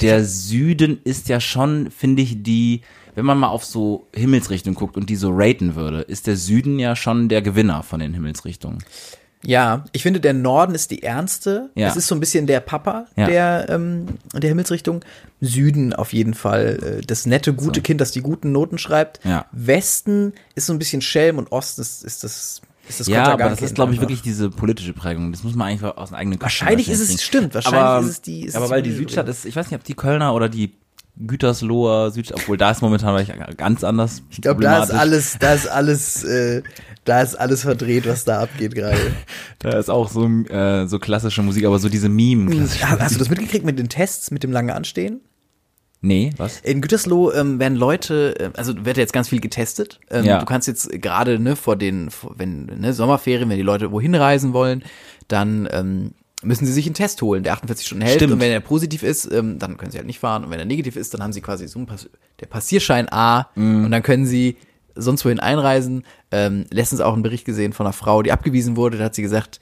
der 0.00 0.24
Süden 0.24 1.00
ist 1.04 1.28
ja 1.28 1.40
schon, 1.40 1.90
finde 1.90 2.22
ich, 2.22 2.42
die, 2.42 2.82
wenn 3.14 3.24
man 3.24 3.38
mal 3.38 3.48
auf 3.48 3.64
so 3.64 4.08
Himmelsrichtungen 4.14 4.74
guckt 4.74 4.96
und 4.96 5.08
die 5.10 5.16
so 5.16 5.30
raten 5.32 5.74
würde, 5.74 6.00
ist 6.00 6.26
der 6.26 6.36
Süden 6.36 6.78
ja 6.78 6.96
schon 6.96 7.28
der 7.28 7.42
Gewinner 7.42 7.82
von 7.82 8.00
den 8.00 8.14
Himmelsrichtungen. 8.14 8.78
Ja, 9.46 9.84
ich 9.92 10.02
finde, 10.02 10.20
der 10.20 10.32
Norden 10.32 10.74
ist 10.74 10.90
die 10.90 11.02
ernste. 11.02 11.70
Ja. 11.74 11.88
Es 11.88 11.96
ist 11.96 12.06
so 12.06 12.14
ein 12.14 12.20
bisschen 12.20 12.46
der 12.46 12.60
Papa 12.60 13.06
ja. 13.14 13.26
der, 13.26 13.66
ähm, 13.68 14.06
der 14.32 14.48
Himmelsrichtung. 14.48 15.04
Süden 15.40 15.92
auf 15.92 16.12
jeden 16.12 16.34
Fall 16.34 17.00
äh, 17.00 17.06
das 17.06 17.26
nette, 17.26 17.52
gute 17.52 17.80
so. 17.80 17.82
Kind, 17.82 18.00
das 18.00 18.10
die 18.10 18.22
guten 18.22 18.52
Noten 18.52 18.78
schreibt. 18.78 19.20
Ja. 19.24 19.46
Westen 19.52 20.32
ist 20.54 20.66
so 20.66 20.72
ein 20.72 20.78
bisschen 20.78 21.02
Schelm 21.02 21.36
und 21.38 21.52
Osten 21.52 21.82
ist, 21.82 22.04
ist 22.04 22.24
das 22.24 22.62
ist 22.88 23.00
das 23.00 23.06
Ja, 23.06 23.32
aber 23.32 23.48
das 23.50 23.62
ist, 23.62 23.74
glaube 23.74 23.94
ich, 23.94 24.00
wirklich 24.00 24.22
diese 24.22 24.50
politische 24.50 24.92
Prägung. 24.92 25.32
Das 25.32 25.42
muss 25.44 25.54
man 25.54 25.68
eigentlich 25.68 25.84
aus 25.96 26.10
dem 26.10 26.16
eigenen 26.16 26.40
Wahrscheinlich 26.40 26.88
ist 26.88 27.00
es, 27.00 27.22
stimmt, 27.22 27.54
wahrscheinlich 27.54 27.80
aber, 27.80 28.04
ist 28.04 28.10
es 28.10 28.22
die. 28.22 28.42
Ist 28.42 28.56
aber 28.56 28.66
es 28.66 28.70
weil 28.70 28.82
die 28.82 28.92
Südstadt 28.92 29.28
ist, 29.28 29.44
ich 29.44 29.56
weiß 29.56 29.70
nicht, 29.70 29.78
ob 29.78 29.84
die 29.84 29.94
Kölner 29.94 30.34
oder 30.34 30.48
die 30.48 30.74
Gütersloher 31.16 32.10
Südstadt, 32.10 32.40
obwohl 32.40 32.56
da 32.56 32.72
ist 32.72 32.82
momentan 32.82 33.24
vielleicht 33.24 33.56
ganz 33.56 33.84
anders. 33.84 34.22
Ich 34.30 34.40
glaube, 34.40 34.62
da 34.62 34.82
ist 34.82 34.90
alles, 34.90 35.36
da 35.38 35.54
ist 35.54 35.68
alles, 35.68 36.24
äh, 36.24 36.62
da 37.04 37.22
ist 37.22 37.36
alles 37.36 37.62
verdreht, 37.62 38.06
was 38.08 38.24
da 38.24 38.40
abgeht 38.40 38.74
gerade. 38.74 38.98
da 39.60 39.78
ist 39.78 39.90
auch 39.90 40.10
so, 40.10 40.26
äh, 40.26 40.86
so 40.86 40.98
klassische 40.98 41.42
Musik, 41.42 41.66
aber 41.66 41.78
so 41.78 41.88
diese 41.88 42.08
Meme. 42.08 42.68
Hast 42.80 43.14
du 43.14 43.18
das 43.18 43.30
mitgekriegt 43.30 43.64
mit 43.64 43.78
den 43.78 43.88
Tests, 43.88 44.32
mit 44.32 44.42
dem 44.42 44.50
lange 44.50 44.74
Anstehen? 44.74 45.20
Nee, 46.04 46.32
was? 46.36 46.60
In 46.60 46.82
Gütersloh 46.82 47.32
ähm, 47.32 47.58
werden 47.58 47.76
Leute, 47.76 48.38
äh, 48.38 48.50
also 48.58 48.84
wird 48.84 48.98
jetzt 48.98 49.14
ganz 49.14 49.30
viel 49.30 49.40
getestet. 49.40 50.00
Ähm, 50.10 50.26
ja. 50.26 50.38
Du 50.38 50.44
kannst 50.44 50.68
jetzt 50.68 50.90
gerade 51.00 51.38
ne, 51.38 51.56
vor 51.56 51.76
den, 51.76 52.10
vor, 52.10 52.34
wenn 52.36 52.66
ne, 52.66 52.92
Sommerferien, 52.92 53.48
wenn 53.48 53.56
die 53.56 53.62
Leute 53.62 53.90
wohin 53.90 54.14
reisen 54.14 54.52
wollen, 54.52 54.84
dann 55.28 55.66
ähm, 55.72 56.12
müssen 56.42 56.66
sie 56.66 56.72
sich 56.72 56.84
einen 56.84 56.94
Test 56.94 57.22
holen, 57.22 57.42
der 57.42 57.54
48 57.54 57.86
Stunden 57.86 58.04
hält. 58.04 58.16
Stimmt. 58.16 58.34
Und 58.34 58.40
wenn 58.40 58.52
er 58.52 58.60
positiv 58.60 59.02
ist, 59.02 59.32
ähm, 59.32 59.58
dann 59.58 59.78
können 59.78 59.92
sie 59.92 59.96
halt 59.96 60.06
nicht 60.06 60.18
fahren. 60.18 60.44
Und 60.44 60.50
wenn 60.50 60.58
er 60.58 60.66
negativ 60.66 60.96
ist, 60.96 61.14
dann 61.14 61.22
haben 61.22 61.32
sie 61.32 61.40
quasi 61.40 61.66
so 61.68 61.78
ein 61.78 61.86
Pass 61.86 62.10
der 62.38 62.46
Passierschein 62.46 63.10
A 63.10 63.48
mm. 63.54 63.86
und 63.86 63.90
dann 63.90 64.02
können 64.02 64.26
sie 64.26 64.58
sonst 64.94 65.24
wohin 65.24 65.40
einreisen. 65.40 66.04
Ähm, 66.30 66.66
letztens 66.70 67.00
auch 67.00 67.14
einen 67.14 67.22
Bericht 67.22 67.46
gesehen 67.46 67.72
von 67.72 67.86
einer 67.86 67.94
Frau, 67.94 68.22
die 68.22 68.30
abgewiesen 68.30 68.76
wurde. 68.76 68.98
Da 68.98 69.04
hat 69.04 69.14
sie 69.14 69.22
gesagt, 69.22 69.60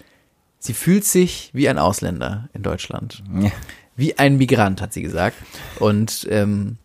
sie 0.59 0.75
fühlt 0.75 1.05
sich 1.05 1.51
wie 1.53 1.69
ein 1.69 1.79
Ausländer 1.79 2.49
in 2.53 2.65
Deutschland. 2.65 3.23
Ja. 3.41 3.53
Wie 3.97 4.19
ein 4.19 4.37
Migrant, 4.37 4.81
hat 4.81 4.93
sie 4.93 5.03
gesagt. 5.03 5.37
Und 5.79 6.27
ähm, 6.31 6.79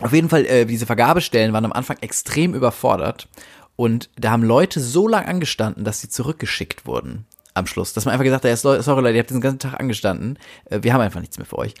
auf 0.00 0.12
jeden 0.12 0.28
Fall, 0.28 0.46
äh, 0.46 0.64
diese 0.66 0.86
Vergabestellen 0.86 1.52
waren 1.52 1.64
am 1.64 1.72
Anfang 1.72 1.98
extrem 2.00 2.54
überfordert. 2.54 3.28
Und 3.76 4.10
da 4.16 4.30
haben 4.30 4.42
Leute 4.42 4.80
so 4.80 5.06
lang 5.06 5.26
angestanden, 5.26 5.84
dass 5.84 6.00
sie 6.00 6.08
zurückgeschickt 6.08 6.86
wurden 6.86 7.26
am 7.54 7.66
Schluss. 7.66 7.92
Dass 7.92 8.04
man 8.04 8.12
einfach 8.12 8.24
gesagt 8.24 8.44
hat, 8.44 8.50
ja, 8.50 8.56
sorry 8.56 9.02
Leute, 9.02 9.14
ihr 9.14 9.20
habt 9.20 9.30
den 9.30 9.40
ganzen 9.40 9.58
Tag 9.58 9.78
angestanden, 9.78 10.38
äh, 10.66 10.80
wir 10.82 10.92
haben 10.92 11.00
einfach 11.00 11.20
nichts 11.20 11.38
mehr 11.38 11.46
für 11.46 11.58
euch. 11.58 11.74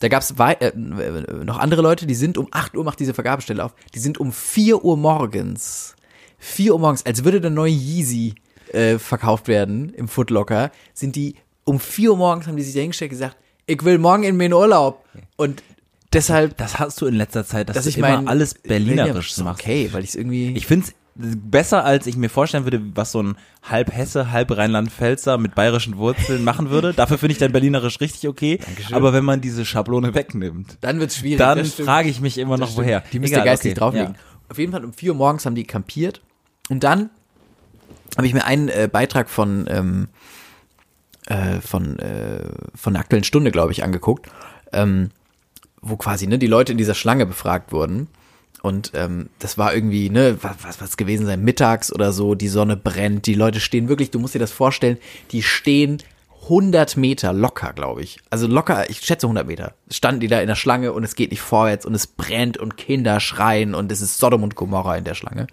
Da 0.00 0.08
gab 0.08 0.22
es 0.22 0.32
äh, 0.32 0.72
noch 0.74 1.58
andere 1.58 1.82
Leute, 1.82 2.06
die 2.06 2.14
sind 2.14 2.36
um 2.38 2.48
8 2.50 2.76
Uhr 2.76 2.84
macht 2.84 2.98
diese 2.98 3.14
Vergabestelle 3.14 3.64
auf, 3.64 3.74
die 3.94 4.00
sind 4.00 4.18
um 4.18 4.32
4 4.32 4.84
Uhr 4.84 4.96
morgens, 4.96 5.94
4 6.38 6.72
Uhr 6.72 6.80
morgens, 6.80 7.06
als 7.06 7.24
würde 7.24 7.40
der 7.40 7.50
neue 7.50 7.70
Yeezy 7.70 8.34
äh, 8.72 8.98
verkauft 8.98 9.46
werden 9.46 9.94
im 9.94 10.08
Footlocker, 10.08 10.72
sind 10.94 11.14
die 11.14 11.36
um 11.64 11.78
4 11.78 12.10
Uhr 12.10 12.16
morgens 12.16 12.46
haben 12.46 12.56
die 12.56 12.62
sich 12.62 12.74
dahingestellt 12.74 13.12
gesagt, 13.12 13.36
ich 13.66 13.84
will 13.84 13.98
morgen 13.98 14.22
in 14.24 14.36
meinen 14.36 14.52
Urlaub. 14.52 15.04
Und 15.36 15.62
deshalb. 16.12 16.56
Das 16.56 16.78
hast 16.78 17.00
du 17.00 17.06
in 17.06 17.14
letzter 17.14 17.46
Zeit, 17.46 17.68
dass, 17.68 17.76
dass 17.76 17.86
ich 17.86 17.98
immer 17.98 18.16
mein, 18.16 18.28
alles 18.28 18.54
berlinerisch 18.54 19.36
machst. 19.38 19.60
Okay, 19.60 19.88
weil 19.92 20.04
ich 20.04 20.10
es 20.10 20.14
irgendwie. 20.16 20.52
Ich 20.56 20.66
finde 20.66 20.86
besser, 21.16 21.84
als 21.84 22.06
ich 22.06 22.16
mir 22.16 22.28
vorstellen 22.28 22.64
würde, 22.64 22.80
was 22.94 23.12
so 23.12 23.22
ein 23.22 23.36
halb 23.62 23.92
Hesse, 23.92 24.32
halb 24.32 24.50
Rheinland-Pfälzer 24.56 25.38
mit 25.38 25.54
bayerischen 25.54 25.96
Wurzeln 25.96 26.42
machen 26.44 26.70
würde. 26.70 26.92
Dafür 26.92 27.18
finde 27.18 27.32
ich 27.32 27.38
dein 27.38 27.52
Berlinerisch 27.52 28.00
richtig 28.00 28.28
okay. 28.28 28.58
Dankeschön. 28.58 28.96
Aber 28.96 29.12
wenn 29.12 29.24
man 29.24 29.40
diese 29.40 29.64
Schablone 29.64 30.14
wegnimmt, 30.14 30.78
dann 30.80 30.98
wird's 31.00 31.16
schwierig. 31.16 31.38
Dann 31.38 31.64
frage 31.64 32.08
ich 32.08 32.20
mich 32.20 32.38
immer 32.38 32.58
noch, 32.58 32.76
woher. 32.76 33.04
Die 33.12 33.18
müsste 33.18 33.42
geistig 33.42 33.72
okay. 33.72 33.80
drauflegen. 33.80 34.14
Ja. 34.14 34.20
Auf 34.48 34.58
jeden 34.58 34.72
Fall 34.72 34.84
um 34.84 34.92
vier 34.92 35.12
Uhr 35.12 35.18
morgens 35.18 35.46
haben 35.46 35.54
die 35.54 35.64
kampiert. 35.64 36.20
Und 36.68 36.82
dann 36.82 37.10
habe 38.16 38.26
ich 38.26 38.34
mir 38.34 38.44
einen 38.44 38.68
äh, 38.68 38.88
Beitrag 38.90 39.28
von, 39.28 39.66
ähm, 39.68 40.08
äh, 41.26 41.60
von, 41.60 41.98
äh, 41.98 42.48
von 42.74 42.94
der 42.94 43.00
aktuellen 43.00 43.24
Stunde, 43.24 43.50
glaube 43.50 43.72
ich, 43.72 43.84
angeguckt, 43.84 44.28
ähm, 44.72 45.10
wo 45.80 45.96
quasi 45.96 46.26
ne, 46.26 46.38
die 46.38 46.46
Leute 46.46 46.72
in 46.72 46.78
dieser 46.78 46.94
Schlange 46.94 47.26
befragt 47.26 47.72
wurden. 47.72 48.08
Und 48.62 48.92
ähm, 48.94 49.28
das 49.38 49.58
war 49.58 49.74
irgendwie, 49.74 50.08
ne, 50.08 50.38
was, 50.40 50.56
was, 50.62 50.80
was 50.80 50.96
gewesen 50.96 51.26
sein, 51.26 51.42
mittags 51.42 51.92
oder 51.92 52.12
so, 52.12 52.34
die 52.34 52.48
Sonne 52.48 52.76
brennt, 52.76 53.26
die 53.26 53.34
Leute 53.34 53.60
stehen 53.60 53.88
wirklich, 53.88 54.10
du 54.10 54.18
musst 54.18 54.34
dir 54.34 54.38
das 54.38 54.52
vorstellen, 54.52 54.98
die 55.32 55.42
stehen 55.42 55.98
100 56.44 56.96
Meter 56.96 57.32
locker, 57.32 57.72
glaube 57.72 58.02
ich. 58.02 58.18
Also 58.30 58.46
locker, 58.46 58.88
ich 58.90 59.00
schätze 59.00 59.26
100 59.26 59.46
Meter. 59.46 59.74
Standen 59.90 60.20
die 60.20 60.28
da 60.28 60.40
in 60.40 60.46
der 60.46 60.56
Schlange 60.56 60.92
und 60.92 61.04
es 61.04 61.14
geht 61.14 61.30
nicht 61.30 61.40
vorwärts 61.40 61.86
und 61.86 61.94
es 61.94 62.06
brennt 62.06 62.58
und 62.58 62.76
Kinder 62.76 63.20
schreien 63.20 63.74
und 63.74 63.90
es 63.90 64.00
ist 64.00 64.18
Sodom 64.18 64.42
und 64.42 64.54
Gomorra 64.54 64.96
in 64.96 65.04
der 65.04 65.14
Schlange. 65.14 65.46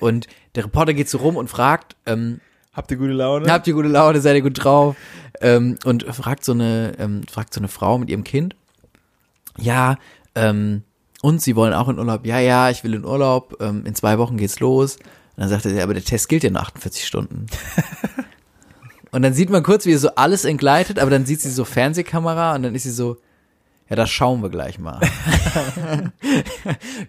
Und 0.00 0.26
der 0.54 0.64
Reporter 0.64 0.94
geht 0.94 1.08
so 1.08 1.18
rum 1.18 1.36
und 1.36 1.48
fragt, 1.48 1.96
ähm, 2.06 2.40
Habt 2.76 2.90
ihr 2.90 2.98
gute 2.98 3.12
Laune? 3.12 3.50
Habt 3.50 3.66
ihr 3.66 3.72
gute 3.72 3.88
Laune, 3.88 4.20
seid 4.20 4.36
ihr 4.36 4.42
gut 4.42 4.62
drauf? 4.62 4.96
Ähm, 5.40 5.78
und 5.84 6.02
fragt 6.14 6.44
so 6.44 6.52
eine, 6.52 6.92
ähm, 6.98 7.22
fragt 7.30 7.54
so 7.54 7.60
eine 7.60 7.68
Frau 7.68 7.96
mit 7.96 8.10
ihrem 8.10 8.22
Kind. 8.22 8.54
Ja, 9.58 9.96
ähm, 10.34 10.82
und 11.22 11.40
sie 11.40 11.56
wollen 11.56 11.72
auch 11.72 11.88
in 11.88 11.98
Urlaub. 11.98 12.26
Ja, 12.26 12.38
ja, 12.38 12.68
ich 12.68 12.84
will 12.84 12.92
in 12.92 13.06
Urlaub. 13.06 13.56
Ähm, 13.60 13.86
in 13.86 13.94
zwei 13.94 14.18
Wochen 14.18 14.36
geht's 14.36 14.60
los. 14.60 14.96
Und 14.96 15.04
dann 15.38 15.48
sagt 15.48 15.64
er, 15.64 15.72
ja, 15.72 15.84
aber 15.84 15.94
der 15.94 16.04
Test 16.04 16.28
gilt 16.28 16.44
ja 16.44 16.50
nur 16.50 16.60
48 16.60 17.06
Stunden. 17.06 17.46
und 19.10 19.22
dann 19.22 19.32
sieht 19.32 19.48
man 19.48 19.62
kurz, 19.62 19.86
wie 19.86 19.94
so 19.94 20.10
alles 20.14 20.44
entgleitet, 20.44 20.98
aber 20.98 21.10
dann 21.10 21.24
sieht 21.24 21.40
sie 21.40 21.50
so 21.50 21.64
Fernsehkamera 21.64 22.54
und 22.54 22.62
dann 22.62 22.74
ist 22.74 22.82
sie 22.82 22.90
so, 22.90 23.16
ja, 23.88 23.96
das 23.96 24.10
schauen 24.10 24.42
wir 24.42 24.50
gleich 24.50 24.78
mal. 24.78 25.00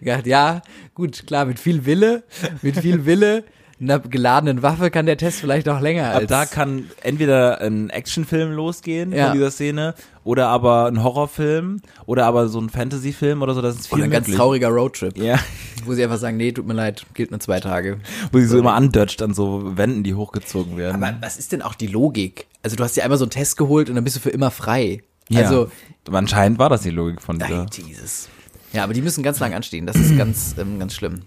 ja, 0.00 0.62
gut, 0.94 1.26
klar, 1.26 1.44
mit 1.44 1.58
viel 1.58 1.84
Wille, 1.84 2.22
mit 2.62 2.78
viel 2.78 3.04
Wille 3.04 3.44
einer 3.80 4.00
geladenen 4.00 4.62
Waffe 4.62 4.90
kann 4.90 5.06
der 5.06 5.16
Test 5.16 5.40
vielleicht 5.40 5.68
auch 5.68 5.80
länger. 5.80 6.14
Ab 6.14 6.24
da 6.26 6.46
kann 6.46 6.90
entweder 7.02 7.60
ein 7.60 7.90
Actionfilm 7.90 8.52
losgehen 8.52 9.12
ja. 9.12 9.26
von 9.26 9.34
dieser 9.34 9.50
Szene 9.50 9.94
oder 10.24 10.48
aber 10.48 10.86
ein 10.86 11.02
Horrorfilm 11.02 11.80
oder 12.06 12.26
aber 12.26 12.48
so 12.48 12.60
ein 12.60 12.70
Fantasyfilm 12.70 13.40
oder 13.40 13.54
so. 13.54 13.62
Das 13.62 13.76
ist 13.76 13.86
viel 13.86 13.98
oder 13.98 14.04
ein 14.04 14.10
möglich. 14.10 14.26
ganz 14.26 14.36
trauriger 14.36 14.68
Roadtrip. 14.68 15.16
Ja. 15.16 15.38
Wo 15.84 15.94
sie 15.94 16.02
einfach 16.02 16.18
sagen, 16.18 16.36
nee, 16.36 16.52
tut 16.52 16.66
mir 16.66 16.74
leid, 16.74 17.06
gilt 17.14 17.30
nur 17.30 17.40
zwei 17.40 17.60
Tage. 17.60 17.98
Wo 18.32 18.38
sie 18.38 18.46
so 18.46 18.58
immer 18.58 18.74
andutscht 18.74 19.22
an 19.22 19.32
so 19.32 19.76
Wänden, 19.76 20.02
die 20.02 20.14
hochgezogen 20.14 20.76
werden. 20.76 21.02
Aber 21.02 21.16
was 21.20 21.36
ist 21.36 21.52
denn 21.52 21.62
auch 21.62 21.74
die 21.74 21.86
Logik? 21.86 22.46
Also 22.62 22.76
du 22.76 22.82
hast 22.82 22.96
dir 22.96 23.04
einmal 23.04 23.18
so 23.18 23.24
einen 23.24 23.30
Test 23.30 23.56
geholt 23.56 23.88
und 23.88 23.94
dann 23.94 24.04
bist 24.04 24.16
du 24.16 24.20
für 24.20 24.30
immer 24.30 24.50
frei. 24.50 25.02
Ja. 25.28 25.42
Also 25.42 25.70
anscheinend 26.10 26.58
war 26.58 26.68
das 26.68 26.82
die 26.82 26.90
Logik 26.90 27.22
von 27.22 27.38
dieser. 27.38 27.66
Jesus. 27.72 28.28
Ja, 28.72 28.84
aber 28.84 28.92
die 28.92 29.02
müssen 29.02 29.22
ganz 29.22 29.38
lang 29.40 29.54
anstehen. 29.54 29.86
Das 29.86 29.96
ist 29.96 30.16
ganz, 30.16 30.54
ähm, 30.58 30.78
ganz 30.78 30.94
schlimm. 30.94 31.22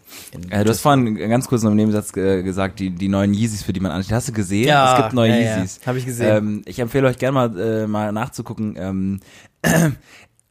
Äh, 0.49 0.63
du 0.63 0.69
hast 0.69 0.82
vorhin 0.82 1.15
ganz 1.15 1.47
kurz 1.47 1.63
noch 1.63 1.71
im 1.71 1.77
Nebensatz 1.77 2.15
äh, 2.15 2.43
gesagt, 2.43 2.80
die, 2.80 2.91
die 2.91 3.08
neuen 3.08 3.34
Yeezys, 3.34 3.63
für 3.63 3.73
die 3.73 3.80
man 3.80 3.91
ansteht. 3.91 4.15
Hast 4.15 4.27
du 4.27 4.34
gesehen? 4.34 4.67
Ja, 4.67 4.95
es 4.95 5.04
gibt 5.04 5.13
neue 5.13 5.32
ja, 5.32 5.58
Yeezys. 5.58 5.80
Ja, 5.82 5.88
Habe 5.88 5.97
ich 5.97 6.06
gesehen. 6.06 6.38
Ähm, 6.38 6.62
ich 6.65 6.80
empfehle 6.80 7.08
euch 7.08 7.17
gerne 7.17 7.34
mal, 7.34 7.60
äh, 7.60 7.88
mal 7.88 8.12
nachzugucken. 8.12 8.75
Ähm, 8.77 9.19
äh, 9.62 9.89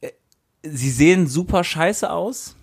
sie 0.63 0.91
sehen 0.91 1.27
super 1.27 1.63
scheiße 1.63 2.11
aus. 2.11 2.55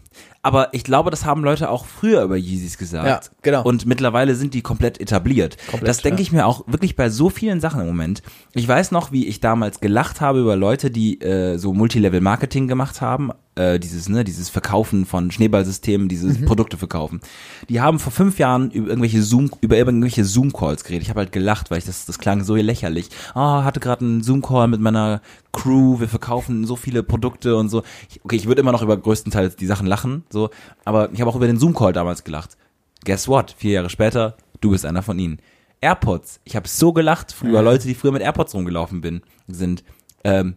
Aber 0.43 0.73
ich 0.73 0.85
glaube, 0.85 1.11
das 1.11 1.25
haben 1.25 1.43
Leute 1.43 1.69
auch 1.69 1.85
früher 1.85 2.23
über 2.23 2.37
Yeezys 2.37 2.79
gesagt. 2.79 3.07
Ja, 3.07 3.21
genau. 3.43 3.62
Und 3.64 3.87
mittlerweile 3.87 4.35
sind 4.35 4.55
die 4.55 4.62
komplett 4.62 5.01
etabliert. 5.01 5.57
Komplett, 5.69 5.88
das 5.88 5.99
denke 5.99 6.21
ja. 6.21 6.23
ich 6.23 6.33
mir 6.33 6.47
auch 6.47 6.64
wirklich 6.67 6.97
bei 6.97 7.11
so 7.11 7.29
vielen 7.29 7.61
Sachen 7.61 7.81
im 7.81 7.87
Moment. 7.87 8.23
Ich 8.55 8.67
weiß 8.67 8.93
noch, 8.93 9.11
wie 9.11 9.27
ich 9.27 9.41
damals 9.41 9.81
gelacht 9.81 10.21
habe 10.21 10.41
über 10.41 10.57
Leute, 10.57 10.91
die 10.91 11.21
äh, 11.21 11.59
so 11.59 11.75
Multilevel-Marketing 11.75 12.69
gemacht 12.69 13.01
haben 13.01 13.31
äh, 13.59 13.81
dieses, 13.81 14.09
ne, 14.09 14.25
dieses 14.25 14.49
Verkaufen 14.49 15.05
von 15.05 15.31
Schneeballsystemen, 15.31 16.09
diese 16.09 16.29
mhm. 16.29 16.44
Produkte 16.44 16.77
verkaufen. 16.77 17.21
Die 17.68 17.81
haben 17.81 17.99
vor 17.99 18.12
fünf 18.12 18.38
Jahren 18.38 18.71
über 18.71 18.88
irgendwelche 18.88 19.23
Zoom, 19.23 19.51
über 19.61 19.77
irgendwelche 19.77 20.25
Zoom-Calls 20.25 20.85
geredet. 20.85 21.03
Ich 21.03 21.11
habe 21.11 21.21
halt 21.21 21.33
gelacht, 21.33 21.71
weil 21.71 21.79
ich 21.79 21.85
das, 21.85 22.07
das 22.07 22.18
klang 22.18 22.44
so 22.44 22.55
lächerlich. 22.55 23.11
Ah, 23.35 23.61
oh, 23.61 23.64
hatte 23.64 23.81
gerade 23.81 24.05
einen 24.05 24.23
Zoom-Call 24.23 24.68
mit 24.68 24.81
meiner 24.81 25.21
Crew, 25.53 25.99
wir 25.99 26.09
verkaufen 26.09 26.64
so 26.64 26.77
viele 26.77 27.03
Produkte 27.03 27.57
und 27.57 27.68
so. 27.68 27.83
Ich, 28.09 28.25
okay, 28.25 28.37
ich 28.37 28.47
würde 28.47 28.61
immer 28.61 28.73
noch 28.73 28.83
über 28.83 28.97
größtenteils 28.97 29.57
die 29.57 29.66
Sachen 29.66 29.87
lachen, 29.87 30.25
so, 30.31 30.51
aber 30.85 31.11
ich 31.12 31.21
habe 31.21 31.31
auch 31.31 31.37
über 31.37 31.47
den 31.47 31.59
Zoom-Call 31.59 31.92
damals 31.92 32.23
gelacht. 32.23 32.57
Guess 33.05 33.27
what? 33.27 33.55
Vier 33.59 33.73
Jahre 33.73 33.90
später, 33.90 34.37
du 34.61 34.71
bist 34.71 34.87
einer 34.87 35.03
von 35.03 35.18
ihnen. 35.18 35.38
AirPods. 35.81 36.40
Ich 36.44 36.57
habe 36.57 36.68
so 36.68 36.92
gelacht 36.92 37.35
über 37.42 37.62
Leute, 37.62 37.87
die 37.87 37.94
früher 37.94 38.12
mit 38.12 38.23
AirPods 38.23 38.55
rumgelaufen 38.55 39.01
bin, 39.01 39.23
sind. 39.47 39.85
Ähm, 40.25 40.55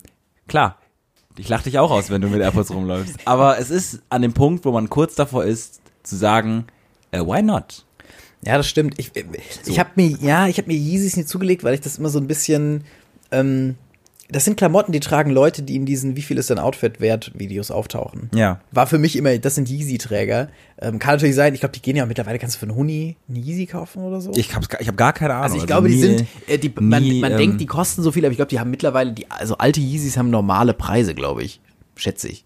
klar, 0.47 0.77
ich 1.37 1.49
lach 1.49 1.63
dich 1.63 1.79
auch 1.79 1.91
aus, 1.91 2.09
wenn 2.09 2.21
du 2.21 2.27
mit 2.27 2.41
AirPods 2.41 2.71
rumläufst. 2.71 3.15
Aber 3.25 3.57
es 3.59 3.69
ist 3.69 4.01
an 4.09 4.21
dem 4.21 4.33
Punkt, 4.33 4.65
wo 4.65 4.71
man 4.71 4.89
kurz 4.89 5.15
davor 5.15 5.45
ist, 5.45 5.81
zu 6.03 6.15
sagen, 6.15 6.65
uh, 7.15 7.25
why 7.25 7.41
not? 7.41 7.85
Ja, 8.45 8.57
das 8.57 8.67
stimmt. 8.67 8.95
Ich, 8.97 9.15
äh, 9.15 9.23
ich 9.65 9.79
habe 9.79 9.91
mir, 9.95 10.17
ja, 10.21 10.47
ich 10.47 10.57
habe 10.57 10.67
mir 10.67 10.77
Yeezys 10.77 11.15
nicht 11.15 11.29
zugelegt, 11.29 11.63
weil 11.63 11.73
ich 11.73 11.81
das 11.81 11.97
immer 11.97 12.09
so 12.09 12.19
ein 12.19 12.27
bisschen, 12.27 12.83
ähm, 13.31 13.75
das 14.31 14.45
sind 14.45 14.57
Klamotten, 14.57 14.91
die 14.91 15.01
tragen 15.01 15.31
Leute, 15.31 15.61
die 15.61 15.75
in 15.75 15.85
diesen 15.85 16.15
Wie 16.15 16.21
viel 16.21 16.37
ist 16.37 16.49
dein 16.49 16.59
Outfit 16.59 17.01
wert 17.01 17.31
Videos 17.35 17.69
auftauchen. 17.69 18.29
Ja. 18.33 18.61
War 18.71 18.87
für 18.87 18.97
mich 18.97 19.15
immer, 19.17 19.37
das 19.37 19.55
sind 19.55 19.69
Yeezy-Träger. 19.69 20.47
Ähm, 20.79 20.99
kann 20.99 21.15
natürlich 21.15 21.35
sein, 21.35 21.53
ich 21.53 21.59
glaube, 21.59 21.73
die 21.73 21.81
gehen 21.81 21.97
ja 21.97 22.05
mittlerweile, 22.05 22.39
kannst 22.39 22.55
du 22.55 22.59
für 22.59 22.65
einen 22.65 22.75
Huni 22.75 23.17
einen 23.27 23.43
Yeezy 23.43 23.65
kaufen 23.65 24.03
oder 24.03 24.21
so? 24.21 24.31
Ich 24.35 24.55
habe 24.55 24.65
ich 24.79 24.87
hab 24.87 24.97
gar 24.97 25.13
keine 25.13 25.33
Ahnung. 25.33 25.43
Also 25.43 25.57
ich 25.57 25.67
glaube, 25.67 25.87
also 25.87 25.95
nie, 25.97 26.01
die 26.01 26.17
sind, 26.17 26.27
äh, 26.47 26.57
die, 26.57 26.73
man, 26.79 27.03
nie, 27.03 27.19
man 27.19 27.33
ähm, 27.33 27.37
denkt, 27.37 27.61
die 27.61 27.65
kosten 27.65 28.01
so 28.03 28.11
viel, 28.11 28.23
aber 28.23 28.31
ich 28.31 28.37
glaube, 28.37 28.49
die 28.49 28.59
haben 28.59 28.71
mittlerweile, 28.71 29.11
die, 29.11 29.29
also 29.29 29.57
alte 29.57 29.81
Yeezys 29.81 30.17
haben 30.17 30.29
normale 30.29 30.73
Preise, 30.73 31.13
glaube 31.13 31.43
ich. 31.43 31.59
Schätze 31.95 32.29
ich. 32.29 32.45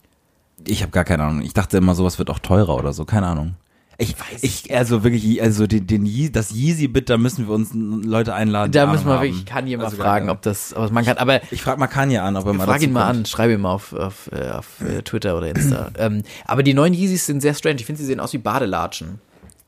Ich 0.65 0.82
habe 0.82 0.91
gar 0.91 1.04
keine 1.04 1.24
Ahnung. 1.24 1.43
Ich 1.43 1.54
dachte 1.54 1.78
immer, 1.78 1.93
sowas 1.93 2.17
wird 2.17 2.30
auch 2.30 2.39
teurer 2.39 2.76
oder 2.76 2.93
so. 2.93 3.06
Keine 3.06 3.28
Ahnung. 3.28 3.56
Ich, 3.98 4.20
weiß 4.20 4.44
ich, 4.44 4.76
also 4.76 5.04
wirklich, 5.04 5.42
also 5.42 5.68
den, 5.68 5.88
den 5.88 6.06
Ye 6.06 6.30
das 6.30 6.52
Yeezy-Bit, 6.52 7.10
da 7.10 7.18
müssen 7.18 7.48
wir 7.48 7.54
uns 7.54 7.72
Leute 7.74 8.34
einladen. 8.34 8.72
Da 8.72 8.88
müssen 8.88 9.08
wir 9.08 9.22
wirklich 9.22 9.46
Kanye 9.46 9.78
mal 9.78 9.86
also 9.86 9.98
fragen, 9.98 10.30
ob 10.30 10.42
das, 10.42 10.76
ob 10.76 10.92
man 10.92 11.06
kann. 11.06 11.18
Aber 11.18 11.42
ich 11.52 11.62
frage 11.62 11.80
mal 11.80 11.88
Kanye 11.88 12.20
an, 12.20 12.36
ob 12.36 12.46
er 12.46 12.54
mal 12.54 12.66
Frag 12.66 12.82
ihn 12.82 12.92
mal 12.92 13.08
kommt. 13.08 13.20
an, 13.20 13.26
schreibe 13.26 13.54
ihn 13.54 13.62
mal 13.62 13.72
auf, 13.72 13.94
auf, 13.94 14.30
äh, 14.34 14.50
auf 14.52 14.82
äh, 14.82 15.02
Twitter 15.02 15.38
oder 15.38 15.48
Insta. 15.48 15.92
ähm, 15.98 16.24
aber 16.46 16.64
die 16.64 16.74
neuen 16.74 16.94
Yeezys 16.94 17.26
sind 17.26 17.42
sehr 17.42 17.54
strange. 17.54 17.78
Ich 17.80 17.86
finde, 17.86 18.02
sie 18.02 18.06
sehen 18.06 18.20
aus 18.20 18.34
wie 18.34 18.38
Badelatschen. 18.38 19.20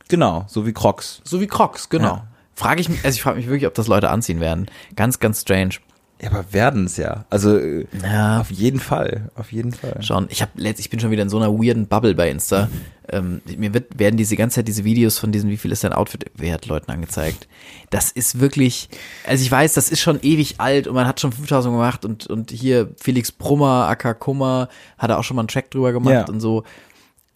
Genau, 0.10 0.46
so 0.48 0.66
wie 0.66 0.74
Crocs. 0.74 1.22
So 1.24 1.40
wie 1.40 1.48
Crocs, 1.48 1.90
genau. 1.90 2.16
Ja. 2.16 2.28
Frage 2.54 2.82
ich 2.82 2.90
mich, 2.90 3.06
also 3.06 3.16
ich 3.16 3.22
frage 3.22 3.38
mich 3.38 3.48
wirklich, 3.48 3.68
ob 3.68 3.76
das 3.76 3.88
Leute 3.88 4.10
anziehen 4.10 4.40
werden. 4.40 4.68
Ganz, 4.96 5.20
ganz 5.20 5.42
strange. 5.42 5.76
Ja, 6.22 6.32
aber 6.32 6.52
werden 6.52 6.86
es 6.86 6.98
ja. 6.98 7.26
Also 7.30 7.58
äh, 7.58 7.86
ja. 8.02 8.40
auf 8.40 8.50
jeden 8.50 8.80
Fall, 8.80 9.30
auf 9.36 9.52
jeden 9.52 9.72
Fall. 9.72 10.02
Schauen, 10.02 10.28
ich 10.30 10.42
habe 10.42 10.52
ich 10.58 10.90
bin 10.90 11.00
schon 11.00 11.12
wieder 11.12 11.22
in 11.22 11.30
so 11.30 11.38
einer 11.38 11.54
weirden 11.54 11.88
Bubble 11.88 12.16
bei 12.16 12.30
Insta. 12.32 12.70
Ähm, 13.10 13.42
mir 13.46 13.74
wird, 13.74 14.00
werden 14.00 14.18
diese 14.18 14.36
ganze 14.36 14.56
Zeit 14.56 14.68
diese 14.68 14.84
Videos 14.84 15.20
von 15.20 15.32
diesen, 15.32 15.50
wie 15.50 15.58
viel 15.58 15.72
ist 15.72 15.84
dein 15.84 15.94
Outfit 15.94 16.26
wert, 16.36 16.66
Leuten 16.66 16.92
angezeigt. 16.92 17.48
Das 17.92 18.12
ist 18.12 18.40
wirklich, 18.40 18.90
also 19.28 19.44
ich 19.44 19.52
weiß, 19.52 19.74
das 19.74 19.90
ist 19.90 20.02
schon 20.02 20.20
ewig 20.22 20.60
alt 20.60 20.88
und 20.88 20.96
man 20.96 21.08
hat 21.08 21.22
schon 21.22 21.32
5000 21.32 21.74
gemacht 21.74 22.04
und, 22.04 22.28
und 22.28 22.52
hier 22.52 22.90
Felix 23.00 23.32
Brummer, 23.32 23.88
Aka 23.88 24.14
Kummer, 24.16 24.70
hat 24.98 25.12
er 25.12 25.20
auch 25.20 25.24
schon 25.24 25.36
mal 25.36 25.42
einen 25.42 25.50
Track 25.50 25.70
drüber 25.72 25.94
gemacht 25.94 26.14
ja. 26.14 26.28
und 26.28 26.40
so. 26.40 26.64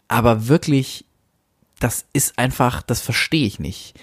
Aber 0.07 0.47
wirklich, 0.47 1.05
das 1.79 2.05
ist 2.13 2.37
einfach, 2.39 2.81
das 2.81 2.99
verstehe 2.99 3.45
ich 3.45 3.59
nicht. 3.59 3.93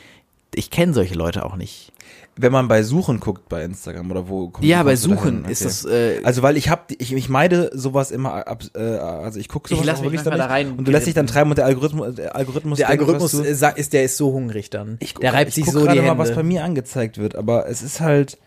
Ich 0.54 0.70
kenne 0.70 0.94
solche 0.94 1.14
Leute 1.14 1.44
auch 1.44 1.56
nicht 1.56 1.92
wenn 2.38 2.52
man 2.52 2.68
bei 2.68 2.82
Suchen 2.82 3.18
guckt 3.20 3.48
bei 3.48 3.64
Instagram 3.64 4.10
oder 4.10 4.28
wo 4.28 4.48
kommt 4.48 4.64
Ja, 4.64 4.82
bei 4.84 4.96
Suchen 4.96 5.42
okay. 5.42 5.52
ist 5.52 5.64
das 5.64 5.84
äh, 5.84 6.20
Also 6.22 6.42
weil 6.42 6.56
ich 6.56 6.68
habe 6.68 6.82
ich, 6.96 7.12
ich 7.12 7.28
meide 7.28 7.70
sowas 7.74 8.10
immer 8.10 8.46
ab 8.46 8.62
äh, 8.74 8.80
also 8.80 9.40
ich 9.40 9.48
gucke 9.48 9.68
sowas 9.68 9.80
ich 9.80 9.86
lass 9.86 10.00
mich 10.00 10.12
wirklich 10.12 10.22
da 10.22 10.46
rein 10.46 10.72
und 10.72 10.86
du 10.86 10.92
lässt 10.92 11.06
dich 11.06 11.14
dann 11.14 11.26
treiben 11.26 11.50
und 11.50 11.58
der 11.58 11.66
Algorithmus 11.66 12.14
der 12.14 12.36
Algorithmus 12.36 12.78
Der 12.78 12.88
Algorithmus 12.88 13.34
ist 13.34 13.92
der 13.92 14.04
ist 14.04 14.16
so 14.16 14.32
hungrig 14.32 14.70
dann. 14.70 14.96
Ich, 15.00 15.14
der 15.14 15.34
reibt 15.34 15.52
sich 15.52 15.66
so 15.66 15.82
die 15.82 15.88
Hände. 15.88 16.02
mal 16.02 16.18
was 16.18 16.34
bei 16.34 16.42
mir 16.42 16.64
angezeigt 16.64 17.18
wird, 17.18 17.34
aber 17.34 17.68
es 17.68 17.82
ist 17.82 18.00
halt 18.00 18.38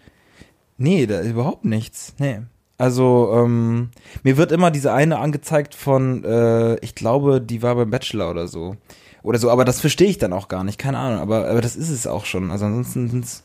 nee, 0.77 1.05
da 1.05 1.19
ist 1.19 1.29
überhaupt 1.29 1.65
nichts. 1.65 2.13
Nee. 2.17 2.39
Also 2.77 3.31
ähm, 3.35 3.89
mir 4.23 4.37
wird 4.37 4.51
immer 4.51 4.71
diese 4.71 4.93
eine 4.93 5.19
angezeigt 5.19 5.75
von 5.75 6.23
äh, 6.23 6.77
ich 6.77 6.95
glaube, 6.95 7.41
die 7.41 7.61
war 7.61 7.75
beim 7.75 7.91
Bachelor 7.91 8.31
oder 8.31 8.47
so 8.47 8.77
oder 9.21 9.37
so, 9.37 9.51
aber 9.51 9.65
das 9.65 9.79
verstehe 9.79 10.07
ich 10.07 10.17
dann 10.17 10.33
auch 10.33 10.47
gar 10.47 10.63
nicht, 10.63 10.79
keine 10.79 10.97
Ahnung, 10.97 11.19
aber 11.19 11.47
aber 11.47 11.61
das 11.61 11.75
ist 11.75 11.89
es 11.89 12.07
auch 12.07 12.25
schon. 12.25 12.49
Also 12.49 12.65
ansonsten 12.65 13.09
sind's 13.09 13.43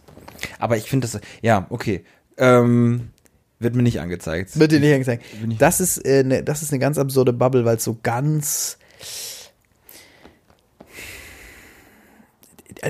aber 0.58 0.76
ich 0.76 0.88
finde 0.88 1.08
das, 1.08 1.20
ja, 1.42 1.66
okay. 1.70 2.04
Ähm, 2.38 3.10
wird 3.58 3.74
mir 3.74 3.82
nicht 3.82 4.00
angezeigt. 4.00 4.58
Wird 4.58 4.72
dir 4.72 4.80
nicht 4.80 4.92
angezeigt. 4.92 5.24
Das 5.58 5.80
ist, 5.80 5.98
äh, 5.98 6.24
ne, 6.24 6.42
das 6.42 6.62
ist 6.62 6.72
eine 6.72 6.78
ganz 6.78 6.98
absurde 6.98 7.32
Bubble, 7.32 7.64
weil 7.64 7.76
es 7.76 7.84
so 7.84 7.96
ganz. 8.02 8.78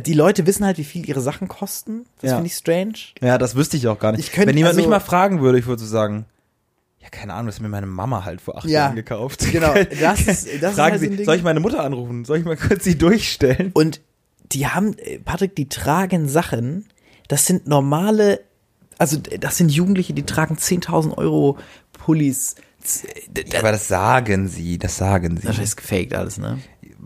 Die 0.05 0.15
Leute 0.15 0.47
wissen 0.47 0.65
halt, 0.65 0.79
wie 0.79 0.85
viel 0.85 1.09
ihre 1.09 1.21
Sachen 1.21 1.47
kosten. 1.47 2.07
Das 2.21 2.31
ja. 2.31 2.37
finde 2.37 2.49
ich 2.49 2.55
strange. 2.55 2.95
Ja, 3.21 3.39
das 3.39 3.55
wüsste 3.55 3.77
ich 3.77 3.87
auch 3.87 3.99
gar 4.01 4.13
nicht. 4.13 4.21
Ich 4.21 4.33
könnt, 4.33 4.49
Wenn 4.49 4.57
jemand 4.57 4.73
also, 4.73 4.81
mich 4.81 4.91
mal 4.91 5.01
fragen 5.01 5.41
würde, 5.41 5.59
ich 5.59 5.67
würde 5.67 5.81
so 5.81 5.87
sagen, 5.87 6.27
ja, 7.01 7.09
keine 7.11 7.35
Ahnung, 7.35 7.47
das 7.47 7.57
hat 7.57 7.63
mir 7.63 7.69
meine 7.69 7.87
Mama 7.87 8.25
halt 8.25 8.41
vor 8.41 8.59
acht 8.59 8.65
ja, 8.65 8.87
Jahren 8.87 8.97
gekauft. 8.97 9.47
Genau, 9.53 9.73
das 10.01 10.27
ist, 10.27 10.49
das 10.61 10.75
Fragen 10.75 10.97
ist 10.97 11.03
halt 11.03 11.19
Sie, 11.19 11.25
soll 11.25 11.37
ich 11.37 11.45
meine 11.45 11.61
Mutter 11.61 11.85
anrufen? 11.85 12.25
Soll 12.25 12.39
ich 12.39 12.45
mal 12.45 12.57
kurz 12.57 12.83
sie 12.83 12.99
durchstellen? 12.99 13.71
Und 13.75 14.01
die 14.51 14.67
haben, 14.67 14.99
äh, 14.99 15.21
Patrick, 15.21 15.55
die 15.55 15.69
tragen 15.69 16.29
Sachen, 16.29 16.87
das 17.29 17.47
sind 17.47 17.67
normale, 17.67 18.41
also 18.99 19.19
das 19.19 19.57
sind 19.57 19.71
Jugendliche, 19.71 20.15
die 20.15 20.25
tragen 20.25 20.57
10.000 20.57 21.17
Euro 21.17 21.59
Pullis. 21.93 22.57
aber 23.59 23.73
das 23.73 23.89
sagen 23.89 24.49
sie, 24.49 24.79
das 24.79 24.97
sagen 24.97 25.37
sie. 25.37 25.47
Das 25.47 25.59
ist 25.59 25.77
gefaked 25.77 26.15
alles, 26.15 26.39
ne? 26.39 26.59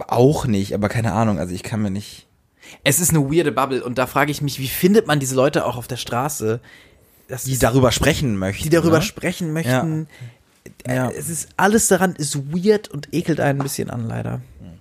Auch 0.06 0.46
nicht, 0.46 0.74
aber 0.74 0.88
keine 0.88 1.12
Ahnung, 1.12 1.38
also 1.38 1.54
ich 1.54 1.62
kann 1.62 1.82
mir 1.82 1.90
nicht. 1.90 2.26
Es 2.84 3.00
ist 3.00 3.10
eine 3.10 3.20
weirde 3.30 3.52
Bubble 3.52 3.82
und 3.82 3.98
da 3.98 4.06
frage 4.06 4.30
ich 4.30 4.42
mich, 4.42 4.58
wie 4.58 4.68
findet 4.68 5.06
man 5.06 5.18
diese 5.18 5.34
Leute 5.34 5.66
auch 5.66 5.76
auf 5.76 5.88
der 5.88 5.96
Straße? 5.96 6.60
Die 7.46 7.58
darüber 7.58 7.92
sprechen 7.92 8.36
möchten. 8.36 8.64
Die 8.64 8.70
darüber 8.70 8.98
ne? 8.98 9.02
sprechen 9.02 9.52
möchten. 9.52 10.08
Ja. 10.86 10.94
Ja. 10.94 11.10
Es 11.10 11.28
ist 11.28 11.48
alles 11.56 11.88
daran 11.88 12.14
ist 12.14 12.36
weird 12.52 12.88
und 12.88 13.12
ekelt 13.12 13.40
einen 13.40 13.60
ein 13.60 13.62
bisschen 13.62 13.90
an, 13.90 14.06
leider. 14.08 14.40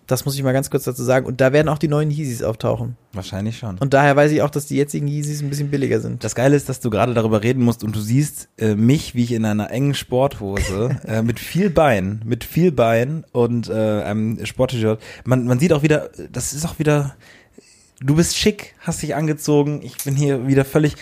Das 0.10 0.26
muss 0.26 0.34
ich 0.34 0.42
mal 0.42 0.54
ganz 0.54 0.72
kurz 0.72 0.86
dazu 0.86 1.04
sagen. 1.04 1.28
Und 1.28 1.40
da 1.40 1.54
werden 1.54 1.70
auch 1.70 1.78
die 1.78 1.88
neuen 1.88 2.10
Yeezys 2.10 2.42
auftauchen. 2.42 2.98
Wahrscheinlich 3.14 3.60
schon. 3.60 3.78
Und 3.78 3.94
daher 3.94 4.16
weiß 4.16 4.32
ich 4.32 4.42
auch, 4.42 4.50
dass 4.50 4.66
die 4.66 4.76
jetzigen 4.76 5.08
Yeezys 5.08 5.44
ein 5.44 5.50
bisschen 5.50 5.70
billiger 5.70 6.00
sind. 6.00 6.24
Das 6.24 6.34
Geile 6.34 6.56
ist, 6.56 6.68
dass 6.68 6.80
du 6.80 6.90
gerade 6.90 7.14
darüber 7.14 7.44
reden 7.44 7.64
musst 7.64 7.84
und 7.84 7.96
du 7.96 8.00
siehst 8.00 8.50
äh, 8.58 8.74
mich, 8.74 9.14
wie 9.14 9.24
ich 9.24 9.34
in 9.34 9.46
einer 9.46 9.70
engen 9.70 9.94
Sporthose 9.94 11.00
äh, 11.08 11.22
mit 11.22 11.40
viel 11.40 11.70
Bein, 11.70 12.22
mit 12.26 12.44
viel 12.44 12.72
Bein 12.72 13.24
und 13.34 13.70
äh, 13.70 13.74
einem 13.74 14.44
Sport-T-Shirt. 14.44 15.00
Man, 15.26 15.46
man 15.46 15.60
sieht 15.60 15.74
auch 15.74 15.84
wieder, 15.84 16.10
das 16.32 16.54
ist 16.54 16.66
auch 16.66 16.80
wieder 16.80 17.16
du 18.02 18.16
bist 18.16 18.38
schick, 18.38 18.76
hast 18.80 19.02
dich 19.02 19.16
angezogen, 19.16 19.82
ich 19.84 19.98
bin 20.04 20.16
hier 20.16 20.48
wieder 20.48 20.66
völlig 20.66 20.96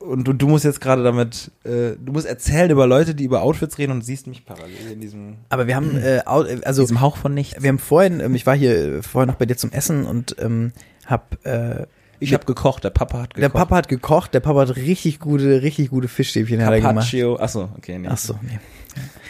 und 0.00 0.24
du, 0.26 0.32
du 0.32 0.48
musst 0.48 0.64
jetzt 0.64 0.80
gerade 0.80 1.02
damit, 1.02 1.50
äh, 1.64 1.96
du 1.98 2.12
musst 2.12 2.26
erzählen 2.26 2.70
über 2.70 2.86
Leute, 2.86 3.14
die 3.14 3.24
über 3.24 3.42
Outfits 3.42 3.78
reden 3.78 3.92
und 3.92 4.02
siehst 4.02 4.26
mich 4.26 4.44
parallel 4.44 4.92
in 4.92 5.00
diesem. 5.00 5.36
Aber 5.48 5.66
wir 5.66 5.76
haben 5.76 5.96
äh, 5.96 6.22
also 6.26 6.82
diesem 6.82 7.00
Hauch 7.00 7.16
von 7.16 7.34
nichts. 7.34 7.62
Wir 7.62 7.68
haben 7.68 7.78
vorhin, 7.78 8.20
ähm, 8.20 8.34
ich 8.34 8.46
war 8.46 8.56
hier 8.56 9.02
vorhin 9.02 9.28
noch 9.28 9.36
bei 9.36 9.46
dir 9.46 9.56
zum 9.56 9.70
Essen 9.72 10.06
und 10.06 10.36
ähm, 10.40 10.72
hab 11.06 11.44
äh, 11.44 11.86
ich 12.20 12.32
habe 12.32 12.46
gekocht, 12.46 12.84
der 12.84 12.90
Papa 12.90 13.18
hat 13.18 13.34
gekocht. 13.34 13.42
Der 13.42 13.48
Papa 13.50 13.76
hat 13.76 13.88
gekocht, 13.88 14.34
der 14.34 14.40
Papa 14.40 14.60
hat 14.60 14.76
richtig 14.76 15.18
gute, 15.18 15.62
richtig 15.62 15.90
gute 15.90 16.08
Fischstäbchen 16.08 16.58
Carpaccio. 16.58 17.36
Achso, 17.36 17.68
okay, 17.76 17.98
nee. 17.98 18.08
Achso, 18.08 18.38
nee. 18.40 18.58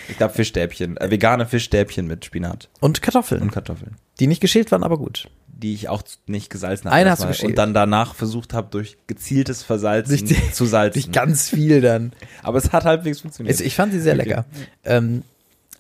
Ich 0.08 0.18
glaube 0.18 0.34
Fischstäbchen, 0.34 0.98
äh, 0.98 1.10
vegane 1.10 1.46
Fischstäbchen 1.46 2.06
mit 2.06 2.24
Spinat. 2.26 2.68
Und 2.80 3.02
Kartoffeln. 3.02 3.42
Und 3.42 3.52
Kartoffeln. 3.52 3.96
Die 4.20 4.26
nicht 4.26 4.40
geschält 4.40 4.70
waren, 4.70 4.84
aber 4.84 4.98
gut 4.98 5.28
die 5.56 5.74
ich 5.74 5.88
auch 5.88 6.02
nicht 6.26 6.50
gesalzen 6.50 6.86
habe. 6.86 6.96
Eine 6.96 7.10
hast 7.10 7.22
du 7.22 7.28
geschält. 7.28 7.50
Und 7.50 7.58
dann 7.58 7.74
danach 7.74 8.14
versucht 8.14 8.52
habe, 8.54 8.68
durch 8.70 8.96
gezieltes 9.06 9.62
Versalzen 9.62 10.26
die, 10.26 10.52
zu 10.52 10.64
salzen. 10.64 10.98
Nicht 10.98 11.12
ganz 11.12 11.48
viel 11.48 11.80
dann. 11.80 12.12
Aber 12.42 12.58
es 12.58 12.72
hat 12.72 12.84
halbwegs 12.84 13.20
funktioniert. 13.20 13.60
Ich 13.60 13.74
fand 13.74 13.92
sie 13.92 14.00
sehr 14.00 14.14
okay. 14.14 14.24
lecker. 14.24 14.44
Ähm, 14.84 15.22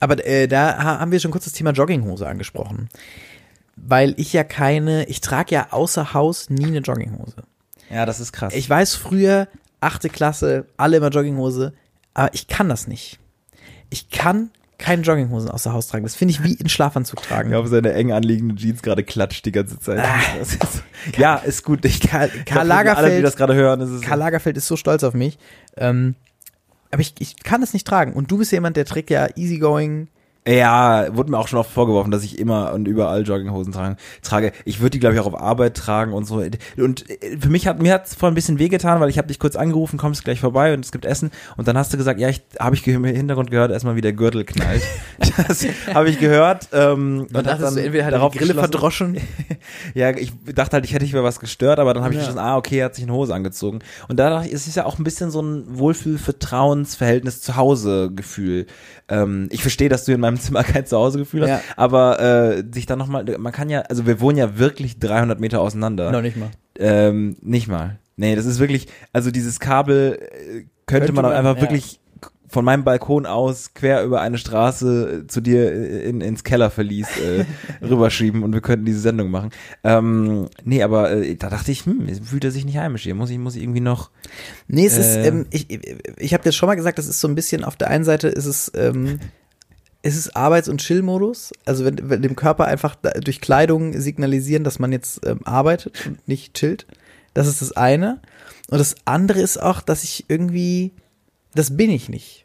aber 0.00 0.24
äh, 0.26 0.46
da 0.46 0.82
haben 0.82 1.12
wir 1.12 1.20
schon 1.20 1.30
kurz 1.30 1.44
das 1.44 1.52
Thema 1.52 1.70
Jogginghose 1.70 2.26
angesprochen. 2.26 2.88
Weil 3.76 4.14
ich 4.16 4.32
ja 4.32 4.44
keine, 4.44 5.06
ich 5.06 5.20
trage 5.20 5.54
ja 5.54 5.68
außer 5.70 6.14
Haus 6.14 6.50
nie 6.50 6.66
eine 6.66 6.78
Jogginghose. 6.78 7.42
Ja, 7.90 8.06
das 8.06 8.20
ist 8.20 8.32
krass. 8.32 8.54
Ich 8.54 8.68
weiß 8.68 8.94
früher, 8.94 9.48
achte 9.80 10.08
Klasse, 10.08 10.66
alle 10.76 10.98
immer 10.98 11.08
Jogginghose, 11.08 11.74
aber 12.14 12.32
ich 12.34 12.46
kann 12.46 12.68
das 12.68 12.86
nicht. 12.86 13.18
Ich 13.90 14.10
kann 14.10 14.50
keine 14.78 15.02
Jogginghosen 15.02 15.50
außer 15.50 15.72
Haus 15.72 15.88
tragen. 15.88 16.04
Das 16.04 16.14
finde 16.14 16.32
ich 16.32 16.42
wie 16.42 16.54
in 16.54 16.68
Schlafanzug 16.68 17.22
tragen. 17.22 17.50
Ja, 17.50 17.58
auf 17.58 17.68
seine 17.68 17.92
eng 17.92 18.12
anliegende 18.12 18.54
Jeans 18.56 18.82
gerade 18.82 19.04
klatscht 19.04 19.44
die 19.46 19.52
ganze 19.52 19.78
Zeit. 19.78 19.98
Ah, 19.98 20.40
ist, 20.40 20.58
ja, 21.18 21.36
ist 21.36 21.64
gut. 21.64 21.84
Ich, 21.84 22.00
Karl, 22.00 22.30
Karl 22.46 22.66
Lagerfeld, 22.66 23.06
alle, 23.06 23.16
die 23.16 23.22
das 23.22 23.36
gerade 23.36 23.54
hören, 23.54 23.80
ist 23.80 23.90
es 23.90 24.02
Karl 24.02 24.18
Lagerfeld 24.18 24.56
ist 24.56 24.66
so 24.66 24.76
stolz 24.76 25.04
auf 25.04 25.14
mich. 25.14 25.38
Ähm, 25.76 26.14
aber 26.90 27.00
ich, 27.00 27.14
ich 27.18 27.42
kann 27.42 27.60
das 27.60 27.72
nicht 27.72 27.86
tragen. 27.86 28.12
Und 28.12 28.30
du 28.30 28.38
bist 28.38 28.52
jemand, 28.52 28.76
der 28.76 28.84
trägt 28.84 29.10
ja 29.10 29.28
easygoing 29.36 30.08
ja, 30.46 31.06
wurde 31.16 31.30
mir 31.30 31.38
auch 31.38 31.48
schon 31.48 31.58
oft 31.58 31.70
vorgeworfen, 31.70 32.10
dass 32.10 32.22
ich 32.22 32.38
immer 32.38 32.74
und 32.74 32.86
überall 32.86 33.22
Jogginghosen 33.22 33.72
trage. 34.22 34.52
Ich 34.66 34.80
würde 34.80 34.90
die, 34.90 35.00
glaube 35.00 35.14
ich, 35.14 35.20
auch 35.20 35.26
auf 35.26 35.40
Arbeit 35.40 35.74
tragen 35.74 36.12
und 36.12 36.26
so. 36.26 36.42
Und 36.76 37.10
äh, 37.10 37.38
für 37.38 37.48
mich 37.48 37.66
hat 37.66 37.80
mir 37.80 37.94
hat's 37.94 38.14
vorhin 38.14 38.32
ein 38.32 38.34
bisschen 38.34 38.58
wehgetan, 38.58 39.00
weil 39.00 39.08
ich 39.08 39.16
habe 39.16 39.28
dich 39.28 39.38
kurz 39.38 39.56
angerufen, 39.56 39.96
kommst 39.96 40.22
gleich 40.22 40.40
vorbei 40.40 40.74
und 40.74 40.84
es 40.84 40.92
gibt 40.92 41.06
Essen. 41.06 41.30
Und 41.56 41.66
dann 41.66 41.78
hast 41.78 41.94
du 41.94 41.96
gesagt, 41.96 42.20
ja, 42.20 42.28
ich 42.28 42.42
habe 42.58 42.76
ich 42.76 42.86
im 42.86 43.04
Hintergrund 43.04 43.50
gehört, 43.50 43.70
erstmal 43.70 43.96
wie 43.96 44.02
der 44.02 44.12
Gürtel 44.12 44.44
knallt. 44.44 44.82
das 45.48 45.66
habe 45.94 46.10
ich 46.10 46.20
gehört. 46.20 46.68
Ähm, 46.72 47.26
und 47.32 47.46
dachtest 47.46 47.62
dann 47.62 47.74
du 47.76 47.82
entweder 47.82 48.04
hat 48.04 48.12
darauf 48.12 48.32
die 48.32 48.38
Grille 48.38 48.52
verdroschen. 48.52 49.16
ja, 49.94 50.10
ich 50.10 50.30
dachte 50.54 50.74
halt, 50.74 50.84
ich 50.84 50.92
hätte 50.92 51.04
nicht 51.04 51.14
mehr 51.14 51.24
was 51.24 51.40
gestört, 51.40 51.78
aber 51.78 51.94
dann 51.94 52.04
habe 52.04 52.14
ich 52.14 52.20
ja. 52.20 52.36
ah, 52.36 52.58
okay, 52.58 52.80
er 52.80 52.86
hat 52.86 52.94
sich 52.94 53.04
eine 53.04 53.14
Hose 53.14 53.34
angezogen. 53.34 53.78
Und 54.08 54.18
dadurch 54.18 54.48
ist 54.48 54.66
es 54.66 54.74
ja 54.74 54.84
auch 54.84 54.98
ein 54.98 55.04
bisschen 55.04 55.30
so 55.30 55.40
ein 55.40 55.64
Wohlfühl-Vertrauensverhältnis 55.78 57.40
zu 57.40 57.56
Hause 57.56 58.10
Gefühl. 58.14 58.66
Ähm, 59.08 59.48
ich 59.50 59.62
verstehe, 59.62 59.88
dass 59.88 60.04
du 60.04 60.12
in 60.12 60.20
meinem 60.20 60.33
Zimmer 60.36 60.62
kein 60.64 60.86
Zuhausegefühl 60.86 61.48
ja. 61.48 61.60
aber 61.76 62.20
äh, 62.20 62.64
sich 62.72 62.86
dann 62.86 62.98
nochmal, 62.98 63.24
man 63.38 63.52
kann 63.52 63.70
ja, 63.70 63.80
also 63.82 64.06
wir 64.06 64.20
wohnen 64.20 64.38
ja 64.38 64.58
wirklich 64.58 64.98
300 64.98 65.40
Meter 65.40 65.60
auseinander. 65.60 66.10
Noch 66.10 66.22
nicht 66.22 66.36
mal. 66.36 66.50
Ähm, 66.78 67.36
nicht 67.40 67.68
mal. 67.68 67.98
Nee, 68.16 68.36
das 68.36 68.46
ist 68.46 68.60
wirklich, 68.60 68.88
also 69.12 69.30
dieses 69.30 69.60
Kabel 69.60 70.18
äh, 70.20 70.64
könnte, 70.86 71.06
könnte 71.06 71.12
man 71.12 71.24
auch 71.24 71.30
einfach 71.30 71.56
ja. 71.56 71.62
wirklich 71.62 72.00
von 72.54 72.64
meinem 72.64 72.84
Balkon 72.84 73.26
aus 73.26 73.74
quer 73.74 74.04
über 74.04 74.20
eine 74.20 74.38
Straße 74.38 75.24
zu 75.26 75.40
dir 75.40 75.72
äh, 75.72 76.08
in, 76.08 76.20
ins 76.20 76.44
Kellerverlies 76.44 77.08
äh, 77.18 77.44
rüberschieben 77.84 78.42
und 78.44 78.52
wir 78.52 78.60
könnten 78.60 78.86
diese 78.86 79.00
Sendung 79.00 79.30
machen. 79.30 79.50
Ähm, 79.82 80.48
nee, 80.62 80.82
aber 80.82 81.10
äh, 81.10 81.34
da 81.34 81.50
dachte 81.50 81.72
ich, 81.72 81.84
hm, 81.84 82.08
fühlt 82.24 82.44
er 82.44 82.52
sich 82.52 82.64
nicht 82.64 82.78
heimisch 82.78 83.02
hier. 83.02 83.16
Muss 83.16 83.30
ich, 83.30 83.38
muss 83.38 83.56
ich 83.56 83.62
irgendwie 83.62 83.80
noch. 83.80 84.10
Nee, 84.68 84.86
es 84.86 84.96
äh, 84.96 85.00
ist, 85.00 85.26
ähm, 85.26 85.46
ich, 85.50 85.66
ich 86.16 86.32
habe 86.32 86.44
dir 86.44 86.52
schon 86.52 86.68
mal 86.68 86.76
gesagt, 86.76 86.98
das 86.98 87.08
ist 87.08 87.20
so 87.20 87.26
ein 87.26 87.34
bisschen, 87.34 87.64
auf 87.64 87.76
der 87.76 87.88
einen 87.88 88.04
Seite 88.04 88.28
ist 88.28 88.46
es, 88.46 88.70
ähm, 88.74 89.18
es 90.04 90.16
ist 90.16 90.36
Arbeits- 90.36 90.68
und 90.68 90.82
Chill-Modus. 90.82 91.52
Also 91.64 91.86
wenn, 91.86 92.10
wenn 92.10 92.20
dem 92.20 92.36
Körper 92.36 92.66
einfach 92.66 92.94
durch 92.94 93.40
Kleidung 93.40 93.98
signalisieren, 93.98 94.62
dass 94.62 94.78
man 94.78 94.92
jetzt 94.92 95.26
ähm, 95.26 95.40
arbeitet 95.44 96.06
und 96.06 96.28
nicht 96.28 96.52
chillt. 96.52 96.86
Das 97.32 97.46
ist 97.46 97.62
das 97.62 97.72
eine. 97.72 98.20
Und 98.70 98.78
das 98.78 98.96
andere 99.06 99.40
ist 99.40 99.56
auch, 99.56 99.80
dass 99.80 100.04
ich 100.04 100.26
irgendwie, 100.28 100.92
das 101.54 101.78
bin 101.78 101.90
ich 101.90 102.10
nicht. 102.10 102.44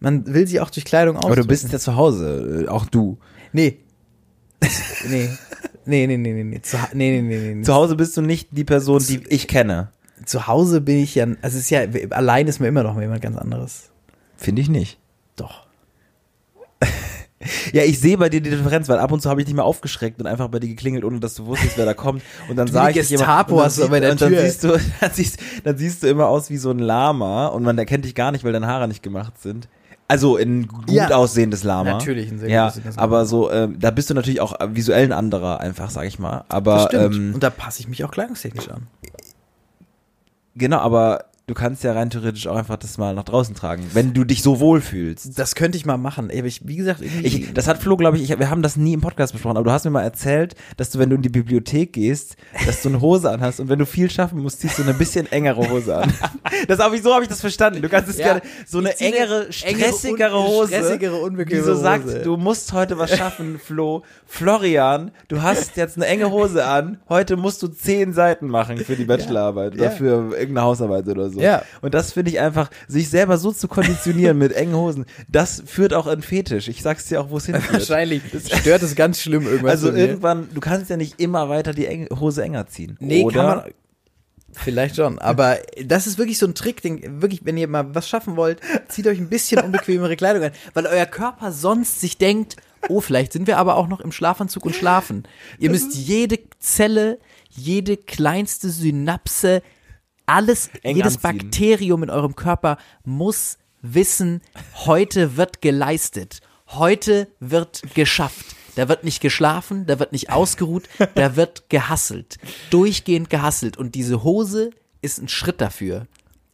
Man 0.00 0.26
will 0.26 0.48
sie 0.48 0.60
auch 0.60 0.70
durch 0.70 0.84
Kleidung 0.84 1.16
ausdrücken. 1.16 1.32
Aber 1.34 1.42
du 1.42 1.48
bist 1.48 1.72
ja 1.72 1.78
zu 1.78 1.94
Hause, 1.94 2.64
äh, 2.66 2.68
auch 2.68 2.86
du. 2.86 3.18
Nee. 3.52 3.78
nee. 5.08 5.30
Nee, 5.84 6.08
nee, 6.08 6.16
nee, 6.16 6.32
nee, 6.32 6.42
nee. 6.42 6.62
Zu, 6.62 6.78
nee, 6.94 7.22
nee, 7.22 7.38
nee, 7.38 7.54
nee. 7.54 7.62
Zu 7.62 7.74
Hause 7.74 7.94
bist 7.94 8.16
du 8.16 8.22
nicht 8.22 8.48
die 8.50 8.64
Person, 8.64 9.00
die 9.06 9.22
ich 9.28 9.46
kenne. 9.46 9.92
Zu 10.24 10.48
Hause 10.48 10.80
bin 10.80 10.98
ich 10.98 11.14
ja, 11.14 11.26
also 11.42 11.58
es 11.58 11.70
ist 11.70 11.70
ja, 11.70 11.82
allein 12.10 12.48
ist 12.48 12.58
mir 12.58 12.66
immer 12.66 12.82
noch 12.82 13.00
jemand 13.00 13.22
ganz 13.22 13.36
anderes. 13.36 13.90
Finde 14.36 14.62
ich 14.62 14.68
nicht. 14.68 14.98
Doch. 15.36 15.65
Ja, 17.72 17.82
ich 17.82 17.98
sehe 18.00 18.18
bei 18.18 18.28
dir 18.28 18.40
die 18.40 18.50
Differenz, 18.50 18.88
weil 18.88 18.98
ab 18.98 19.12
und 19.12 19.20
zu 19.20 19.28
habe 19.28 19.40
ich 19.40 19.46
dich 19.46 19.54
mal 19.54 19.62
aufgeschreckt 19.62 20.20
und 20.20 20.26
einfach 20.26 20.48
bei 20.48 20.58
dir 20.58 20.68
geklingelt, 20.68 21.04
ohne 21.04 21.20
dass 21.20 21.34
du 21.34 21.46
wusstest, 21.46 21.76
wer 21.76 21.84
da 21.84 21.94
kommt. 21.94 22.22
Und 22.48 22.56
dann 22.56 22.66
sage 22.68 23.00
ich 23.00 23.12
immer, 23.12 23.46
und 23.48 23.58
dann, 23.58 23.70
sieht, 23.70 23.90
bei 23.90 24.00
der 24.00 24.12
und 24.12 24.20
dann 24.20 24.34
siehst 24.34 24.64
du, 24.64 24.68
dann 25.00 25.10
siehst, 25.12 25.38
dann 25.64 25.78
siehst 25.78 26.02
du 26.02 26.08
immer 26.08 26.26
aus 26.28 26.50
wie 26.50 26.56
so 26.56 26.70
ein 26.70 26.78
Lama 26.78 27.46
und 27.46 27.62
man 27.62 27.78
erkennt 27.78 28.04
dich 28.04 28.14
gar 28.14 28.32
nicht, 28.32 28.44
weil 28.44 28.52
deine 28.52 28.66
Haare 28.66 28.88
nicht 28.88 29.02
gemacht 29.02 29.40
sind. 29.40 29.68
Also 30.08 30.36
ein 30.36 30.68
gut 30.68 30.90
ja, 30.90 31.08
aussehendes 31.10 31.64
Lama. 31.64 31.90
Natürlich 31.90 32.30
ein 32.30 32.38
sehr 32.38 32.48
ja, 32.48 32.64
gut 32.64 32.68
aussehendes 32.68 32.96
Lama. 32.96 33.04
Aber 33.04 33.26
so, 33.26 33.50
ähm, 33.50 33.76
da 33.80 33.90
bist 33.90 34.08
du 34.08 34.14
natürlich 34.14 34.40
auch 34.40 34.54
visuell 34.68 35.04
ein 35.04 35.12
anderer 35.12 35.60
einfach, 35.60 35.90
sag 35.90 36.04
ich 36.06 36.18
mal. 36.18 36.44
Aber 36.48 36.92
ähm, 36.94 37.32
und 37.34 37.42
da 37.42 37.50
passe 37.50 37.80
ich 37.80 37.88
mich 37.88 38.04
auch 38.04 38.10
kleidungstechnisch 38.12 38.68
an. 38.68 38.86
Genau, 40.54 40.78
aber 40.78 41.26
du 41.46 41.54
kannst 41.54 41.84
ja 41.84 41.92
rein 41.92 42.10
theoretisch 42.10 42.48
auch 42.48 42.56
einfach 42.56 42.76
das 42.76 42.98
mal 42.98 43.14
nach 43.14 43.22
draußen 43.22 43.54
tragen, 43.54 43.88
wenn 43.92 44.12
du 44.12 44.24
dich 44.24 44.42
so 44.42 44.58
wohl 44.58 44.80
fühlst. 44.80 45.38
Das 45.38 45.54
könnte 45.54 45.78
ich 45.78 45.86
mal 45.86 45.96
machen. 45.96 46.28
Ich, 46.32 46.66
wie 46.66 46.74
gesagt, 46.74 47.02
ich, 47.02 47.54
das 47.54 47.68
hat 47.68 47.78
Flo, 47.78 47.96
glaube 47.96 48.16
ich, 48.16 48.28
ich, 48.28 48.38
wir 48.38 48.50
haben 48.50 48.62
das 48.62 48.76
nie 48.76 48.94
im 48.94 49.00
Podcast 49.00 49.32
besprochen, 49.32 49.56
aber 49.56 49.64
du 49.64 49.70
hast 49.70 49.84
mir 49.84 49.92
mal 49.92 50.02
erzählt, 50.02 50.56
dass 50.76 50.90
du, 50.90 50.98
wenn 50.98 51.08
du 51.08 51.16
in 51.16 51.22
die 51.22 51.28
Bibliothek 51.28 51.92
gehst, 51.92 52.36
dass 52.66 52.82
du 52.82 52.88
eine 52.88 53.00
Hose 53.00 53.30
anhast 53.30 53.60
und 53.60 53.68
wenn 53.68 53.78
du 53.78 53.86
viel 53.86 54.10
schaffen 54.10 54.40
musst, 54.42 54.60
ziehst 54.60 54.78
du 54.78 54.82
eine 54.82 54.94
bisschen 54.94 55.30
engere 55.30 55.70
Hose 55.70 55.96
an. 55.96 56.12
Das 56.68 56.78
habe 56.78 56.96
ich 56.96 57.02
so 57.02 57.12
habe 57.12 57.22
ich 57.22 57.28
das 57.28 57.40
verstanden. 57.40 57.82
Du 57.82 57.88
kannst 57.88 58.08
es 58.08 58.18
ja, 58.18 58.26
gerne 58.26 58.42
so 58.66 58.78
eine 58.78 58.98
engere, 58.98 59.52
stressigere 59.52 60.42
Hose, 60.42 60.68
stressigere, 60.68 61.16
unbequeme 61.16 61.60
die 61.60 61.66
so 61.66 61.74
sagt, 61.74 62.24
du 62.24 62.36
musst 62.36 62.72
heute 62.72 62.98
was 62.98 63.16
schaffen, 63.16 63.58
Flo. 63.58 64.02
Florian, 64.26 65.10
du 65.28 65.42
hast 65.42 65.76
jetzt 65.76 65.96
eine 65.96 66.06
enge 66.06 66.30
Hose 66.30 66.64
an. 66.64 66.98
Heute 67.08 67.36
musst 67.36 67.62
du 67.62 67.68
zehn 67.68 68.12
Seiten 68.12 68.48
machen 68.48 68.78
für 68.78 68.96
die 68.96 69.04
Bachelorarbeit 69.04 69.74
ja. 69.74 69.80
oder 69.80 69.90
ja. 69.90 69.96
für 69.96 70.06
irgendeine 70.36 70.62
Hausarbeit 70.62 71.06
oder 71.08 71.30
so 71.30 71.35
so. 71.36 71.42
Ja. 71.42 71.62
Und 71.82 71.94
das 71.94 72.12
finde 72.12 72.30
ich 72.30 72.40
einfach, 72.40 72.70
sich 72.88 73.08
selber 73.08 73.38
so 73.38 73.52
zu 73.52 73.68
konditionieren 73.68 74.38
mit 74.38 74.52
engen 74.52 74.74
Hosen, 74.74 75.06
das 75.28 75.62
führt 75.66 75.94
auch 75.94 76.06
in 76.06 76.22
Fetisch. 76.22 76.68
Ich 76.68 76.82
sag's 76.82 77.06
dir 77.06 77.20
auch, 77.20 77.30
wo 77.30 77.36
es 77.36 77.46
hinführt. 77.46 77.72
Wahrscheinlich 77.72 78.22
das 78.32 78.50
stört 78.60 78.82
es 78.82 78.94
ganz 78.94 79.20
schlimm 79.20 79.46
irgendwann. 79.46 79.70
Also 79.70 79.92
irgendwann, 79.92 80.48
du 80.52 80.60
kannst 80.60 80.90
ja 80.90 80.96
nicht 80.96 81.20
immer 81.20 81.48
weiter 81.48 81.72
die 81.72 81.86
enge 81.86 82.08
Hose 82.18 82.42
enger 82.42 82.66
ziehen. 82.66 82.96
Nee, 83.00 83.24
oder? 83.24 83.34
kann 83.34 83.46
man. 83.46 83.64
Vielleicht 84.58 84.96
schon, 84.96 85.18
aber 85.18 85.58
das 85.84 86.06
ist 86.06 86.16
wirklich 86.16 86.38
so 86.38 86.46
ein 86.46 86.54
Trick, 86.54 86.80
den, 86.80 87.20
wirklich, 87.20 87.44
wenn 87.44 87.58
ihr 87.58 87.68
mal 87.68 87.94
was 87.94 88.08
schaffen 88.08 88.36
wollt, 88.36 88.60
zieht 88.88 89.06
euch 89.06 89.18
ein 89.18 89.28
bisschen 89.28 89.60
unbequemere 89.60 90.16
Kleidung 90.16 90.44
an, 90.44 90.52
weil 90.72 90.86
euer 90.86 91.04
Körper 91.04 91.52
sonst 91.52 92.00
sich 92.00 92.16
denkt, 92.16 92.56
oh, 92.88 93.02
vielleicht 93.02 93.34
sind 93.34 93.46
wir 93.46 93.58
aber 93.58 93.76
auch 93.76 93.86
noch 93.86 94.00
im 94.00 94.12
Schlafanzug 94.12 94.64
und 94.64 94.74
schlafen. 94.74 95.24
Ihr 95.58 95.70
müsst 95.70 95.94
jede 95.94 96.38
Zelle, 96.58 97.18
jede 97.50 97.96
kleinste 97.96 98.70
Synapse, 98.70 99.62
alles, 100.26 100.70
Eng 100.82 100.96
jedes 100.96 101.24
anziehen. 101.24 101.50
Bakterium 101.50 102.02
in 102.02 102.10
eurem 102.10 102.36
Körper 102.36 102.78
muss 103.04 103.58
wissen, 103.82 104.42
heute 104.74 105.36
wird 105.36 105.62
geleistet. 105.62 106.40
Heute 106.68 107.28
wird 107.40 107.82
geschafft. 107.94 108.56
Da 108.74 108.88
wird 108.88 109.04
nicht 109.04 109.20
geschlafen, 109.20 109.86
da 109.86 109.98
wird 109.98 110.12
nicht 110.12 110.30
ausgeruht, 110.30 110.88
da 111.14 111.36
wird 111.36 111.70
gehasselt. 111.70 112.36
Durchgehend 112.70 113.30
gehasselt. 113.30 113.78
Und 113.78 113.94
diese 113.94 114.22
Hose 114.22 114.70
ist 115.00 115.18
ein 115.18 115.28
Schritt 115.28 115.60
dafür. 115.60 116.06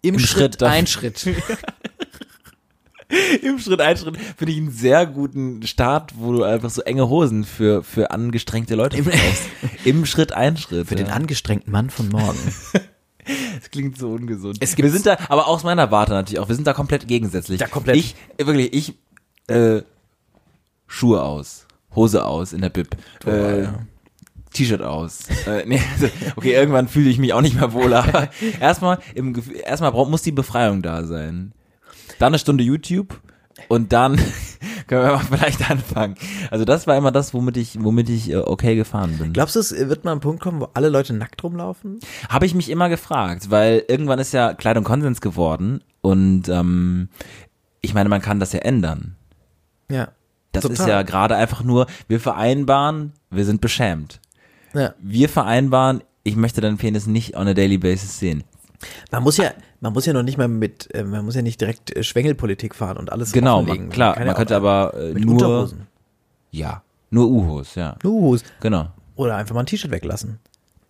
Im, 0.02 0.14
Im 0.14 0.20
Schritt, 0.20 0.54
Schritt 0.54 0.62
ein 0.62 0.86
Schritt. 0.86 1.26
Im 3.42 3.58
Schritt 3.58 3.80
ein 3.80 3.96
Schritt 3.96 4.16
finde 4.16 4.52
ich 4.52 4.58
einen 4.58 4.70
sehr 4.70 5.04
guten 5.06 5.66
Start, 5.66 6.12
wo 6.16 6.32
du 6.32 6.44
einfach 6.44 6.70
so 6.70 6.80
enge 6.82 7.08
Hosen 7.08 7.44
für, 7.44 7.82
für 7.82 8.10
angestrengte 8.10 8.74
Leute 8.74 9.02
brauchst. 9.02 9.42
Im 9.84 10.06
Schritt 10.06 10.32
ein 10.32 10.56
Schritt. 10.56 10.88
Für 10.88 10.96
ja. 10.96 11.04
den 11.04 11.12
angestrengten 11.12 11.72
Mann 11.72 11.90
von 11.90 12.08
morgen. 12.08 12.38
Es 13.24 13.70
klingt 13.70 13.96
so 13.98 14.10
ungesund. 14.10 14.58
Es 14.60 14.74
gibt 14.74 14.84
wir 14.84 14.92
sind 14.92 15.06
da, 15.06 15.16
aber 15.28 15.46
aus 15.46 15.62
meiner 15.62 15.90
Warte 15.90 16.12
natürlich 16.12 16.40
auch, 16.40 16.48
wir 16.48 16.54
sind 16.54 16.66
da 16.66 16.72
komplett 16.72 17.06
gegensätzlich. 17.06 17.60
Ja, 17.60 17.68
komplett. 17.68 17.96
Ich, 17.96 18.16
wirklich, 18.38 18.72
ich, 18.72 18.94
äh, 19.48 19.82
Schuhe 20.86 21.22
aus, 21.22 21.66
Hose 21.94 22.24
aus 22.24 22.52
in 22.52 22.60
der 22.60 22.70
Bib, 22.70 22.96
äh, 23.24 23.68
T-Shirt 24.52 24.82
aus. 24.82 25.28
äh, 25.46 25.64
nee, 25.66 25.80
also, 25.94 26.08
okay, 26.36 26.52
irgendwann 26.52 26.88
fühle 26.88 27.10
ich 27.10 27.18
mich 27.18 27.32
auch 27.32 27.40
nicht 27.40 27.54
mehr 27.54 27.72
wohl, 27.72 27.94
aber 27.94 28.28
erstmal, 28.60 28.98
im, 29.14 29.40
erstmal 29.64 29.92
muss 29.92 30.22
die 30.22 30.32
Befreiung 30.32 30.82
da 30.82 31.04
sein. 31.04 31.52
Dann 32.18 32.28
eine 32.28 32.38
Stunde 32.38 32.64
YouTube 32.64 33.20
und 33.68 33.92
dann 33.92 34.16
können 34.86 35.04
wir 35.04 35.12
mal 35.12 35.18
vielleicht 35.18 35.70
anfangen. 35.70 36.16
Also 36.50 36.64
das 36.64 36.86
war 36.86 36.96
immer 36.96 37.12
das, 37.12 37.34
womit 37.34 37.56
ich, 37.56 37.82
womit 37.82 38.08
ich 38.08 38.30
äh, 38.30 38.36
okay 38.36 38.76
gefahren 38.76 39.18
bin. 39.18 39.32
Glaubst 39.32 39.56
du, 39.56 39.60
es 39.60 39.72
wird 39.72 40.04
mal 40.04 40.12
ein 40.12 40.20
Punkt 40.20 40.42
kommen, 40.42 40.60
wo 40.60 40.68
alle 40.74 40.88
Leute 40.88 41.12
nackt 41.12 41.42
rumlaufen? 41.42 42.00
Habe 42.28 42.46
ich 42.46 42.54
mich 42.54 42.70
immer 42.70 42.88
gefragt, 42.88 43.50
weil 43.50 43.84
irgendwann 43.88 44.18
ist 44.18 44.32
ja 44.32 44.54
Kleidung 44.54 44.84
Konsens 44.84 45.20
geworden 45.20 45.82
und 46.00 46.48
ähm, 46.48 47.08
ich 47.80 47.94
meine, 47.94 48.08
man 48.08 48.22
kann 48.22 48.40
das 48.40 48.52
ja 48.52 48.60
ändern. 48.60 49.16
Ja. 49.90 50.08
Das 50.52 50.62
total. 50.62 50.74
ist 50.76 50.86
ja 50.86 51.02
gerade 51.02 51.36
einfach 51.36 51.62
nur, 51.62 51.86
wir 52.08 52.20
vereinbaren, 52.20 53.12
wir 53.30 53.44
sind 53.44 53.60
beschämt. 53.60 54.20
Ja. 54.74 54.94
Wir 55.00 55.28
vereinbaren, 55.28 56.02
ich 56.24 56.36
möchte 56.36 56.60
deinen 56.60 56.76
Penis 56.76 57.06
nicht 57.06 57.36
on 57.36 57.48
a 57.48 57.54
daily 57.54 57.78
basis 57.78 58.18
sehen. 58.18 58.44
Man 59.10 59.22
muss 59.22 59.36
ja, 59.36 59.52
man 59.82 59.92
muss 59.92 60.06
ja 60.06 60.12
noch 60.12 60.22
nicht 60.22 60.38
mal 60.38 60.48
mit, 60.48 60.88
äh, 60.94 61.02
man 61.04 61.24
muss 61.24 61.34
ja 61.34 61.42
nicht 61.42 61.60
direkt 61.60 61.94
äh, 61.94 62.02
Schwengelpolitik 62.04 62.74
fahren 62.74 62.96
und 62.96 63.12
alles 63.12 63.32
Genau, 63.32 63.58
offenlegen. 63.60 63.90
klar, 63.90 64.10
man, 64.14 64.20
man 64.20 64.26
ja 64.28 64.34
könnte 64.34 64.56
aber 64.56 64.94
äh, 64.96 65.12
nur 65.12 65.32
Unterhosen. 65.34 65.86
Ja, 66.52 66.82
nur 67.10 67.28
Uhos, 67.28 67.74
ja. 67.74 67.96
Nur 68.02 68.12
Uhos. 68.14 68.44
Genau. 68.60 68.88
Oder 69.16 69.36
einfach 69.36 69.54
mal 69.54 69.60
ein 69.60 69.66
T-Shirt 69.66 69.90
weglassen. 69.90 70.38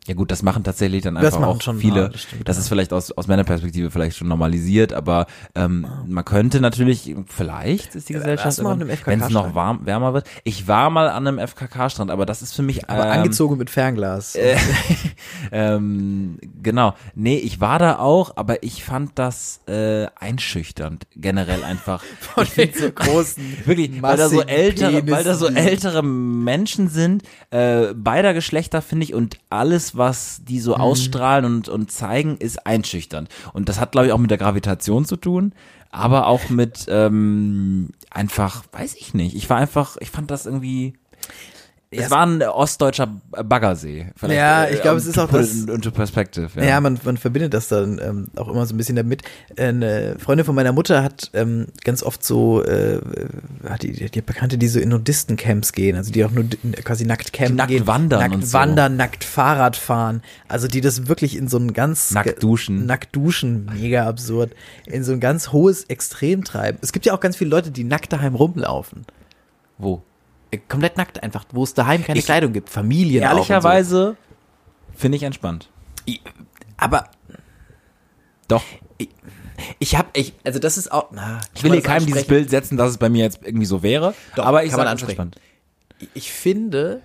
Ja 0.08 0.14
gut, 0.14 0.32
das 0.32 0.42
machen 0.42 0.64
tatsächlich 0.64 1.02
dann 1.02 1.16
einfach 1.16 1.42
auch 1.42 1.62
viele. 1.76 2.10
Das, 2.10 2.22
stimmt, 2.22 2.48
das 2.48 2.56
ja. 2.56 2.62
ist 2.62 2.68
vielleicht 2.68 2.92
aus, 2.92 3.12
aus 3.12 3.28
meiner 3.28 3.44
Perspektive 3.44 3.88
vielleicht 3.92 4.16
schon 4.16 4.26
normalisiert, 4.26 4.92
aber 4.92 5.26
ähm, 5.54 5.86
man 6.08 6.24
könnte 6.24 6.60
natürlich, 6.60 7.14
vielleicht 7.28 7.94
ist 7.94 8.08
die 8.08 8.14
Gesellschaft, 8.14 8.58
wenn 8.58 9.20
es 9.20 9.30
noch 9.30 9.54
warm, 9.54 9.86
wärmer 9.86 10.12
wird. 10.12 10.26
Ich 10.42 10.66
war 10.66 10.90
mal 10.90 11.08
an 11.08 11.28
einem 11.28 11.38
FKK-Strand, 11.38 12.10
aber 12.10 12.26
das 12.26 12.42
ist 12.42 12.52
für 12.52 12.62
mich 12.62 12.90
Aber 12.90 13.06
ähm, 13.06 13.12
angezogen 13.12 13.56
mit 13.58 13.70
Fernglas. 13.70 14.34
Äh, 14.34 14.56
ähm, 15.52 16.38
genau. 16.60 16.94
Nee, 17.14 17.36
ich 17.36 17.60
war 17.60 17.78
da 17.78 18.00
auch, 18.00 18.36
aber 18.36 18.64
ich 18.64 18.82
fand 18.82 19.12
das 19.20 19.60
äh, 19.68 20.08
einschüchternd, 20.18 21.06
generell 21.14 21.62
einfach. 21.62 22.02
Von 22.20 22.46
den 22.56 22.72
so 22.74 22.90
großen, 22.90 23.58
wirklich, 23.66 24.02
weil 24.02 24.16
da 24.16 24.28
so 24.28 24.42
ältere, 24.42 25.08
weil 25.08 25.22
da 25.22 25.34
so 25.34 25.46
ältere 25.46 26.02
Menschen 26.02 26.88
sind, 26.88 27.22
äh, 27.50 27.94
beider 27.94 28.34
Geschlechter, 28.34 28.82
finde 28.82 29.04
ich, 29.04 29.14
und 29.14 29.38
alles 29.48 29.91
was 29.96 30.42
die 30.44 30.60
so 30.60 30.74
mhm. 30.74 30.80
ausstrahlen 30.80 31.44
und, 31.44 31.68
und 31.68 31.90
zeigen, 31.90 32.36
ist 32.36 32.66
einschüchternd. 32.66 33.28
Und 33.52 33.68
das 33.68 33.80
hat, 33.80 33.92
glaube 33.92 34.06
ich, 34.06 34.12
auch 34.12 34.18
mit 34.18 34.30
der 34.30 34.38
Gravitation 34.38 35.04
zu 35.04 35.16
tun, 35.16 35.54
aber 35.90 36.26
auch 36.26 36.48
mit 36.48 36.86
ähm, 36.88 37.90
einfach, 38.10 38.64
weiß 38.72 38.94
ich 38.96 39.14
nicht. 39.14 39.36
Ich 39.36 39.48
war 39.50 39.58
einfach, 39.58 39.96
ich 40.00 40.10
fand 40.10 40.30
das 40.30 40.46
irgendwie 40.46 40.94
es 41.92 42.10
war 42.10 42.26
ein 42.26 42.42
ostdeutscher 42.42 43.08
Baggersee. 43.30 44.06
Ja, 44.28 44.68
ich 44.68 44.80
glaube, 44.80 44.98
es 44.98 45.06
ist 45.06 45.18
auch 45.18 45.30
das. 45.30 45.64
Into 45.64 45.90
perspective. 45.90 46.48
Ja, 46.56 46.64
ja 46.64 46.80
man, 46.80 46.98
man 47.04 47.16
verbindet 47.16 47.52
das 47.52 47.68
dann 47.68 48.00
ähm, 48.02 48.28
auch 48.36 48.48
immer 48.48 48.64
so 48.66 48.74
ein 48.74 48.78
bisschen 48.78 48.96
damit. 48.96 49.22
Eine 49.58 50.16
Freundin 50.18 50.46
von 50.46 50.54
meiner 50.54 50.72
Mutter 50.72 51.02
hat 51.02 51.30
ähm, 51.34 51.66
ganz 51.84 52.02
oft 52.02 52.24
so, 52.24 52.64
äh, 52.64 53.00
hat 53.68 53.82
die, 53.82 53.92
die 53.92 54.22
Bekannte, 54.22 54.58
die 54.58 54.68
so 54.68 54.80
in 54.80 54.88
Nudistencamps 54.88 55.72
gehen, 55.72 55.96
also 55.96 56.10
die 56.10 56.24
auch 56.24 56.30
nur 56.30 56.44
quasi 56.82 57.04
nackt 57.04 57.32
campen 57.32 57.56
nackt 57.56 57.70
gehen. 57.70 57.86
wandern 57.86 58.20
nackt 58.20 58.34
und 58.34 58.52
wandern, 58.52 58.92
so. 58.92 58.98
nackt 58.98 59.24
Fahrrad 59.24 59.76
fahren. 59.76 60.22
Also 60.48 60.68
die 60.68 60.80
das 60.80 61.08
wirklich 61.08 61.36
in 61.36 61.48
so 61.48 61.58
ein 61.58 61.72
ganz 61.72 62.12
nackt 62.12 62.42
duschen, 62.42 62.86
nackt 62.86 63.14
duschen, 63.14 63.66
mega 63.66 64.06
absurd, 64.06 64.54
in 64.86 65.04
so 65.04 65.12
ein 65.12 65.20
ganz 65.20 65.52
hohes 65.52 65.84
Extrem 65.84 66.44
treiben. 66.44 66.78
Es 66.80 66.92
gibt 66.92 67.06
ja 67.06 67.14
auch 67.14 67.20
ganz 67.20 67.36
viele 67.36 67.50
Leute, 67.50 67.70
die 67.70 67.84
nackt 67.84 68.12
daheim 68.12 68.34
rumlaufen. 68.34 69.04
Wo? 69.78 70.02
Komplett 70.58 70.96
nackt 70.96 71.22
einfach, 71.22 71.44
wo 71.52 71.64
es 71.64 71.74
daheim 71.74 72.04
keine 72.04 72.18
ich, 72.18 72.24
Kleidung 72.24 72.52
gibt, 72.52 72.68
Familien 72.68 73.22
Ehrlicherweise 73.22 74.16
so. 74.18 74.98
finde 74.98 75.16
ich 75.16 75.22
entspannt. 75.22 75.70
aber 76.76 77.08
doch. 78.48 78.62
Ich, 78.98 79.08
ich 79.78 79.96
habe, 79.96 80.08
ich, 80.14 80.34
also 80.44 80.58
das 80.58 80.76
ist 80.76 80.92
auch. 80.92 81.10
Na, 81.12 81.40
ich 81.54 81.62
will 81.62 81.72
hier 81.72 81.82
keinem 81.82 82.06
dieses 82.06 82.26
Bild 82.26 82.50
setzen, 82.50 82.76
dass 82.76 82.90
es 82.90 82.98
bei 82.98 83.08
mir 83.08 83.24
jetzt 83.24 83.40
irgendwie 83.42 83.66
so 83.66 83.82
wäre. 83.82 84.14
Doch, 84.36 84.44
aber 84.44 84.64
ich 84.64 84.70
kann 84.70 84.80
man 84.80 84.88
ansprechen. 84.88 85.32
Ich 86.14 86.32
finde, 86.32 87.00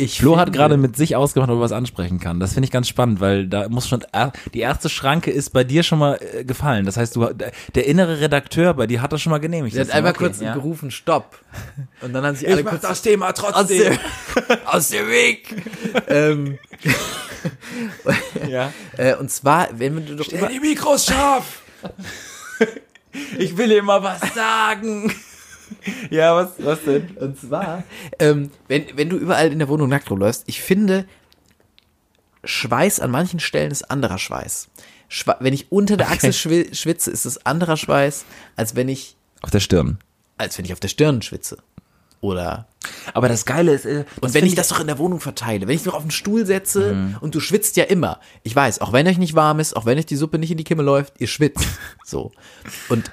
ich 0.00 0.18
Flo 0.18 0.38
hat 0.38 0.52
gerade 0.52 0.76
mit 0.76 0.96
sich 0.96 1.16
ausgemacht, 1.16 1.50
ob 1.50 1.58
er 1.58 1.60
was 1.60 1.72
ansprechen 1.72 2.20
kann. 2.20 2.40
Das 2.40 2.54
finde 2.54 2.64
ich 2.64 2.70
ganz 2.70 2.88
spannend, 2.88 3.20
weil 3.20 3.46
da 3.46 3.68
muss 3.68 3.88
schon 3.88 4.04
die 4.54 4.60
erste 4.60 4.88
Schranke 4.88 5.30
ist 5.30 5.50
bei 5.50 5.64
dir 5.64 5.82
schon 5.82 5.98
mal 5.98 6.18
äh, 6.20 6.44
gefallen. 6.44 6.86
Das 6.86 6.96
heißt, 6.96 7.16
du 7.16 7.28
der 7.74 7.86
innere 7.86 8.20
Redakteur 8.20 8.74
bei 8.74 8.86
dir 8.86 9.02
hat 9.02 9.12
das 9.12 9.20
schon 9.20 9.30
mal 9.30 9.38
genehmigt. 9.38 9.76
Der 9.76 9.84
hat 9.84 9.90
einmal 9.92 10.12
okay, 10.12 10.24
kurz 10.24 10.40
ja? 10.40 10.54
gerufen, 10.54 10.90
Stopp. 10.90 11.38
Und 12.00 12.12
dann 12.12 12.24
haben 12.24 12.36
sich 12.36 12.48
alle 12.48 12.60
ich 12.60 12.66
kurz 12.66 12.82
das 12.82 13.02
Thema 13.02 13.32
trotzdem 13.32 13.92
aus 13.92 13.98
dem, 14.36 14.56
aus 14.66 14.88
dem 14.88 15.08
Weg. 15.08 15.54
ähm, 16.08 16.58
ja. 18.48 18.72
Äh, 18.96 19.14
und 19.14 19.30
zwar, 19.30 19.68
wenn 19.78 20.04
du 20.04 20.16
doch 20.16 20.24
Stell 20.24 20.48
die 20.48 20.60
Mikros 20.60 21.06
scharf. 21.06 21.62
ich 23.38 23.56
will 23.56 23.70
immer 23.72 24.02
was 24.02 24.20
sagen. 24.34 25.14
ja, 26.10 26.34
was, 26.34 26.50
was 26.58 26.82
denn? 26.84 27.16
Und 27.18 27.38
zwar, 27.38 27.84
ähm, 28.18 28.50
wenn, 28.68 28.86
wenn 28.94 29.08
du 29.08 29.16
überall 29.16 29.52
in 29.52 29.58
der 29.58 29.68
Wohnung 29.68 29.88
nackt 29.88 30.10
rumläufst, 30.10 30.44
ich 30.46 30.60
finde, 30.60 31.06
Schweiß 32.44 33.00
an 33.00 33.10
manchen 33.10 33.40
Stellen 33.40 33.70
ist 33.70 33.90
anderer 33.90 34.18
Schweiß. 34.18 34.68
Schwe 35.08 35.36
wenn 35.40 35.52
ich 35.52 35.70
unter 35.70 35.96
der 35.96 36.10
okay. 36.10 36.32
schwitze, 36.32 37.10
ist 37.10 37.24
es 37.24 37.44
anderer 37.44 37.76
Schweiß, 37.76 38.24
als 38.56 38.76
wenn 38.76 38.88
ich 38.88 39.16
auf 39.42 39.50
der 39.50 39.60
Stirn. 39.60 39.98
als 40.38 40.56
wenn 40.56 40.64
ich 40.64 40.72
auf 40.72 40.80
der 40.80 40.88
Stirn 40.88 41.22
schwitze. 41.22 41.58
Oder. 42.20 42.68
Aber 43.14 43.28
das 43.28 43.46
Geile 43.46 43.72
ist. 43.72 43.86
Äh, 43.86 44.04
und 44.20 44.34
wenn 44.34 44.44
ich 44.44 44.54
das 44.54 44.68
doch 44.68 44.80
in 44.80 44.86
der 44.86 44.98
Wohnung 44.98 45.20
verteile, 45.20 45.66
wenn 45.66 45.74
ich 45.74 45.84
mich 45.84 45.94
auf 45.94 46.02
den 46.02 46.10
Stuhl 46.10 46.44
setze 46.44 46.94
mhm. 46.94 47.16
und 47.20 47.34
du 47.34 47.40
schwitzt 47.40 47.76
ja 47.76 47.84
immer. 47.84 48.20
Ich 48.42 48.54
weiß, 48.54 48.80
auch 48.80 48.92
wenn 48.92 49.06
euch 49.08 49.18
nicht 49.18 49.34
warm 49.34 49.58
ist, 49.58 49.74
auch 49.74 49.86
wenn 49.86 49.98
euch 49.98 50.06
die 50.06 50.16
Suppe 50.16 50.38
nicht 50.38 50.50
in 50.50 50.58
die 50.58 50.64
Kimme 50.64 50.82
läuft, 50.82 51.14
ihr 51.18 51.26
schwitzt. 51.26 51.66
so. 52.04 52.32
Und, 52.88 53.10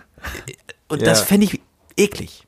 und 0.90 1.02
ja. 1.02 1.06
das 1.06 1.22
fände 1.22 1.46
ich 1.46 1.62
eklig. 1.96 2.47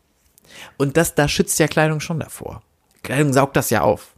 Und 0.79 0.95
das, 0.95 1.13
da 1.13 1.27
schützt 1.27 1.59
ja 1.59 1.67
Kleidung 1.67 1.99
schon 1.99 2.21
davor. 2.21 2.61
Kleidung 3.03 3.33
saugt 3.33 3.57
das 3.57 3.69
ja 3.69 3.81
auf. 3.81 4.15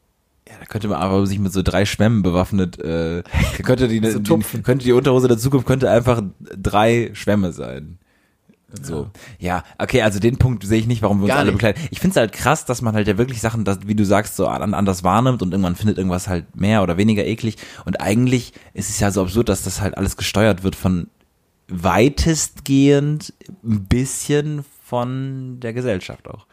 Ja, 0.47 0.53
da 0.59 0.65
könnte 0.65 0.87
man 0.87 0.99
aber 0.99 1.25
sich 1.25 1.39
mit 1.39 1.51
so 1.51 1.63
drei 1.63 1.85
Schwämmen 1.85 2.21
bewaffnet, 2.21 2.79
äh, 2.79 3.23
könnte 3.63 3.87
die, 3.87 3.99
so 4.11 4.19
die, 4.19 4.61
könnte 4.61 4.85
die 4.85 4.93
Unterhose 4.93 5.27
der 5.27 5.39
Zukunft 5.39 5.65
könnte 5.65 5.89
einfach 5.89 6.21
drei 6.39 7.09
Schwämme 7.13 7.51
sein. 7.51 7.97
So. 8.79 9.09
Ja, 9.39 9.63
okay, 9.79 10.03
also 10.03 10.19
den 10.19 10.37
Punkt 10.37 10.63
sehe 10.63 10.79
ich 10.79 10.87
nicht, 10.87 11.01
warum 11.01 11.17
wir 11.17 11.23
uns 11.23 11.29
Gar 11.31 11.39
alle 11.39 11.51
bekleiden. 11.51 11.81
Ich 11.89 11.99
finde 11.99 12.11
es 12.11 12.17
halt 12.17 12.31
krass, 12.31 12.65
dass 12.65 12.81
man 12.83 12.93
halt 12.93 13.07
ja 13.07 13.17
wirklich 13.17 13.41
Sachen, 13.41 13.65
dass, 13.65 13.79
wie 13.87 13.95
du 13.95 14.05
sagst, 14.05 14.35
so 14.35 14.45
anders 14.47 15.03
wahrnimmt 15.03 15.41
und 15.41 15.51
irgendwann 15.51 15.75
findet 15.75 15.97
irgendwas 15.97 16.27
halt 16.27 16.55
mehr 16.55 16.83
oder 16.83 16.95
weniger 16.95 17.25
eklig. 17.25 17.57
Und 17.85 17.99
eigentlich 17.99 18.53
ist 18.73 18.89
es 18.89 18.99
ja 18.99 19.09
so 19.09 19.23
absurd, 19.23 19.49
dass 19.49 19.63
das 19.63 19.81
halt 19.81 19.97
alles 19.97 20.15
gesteuert 20.15 20.63
wird 20.63 20.75
von 20.75 21.07
weitestgehend 21.67 23.33
ein 23.63 23.85
bisschen 23.85 24.63
von 24.85 25.59
der 25.59 25.73
Gesellschaft 25.73 26.27
auch. 26.29 26.45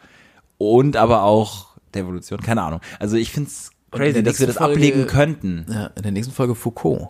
Und 0.59 0.97
aber 0.97 1.23
auch 1.23 1.69
der 1.93 2.03
Evolution, 2.03 2.41
keine 2.41 2.61
Ahnung. 2.61 2.81
Also 2.99 3.15
ich 3.15 3.31
finde 3.31 3.49
es 3.49 3.71
crazy, 3.91 4.21
dass 4.21 4.39
wir 4.39 4.47
das 4.47 4.57
Folge, 4.57 4.73
ablegen 4.73 5.07
könnten. 5.07 5.65
Ja, 5.67 5.87
in 5.87 6.03
der 6.03 6.11
nächsten 6.11 6.33
Folge 6.33 6.53
Foucault. 6.53 7.09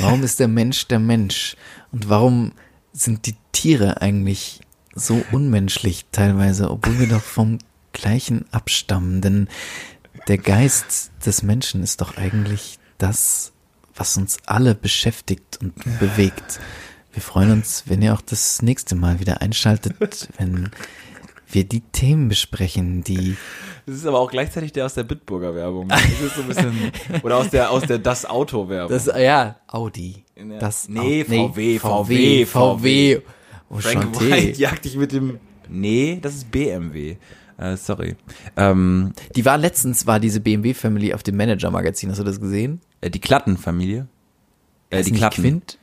Warum 0.00 0.22
ist 0.22 0.38
der 0.40 0.48
Mensch 0.48 0.86
der 0.88 0.98
Mensch? 0.98 1.56
Und 1.92 2.10
warum 2.10 2.52
sind 2.92 3.24
die 3.26 3.36
Tiere 3.52 4.02
eigentlich 4.02 4.60
so 4.94 5.24
unmenschlich 5.32 6.06
teilweise, 6.12 6.70
obwohl 6.70 6.98
wir 6.98 7.08
doch 7.08 7.22
vom 7.22 7.58
gleichen 7.92 8.44
abstammen? 8.50 9.22
Denn 9.22 9.48
der 10.28 10.38
Geist 10.38 11.12
des 11.24 11.42
Menschen 11.42 11.82
ist 11.82 12.00
doch 12.00 12.16
eigentlich 12.16 12.78
das, 12.98 13.52
was 13.94 14.16
uns 14.16 14.38
alle 14.46 14.74
beschäftigt 14.74 15.58
und 15.62 15.74
bewegt. 16.00 16.60
Wir 17.12 17.22
freuen 17.22 17.52
uns, 17.52 17.84
wenn 17.86 18.02
ihr 18.02 18.12
auch 18.12 18.22
das 18.22 18.60
nächste 18.60 18.96
Mal 18.96 19.20
wieder 19.20 19.40
einschaltet, 19.40 20.28
wenn 20.38 20.70
wir 21.54 21.64
die 21.64 21.80
Themen 21.80 22.28
besprechen, 22.28 23.04
die. 23.04 23.36
Das 23.86 23.96
ist 23.96 24.06
aber 24.06 24.20
auch 24.20 24.30
gleichzeitig 24.30 24.72
der 24.72 24.86
aus 24.86 24.94
der 24.94 25.04
Bitburger 25.04 25.54
Werbung. 25.54 25.88
Das 25.88 26.04
ist 26.04 26.36
so 26.36 26.42
ein 26.42 26.48
bisschen, 26.48 26.92
oder 27.22 27.36
aus 27.36 27.50
der, 27.50 27.70
aus 27.70 27.82
der 27.82 27.98
Das 27.98 28.24
Auto 28.24 28.68
Werbung. 28.68 28.90
Das, 28.92 29.06
ja, 29.06 29.56
Audi. 29.66 30.24
Das, 30.58 30.88
nee, 30.88 31.24
VW, 31.24 31.78
VW, 31.78 32.46
VW. 32.46 32.46
VW. 32.46 33.20
Oh, 33.68 33.78
Frank 33.78 34.20
White 34.20 34.60
jagt 34.60 34.84
dich 34.84 34.96
mit 34.96 35.12
dem, 35.12 35.38
nee, 35.68 36.18
das 36.20 36.34
ist 36.34 36.50
BMW. 36.50 37.16
Uh, 37.58 37.76
sorry. 37.76 38.16
Ähm, 38.56 39.12
die 39.36 39.44
war 39.44 39.56
letztens, 39.56 40.06
war 40.06 40.18
diese 40.18 40.40
BMW-Family 40.40 41.14
auf 41.14 41.22
dem 41.22 41.36
Manager-Magazin. 41.36 42.10
Hast 42.10 42.18
du 42.18 42.24
das 42.24 42.40
gesehen? 42.40 42.80
Äh, 43.00 43.10
die 43.10 43.20
Klatten-Familie. 43.20 44.08
Äh, 44.90 45.02
die 45.04 45.12
Klatten. 45.12 45.42
Quint? 45.42 45.78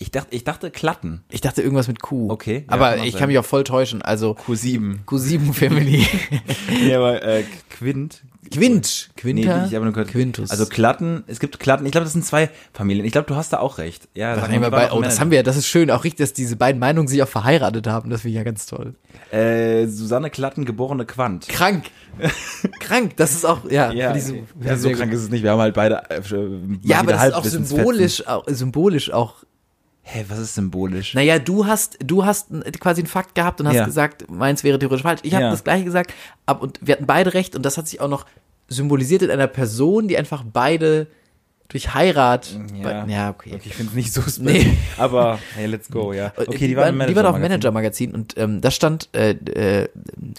Ich 0.00 0.12
dachte, 0.12 0.28
ich 0.30 0.44
dachte 0.44 0.70
Klatten. 0.70 1.24
Ich 1.28 1.40
dachte 1.40 1.60
irgendwas 1.60 1.88
mit 1.88 2.00
Q. 2.00 2.30
Okay. 2.30 2.64
Ja, 2.68 2.72
aber 2.72 2.98
ich 2.98 3.16
kann 3.16 3.28
mich 3.28 3.36
auch 3.36 3.44
voll 3.44 3.64
täuschen. 3.64 4.00
Also 4.00 4.36
Q7. 4.46 5.04
Q7 5.04 5.52
Family. 5.52 6.06
ja, 6.88 6.98
aber 6.98 7.20
äh, 7.24 7.42
Quint. 7.68 8.22
Quint. 8.52 9.10
Quinter. 9.16 9.62
Nee, 9.62 9.66
ich 9.66 9.74
habe 9.74 9.84
nur 9.84 9.92
gehört. 9.92 10.10
Quintus. 10.10 10.52
Also 10.52 10.66
Klatten. 10.66 11.24
Es 11.26 11.40
gibt 11.40 11.58
Klatten. 11.58 11.84
Ich 11.84 11.90
glaube, 11.90 12.04
das 12.04 12.12
sind 12.12 12.24
zwei 12.24 12.48
Familien. 12.72 13.04
Ich 13.04 13.10
glaube, 13.10 13.26
du 13.26 13.34
hast 13.34 13.52
da 13.52 13.58
auch 13.58 13.78
recht. 13.78 14.08
Ja. 14.14 14.36
Das 14.36 14.48
wir 14.48 14.70
bei, 14.70 14.92
oh, 14.92 15.02
das 15.02 15.18
haben 15.18 15.32
wir. 15.32 15.42
Das 15.42 15.56
ist 15.56 15.66
schön. 15.66 15.90
Auch 15.90 16.04
richtig, 16.04 16.18
dass 16.20 16.32
diese 16.32 16.54
beiden 16.54 16.78
Meinungen 16.78 17.08
sich 17.08 17.20
auch 17.20 17.28
verheiratet 17.28 17.88
haben. 17.88 18.08
Das 18.08 18.20
finde 18.20 18.30
ich 18.30 18.36
ja 18.36 18.44
ganz 18.44 18.66
toll. 18.66 18.94
Äh, 19.32 19.88
Susanne 19.88 20.30
Klatten, 20.30 20.64
geborene 20.64 21.06
Quant. 21.06 21.48
Krank. 21.48 21.86
krank. 22.78 23.16
Das 23.16 23.32
ist 23.32 23.44
auch 23.44 23.68
ja. 23.68 23.90
ja, 23.90 24.12
diese, 24.12 24.36
ja 24.60 24.76
so 24.76 24.90
krank 24.90 25.12
ist 25.12 25.22
es 25.22 25.28
nicht. 25.28 25.42
Wir 25.42 25.50
haben 25.50 25.60
halt 25.60 25.74
beide. 25.74 26.08
Äh, 26.08 26.20
ja, 26.82 27.00
aber 27.00 27.12
das 27.12 27.26
ist 27.26 27.34
auch 27.34 27.44
symbolisch, 27.44 28.26
auch, 28.28 28.44
symbolisch 28.46 29.10
auch 29.10 29.44
Hä, 30.10 30.24
was 30.28 30.38
ist 30.38 30.54
symbolisch? 30.54 31.12
Naja, 31.12 31.38
du 31.38 31.66
hast, 31.66 31.98
du 32.02 32.24
hast 32.24 32.48
quasi 32.80 33.02
einen 33.02 33.08
Fakt 33.08 33.34
gehabt 33.34 33.60
und 33.60 33.68
hast 33.68 33.74
ja. 33.74 33.84
gesagt, 33.84 34.30
meins 34.30 34.64
wäre 34.64 34.78
theoretisch 34.78 35.02
falsch. 35.02 35.20
Ich 35.22 35.34
habe 35.34 35.44
ja. 35.44 35.50
das 35.50 35.64
gleiche 35.64 35.84
gesagt, 35.84 36.14
ab, 36.46 36.62
und 36.62 36.78
wir 36.80 36.94
hatten 36.94 37.04
beide 37.04 37.34
recht 37.34 37.54
und 37.54 37.62
das 37.62 37.76
hat 37.76 37.88
sich 37.88 38.00
auch 38.00 38.08
noch 38.08 38.24
symbolisiert 38.68 39.20
in 39.20 39.30
einer 39.30 39.48
Person, 39.48 40.08
die 40.08 40.16
einfach 40.16 40.44
beide 40.50 41.08
durch 41.68 41.92
Heirat. 41.92 42.58
Ja, 42.82 43.04
ja 43.06 43.28
okay. 43.28 43.50
okay. 43.54 43.60
Ich 43.66 43.74
finde 43.74 43.90
es 43.90 43.96
nicht 43.96 44.14
so 44.14 44.22
nee. 44.42 44.78
aber 44.96 45.38
hey, 45.54 45.66
let's 45.66 45.90
go, 45.90 46.14
ja. 46.14 46.32
Okay, 46.36 46.56
die, 46.56 46.68
die 46.68 46.76
waren, 46.76 46.98
die 46.98 47.14
waren 47.14 47.26
auf 47.26 47.38
Manager-Magazin 47.38 48.14
und 48.14 48.34
ähm, 48.38 48.62
da 48.62 48.70
stand 48.70 49.10
äh, 49.12 49.32
äh, 49.32 49.88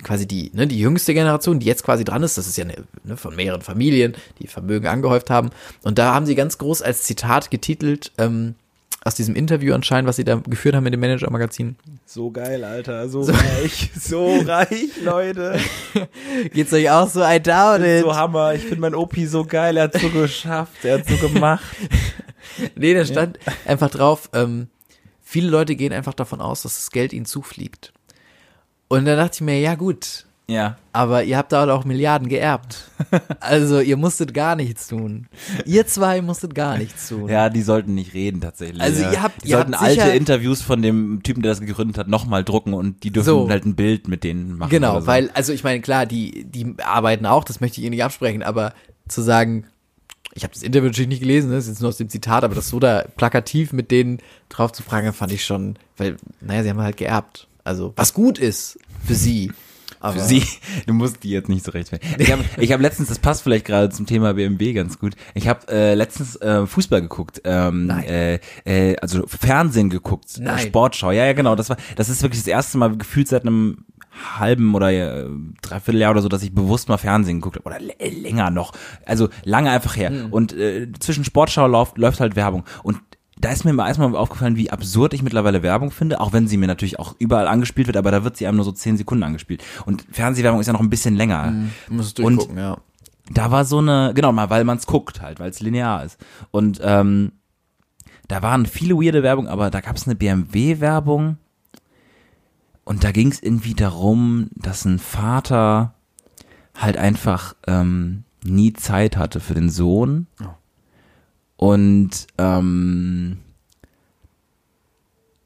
quasi 0.01 0.27
die, 0.27 0.49
ne, 0.55 0.65
die 0.65 0.79
jüngste 0.79 1.13
Generation, 1.13 1.59
die 1.59 1.67
jetzt 1.67 1.83
quasi 1.83 2.03
dran 2.03 2.23
ist, 2.23 2.39
das 2.39 2.47
ist 2.47 2.57
ja 2.57 2.63
eine, 2.63 2.73
ne, 3.03 3.17
von 3.17 3.35
mehreren 3.35 3.61
Familien, 3.61 4.15
die 4.39 4.47
Vermögen 4.47 4.87
angehäuft 4.87 5.29
haben. 5.29 5.51
Und 5.83 5.99
da 5.99 6.15
haben 6.15 6.25
sie 6.25 6.33
ganz 6.33 6.57
groß 6.57 6.81
als 6.81 7.03
Zitat 7.03 7.51
getitelt, 7.51 8.11
ähm, 8.17 8.55
aus 9.03 9.15
diesem 9.15 9.35
Interview 9.35 9.73
anscheinend, 9.73 10.07
was 10.07 10.17
sie 10.17 10.23
da 10.23 10.35
geführt 10.35 10.75
haben 10.75 10.83
mit 10.83 10.93
dem 10.93 10.99
Manager-Magazin. 10.99 11.77
So 12.05 12.31
geil, 12.31 12.63
Alter, 12.63 13.07
so, 13.07 13.23
so 13.23 13.31
reich, 13.31 13.91
so 13.97 14.39
reich, 14.41 15.01
Leute. 15.01 15.59
Geht's 16.53 16.73
euch 16.73 16.89
auch 16.89 17.07
so 17.07 17.21
ein 17.21 17.41
down? 17.41 17.81
So 18.01 18.15
Hammer, 18.15 18.55
ich 18.55 18.63
finde 18.63 18.81
mein 18.81 18.95
Opi 18.95 19.25
so 19.25 19.45
geil, 19.45 19.77
er 19.77 19.83
hat 19.83 19.99
so 19.99 20.09
geschafft, 20.09 20.83
er 20.83 20.99
hat 20.99 21.07
so 21.07 21.15
gemacht. 21.15 21.63
nee, 22.75 22.93
da 22.93 23.05
stand 23.05 23.39
ja. 23.45 23.53
einfach 23.65 23.89
drauf, 23.89 24.29
ähm, 24.33 24.67
viele 25.21 25.49
Leute 25.49 25.75
gehen 25.75 25.93
einfach 25.93 26.13
davon 26.13 26.41
aus, 26.41 26.63
dass 26.63 26.75
das 26.75 26.91
Geld 26.91 27.13
ihnen 27.13 27.25
zufliegt. 27.25 27.93
Und 28.89 29.05
dann 29.05 29.17
dachte 29.17 29.35
ich 29.35 29.41
mir, 29.41 29.59
ja 29.59 29.75
gut, 29.75 30.25
ja. 30.49 30.77
Aber 30.91 31.23
ihr 31.23 31.37
habt 31.37 31.51
da 31.51 31.71
auch 31.73 31.85
Milliarden 31.85 32.27
geerbt. 32.27 32.85
Also 33.39 33.79
ihr 33.79 33.97
musstet 33.97 34.33
gar 34.33 34.55
nichts 34.55 34.87
tun. 34.87 35.27
Ihr 35.65 35.87
zwei 35.87 36.21
musstet 36.21 36.53
gar 36.53 36.77
nichts 36.77 37.07
tun. 37.07 37.29
Ja, 37.29 37.49
die 37.49 37.61
sollten 37.61 37.95
nicht 37.95 38.13
reden 38.13 38.41
tatsächlich. 38.41 38.81
Also 38.81 39.01
ihr 39.01 39.23
habt, 39.23 39.43
die 39.43 39.49
ihr 39.49 39.57
sollten 39.57 39.73
alte 39.73 40.09
Interviews 40.09 40.61
von 40.61 40.81
dem 40.81 41.23
Typen, 41.23 41.41
der 41.41 41.53
das 41.53 41.61
gegründet 41.61 41.97
hat, 41.97 42.07
nochmal 42.07 42.43
drucken 42.43 42.73
und 42.73 43.03
die 43.03 43.11
dürfen 43.11 43.25
so. 43.25 43.49
halt 43.49 43.65
ein 43.65 43.75
Bild 43.75 44.07
mit 44.07 44.23
denen 44.23 44.57
machen. 44.57 44.69
Genau, 44.69 44.99
so. 44.99 45.07
weil, 45.07 45.31
also 45.33 45.53
ich 45.53 45.63
meine, 45.63 45.79
klar, 45.81 46.05
die, 46.05 46.43
die 46.43 46.75
arbeiten 46.83 47.25
auch, 47.25 47.43
das 47.43 47.61
möchte 47.61 47.79
ich 47.79 47.85
ihnen 47.85 47.91
nicht 47.91 48.03
absprechen, 48.03 48.43
aber 48.43 48.73
zu 49.07 49.21
sagen, 49.21 49.65
ich 50.33 50.43
habe 50.43 50.53
das 50.53 50.63
Interview 50.63 50.87
natürlich 50.87 51.09
nicht 51.09 51.21
gelesen, 51.21 51.51
das 51.51 51.63
ist 51.63 51.69
jetzt 51.69 51.81
nur 51.81 51.89
aus 51.89 51.97
dem 51.97 52.09
Zitat, 52.09 52.43
aber 52.43 52.55
das 52.55 52.69
so 52.69 52.79
da 52.79 53.05
plakativ 53.17 53.73
mit 53.73 53.91
denen 53.91 54.19
drauf 54.49 54.71
zu 54.71 54.83
fragen, 54.83 55.11
fand 55.13 55.31
ich 55.31 55.45
schon, 55.45 55.77
weil, 55.97 56.17
naja, 56.41 56.63
sie 56.63 56.69
haben 56.69 56.81
halt 56.81 56.97
geerbt. 56.97 57.47
Also, 57.63 57.93
was 57.95 58.13
gut 58.13 58.37
ist 58.37 58.79
für 59.05 59.15
sie. 59.15 59.51
Aber 59.99 60.13
Für 60.13 60.19
sie, 60.21 60.43
du 60.87 60.93
musst 60.93 61.23
die 61.23 61.29
jetzt 61.29 61.49
nicht 61.49 61.65
so 61.65 61.71
recht 61.71 61.91
Ich 62.17 62.31
habe 62.31 62.43
ich 62.57 62.71
hab 62.71 62.81
letztens, 62.81 63.09
das 63.09 63.19
passt 63.19 63.43
vielleicht 63.43 63.65
gerade 63.65 63.89
zum 63.89 64.05
Thema 64.05 64.33
BMW 64.33 64.73
ganz 64.73 64.99
gut. 64.99 65.15
Ich 65.33 65.47
habe 65.47 65.67
äh, 65.69 65.93
letztens 65.93 66.35
äh, 66.37 66.65
Fußball 66.65 67.01
geguckt, 67.01 67.41
ähm, 67.43 67.87
Nein. 67.87 68.03
Äh, 68.05 68.39
äh, 68.65 68.95
also 68.97 69.25
Fernsehen 69.27 69.89
geguckt, 69.89 70.37
Nein. 70.39 70.59
Sportschau. 70.59 71.11
Ja, 71.11 71.25
ja, 71.25 71.33
genau. 71.33 71.55
Das 71.55 71.69
war, 71.69 71.77
das 71.95 72.09
ist 72.09 72.21
wirklich 72.21 72.41
das 72.41 72.47
erste 72.47 72.77
Mal 72.77 72.95
gefühlt 72.97 73.27
seit 73.27 73.43
einem 73.43 73.85
halben 74.37 74.75
oder 74.75 74.91
äh, 74.91 75.29
dreiviertel 75.61 76.01
Jahr 76.01 76.11
oder 76.11 76.21
so, 76.21 76.29
dass 76.29 76.43
ich 76.43 76.53
bewusst 76.53 76.89
mal 76.89 76.97
Fernsehen 76.97 77.41
geguckt 77.41 77.57
habe 77.57 77.65
oder 77.65 77.79
länger 77.79 78.49
noch. 78.49 78.73
Also 79.05 79.29
lange 79.43 79.69
einfach 79.69 79.95
her. 79.95 80.09
Mhm. 80.09 80.33
Und 80.33 80.53
äh, 80.53 80.87
zwischen 80.99 81.23
Sportschau 81.23 81.67
läuft, 81.67 81.97
läuft 81.97 82.19
halt 82.19 82.35
Werbung. 82.35 82.63
Und 82.83 82.99
da 83.39 83.51
ist 83.51 83.63
mir 83.63 83.71
mal 83.71 83.87
erstmal 83.87 84.13
aufgefallen, 84.15 84.57
wie 84.57 84.69
absurd 84.69 85.13
ich 85.13 85.23
mittlerweile 85.23 85.63
Werbung 85.63 85.91
finde, 85.91 86.19
auch 86.19 86.33
wenn 86.33 86.47
sie 86.47 86.57
mir 86.57 86.67
natürlich 86.67 86.99
auch 86.99 87.15
überall 87.19 87.47
angespielt 87.47 87.87
wird, 87.87 87.95
aber 87.95 88.11
da 88.11 88.25
wird 88.25 88.35
sie 88.35 88.45
einem 88.45 88.57
nur 88.57 88.65
so 88.65 88.73
zehn 88.73 88.97
Sekunden 88.97 89.23
angespielt. 89.23 89.63
Und 89.85 90.05
Fernsehwerbung 90.11 90.59
ist 90.59 90.67
ja 90.67 90.73
noch 90.73 90.81
ein 90.81 90.89
bisschen 90.89 91.15
länger. 91.15 91.51
Mhm, 91.51 91.71
musst 91.89 92.19
du 92.19 92.23
durchgucken, 92.23 92.57
ja. 92.57 92.77
Da 93.31 93.49
war 93.49 93.63
so 93.63 93.77
eine, 93.77 94.11
genau 94.13 94.33
mal, 94.33 94.49
weil 94.49 94.65
man 94.65 94.77
es 94.77 94.87
guckt 94.87 95.21
halt, 95.21 95.39
weil 95.39 95.49
es 95.49 95.61
linear 95.61 96.03
ist. 96.03 96.17
Und 96.51 96.81
ähm, 96.83 97.31
da 98.27 98.41
waren 98.41 98.65
viele 98.65 98.95
weirde 98.95 99.23
Werbung, 99.23 99.47
aber 99.47 99.69
da 99.69 99.79
gab 99.79 99.95
es 99.95 100.05
eine 100.05 100.15
BMW-Werbung 100.15 101.37
und 102.83 103.03
da 103.03 103.11
ging 103.11 103.31
es 103.31 103.41
irgendwie 103.41 103.73
darum, 103.73 104.49
dass 104.55 104.83
ein 104.83 104.99
Vater 104.99 105.93
halt 106.75 106.97
einfach 106.97 107.55
ähm, 107.67 108.25
nie 108.43 108.73
Zeit 108.73 109.15
hatte 109.15 109.39
für 109.39 109.53
den 109.53 109.69
Sohn. 109.69 110.27
Oh 110.41 110.58
und 111.59 112.11
ähm, 112.37 113.39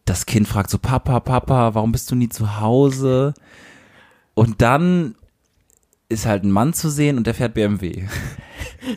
das 0.06 0.28
Kind 0.28 0.48
fragt 0.48 0.70
so, 0.70 0.78
Papa, 0.78 1.20
Papa, 1.20 1.74
warum 1.74 1.92
bist 1.92 2.12
du 2.12 2.16
nie 2.16 2.30
zu 2.30 2.60
Hause? 2.60 3.34
Und 4.36 4.62
dann 4.62 5.16
ist 6.10 6.28
halt 6.28 6.44
ein 6.44 6.52
Mann 6.52 6.74
zu 6.74 6.92
sehen 6.92 7.18
und 7.18 7.26
der 7.26 7.34
fährt 7.34 7.56
BMW. 7.56 8.08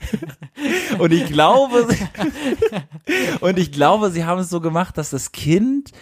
und 0.98 1.10
ich 1.10 1.24
glaube, 1.28 1.88
und 3.40 3.58
ich 3.58 3.72
glaube, 3.72 4.10
sie 4.10 4.26
haben 4.26 4.40
es 4.40 4.50
so 4.50 4.60
gemacht, 4.60 4.98
dass 4.98 5.08
das 5.08 5.32
Kind 5.32 5.92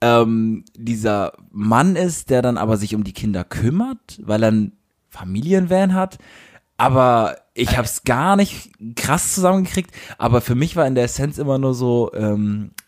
ähm, 0.00 0.64
dieser 0.74 1.34
Mann 1.50 1.96
ist, 1.96 2.30
der 2.30 2.40
dann 2.40 2.56
aber 2.56 2.78
sich 2.78 2.94
um 2.94 3.04
die 3.04 3.12
Kinder 3.12 3.44
kümmert, 3.44 4.22
weil 4.22 4.42
er 4.42 4.52
ein 4.52 4.72
Familienvan 5.10 5.92
hat. 5.92 6.16
Aber 6.76 7.38
ich 7.54 7.76
habe 7.76 7.86
es 7.86 8.04
gar 8.04 8.36
nicht 8.36 8.70
krass 8.96 9.34
zusammengekriegt, 9.34 9.90
aber 10.18 10.40
für 10.40 10.54
mich 10.54 10.76
war 10.76 10.86
in 10.86 10.94
der 10.94 11.04
Essenz 11.04 11.38
immer 11.38 11.58
nur 11.58 11.74
so, 11.74 12.12
ähm, 12.14 12.72
äh, 12.76 12.85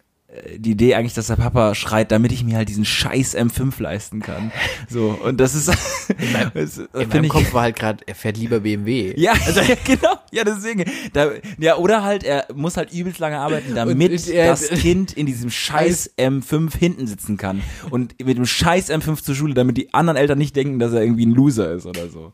die 0.58 0.72
Idee 0.72 0.94
eigentlich, 0.94 1.14
dass 1.14 1.28
der 1.28 1.36
Papa 1.36 1.74
schreit, 1.74 2.12
damit 2.12 2.32
ich 2.32 2.44
mir 2.44 2.56
halt 2.56 2.68
diesen 2.68 2.84
scheiß 2.84 3.34
M5 3.34 3.80
leisten 3.80 4.20
kann. 4.20 4.52
So, 4.86 5.18
und 5.24 5.40
das 5.40 5.54
ist. 5.54 5.68
In 6.18 6.32
meinem, 6.32 6.50
in 6.94 7.08
meinem 7.08 7.28
Kopf 7.28 7.52
war 7.52 7.62
halt 7.62 7.76
gerade, 7.76 8.02
er 8.06 8.14
fährt 8.14 8.38
lieber 8.38 8.60
BMW. 8.60 9.14
Ja, 9.16 9.32
also, 9.32 9.60
ja, 9.68 9.74
genau. 9.84 10.14
Ja, 10.32 10.44
deswegen. 10.44 10.84
Da, 11.12 11.30
ja, 11.58 11.76
oder 11.76 12.02
halt, 12.02 12.24
er 12.24 12.46
muss 12.54 12.76
halt 12.76 12.92
übelst 12.92 13.18
lange 13.18 13.38
arbeiten, 13.38 13.74
damit 13.74 14.10
und, 14.10 14.28
äh, 14.28 14.46
das 14.46 14.68
Kind 14.68 15.12
in 15.12 15.26
diesem 15.26 15.50
scheiß 15.50 16.14
M5 16.18 16.76
hinten 16.76 17.06
sitzen 17.06 17.36
kann. 17.36 17.62
Und 17.90 18.18
mit 18.24 18.36
dem 18.36 18.46
scheiß 18.46 18.90
M5 18.90 19.22
zur 19.22 19.34
Schule, 19.34 19.54
damit 19.54 19.76
die 19.76 19.92
anderen 19.92 20.16
Eltern 20.16 20.38
nicht 20.38 20.56
denken, 20.56 20.78
dass 20.78 20.92
er 20.92 21.02
irgendwie 21.02 21.26
ein 21.26 21.32
Loser 21.32 21.72
ist 21.72 21.86
oder 21.86 22.08
so. 22.08 22.32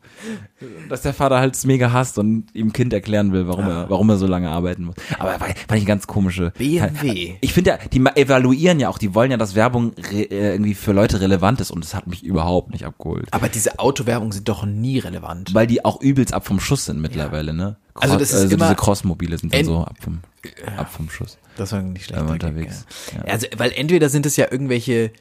Dass 0.89 1.01
der 1.01 1.13
Vater 1.13 1.39
halt 1.39 1.55
es 1.55 1.65
mega 1.65 1.91
hasst 1.91 2.17
und 2.17 2.47
ihm 2.53 2.71
Kind 2.71 2.93
erklären 2.93 3.33
will, 3.33 3.47
warum 3.47 3.67
er, 3.67 3.89
warum 3.89 4.09
er 4.09 4.17
so 4.17 4.27
lange 4.27 4.49
arbeiten 4.49 4.85
muss. 4.85 4.95
Aber 5.19 5.31
fand 5.33 5.55
ich 5.57 5.69
eine 5.69 5.85
ganz 5.85 6.07
komische. 6.07 6.53
BMW. 6.57 7.35
Ich 7.41 7.53
finde 7.53 7.71
ja, 7.71 7.77
die 7.93 8.03
evaluieren 8.15 8.79
ja 8.79 8.89
auch, 8.89 8.97
die 8.97 9.13
wollen 9.13 9.31
ja, 9.31 9.37
dass 9.37 9.55
Werbung 9.55 9.93
äh, 10.11 10.23
irgendwie 10.23 10.75
für 10.75 10.91
Leute 10.91 11.21
relevant 11.21 11.61
ist 11.61 11.71
und 11.71 11.83
das 11.83 11.93
hat 11.93 12.07
mich 12.07 12.23
überhaupt 12.23 12.71
nicht 12.71 12.85
abgeholt. 12.85 13.27
Aber 13.31 13.49
diese 13.49 13.79
Autowerbung 13.79 14.31
sind 14.31 14.47
doch 14.49 14.65
nie 14.65 14.99
relevant. 14.99 15.53
Weil 15.53 15.67
die 15.67 15.85
auch 15.85 16.01
übelst 16.01 16.33
ab 16.33 16.45
vom 16.45 16.59
Schuss 16.59 16.85
sind 16.85 17.01
mittlerweile, 17.01 17.51
ja. 17.51 17.57
ne? 17.57 17.77
Cross, 17.93 18.03
also 18.03 18.17
das 18.17 18.29
ist 18.31 18.41
also 18.41 18.55
immer 18.55 18.65
diese 18.65 18.75
Crossmobile 18.75 19.37
sind 19.37 19.53
dann 19.53 19.65
so 19.65 19.77
ab 19.79 19.95
vom, 20.01 20.19
ja. 20.43 20.79
ab 20.79 20.91
vom 20.91 21.09
Schuss. 21.09 21.37
Das 21.55 21.71
war 21.71 21.81
nicht 21.81 22.05
schlecht. 22.05 22.21
unterwegs. 22.21 22.85
Ja. 23.15 23.23
Also, 23.31 23.47
weil 23.57 23.71
entweder 23.71 24.09
sind 24.09 24.25
es 24.25 24.35
ja 24.35 24.51
irgendwelche 24.51 25.11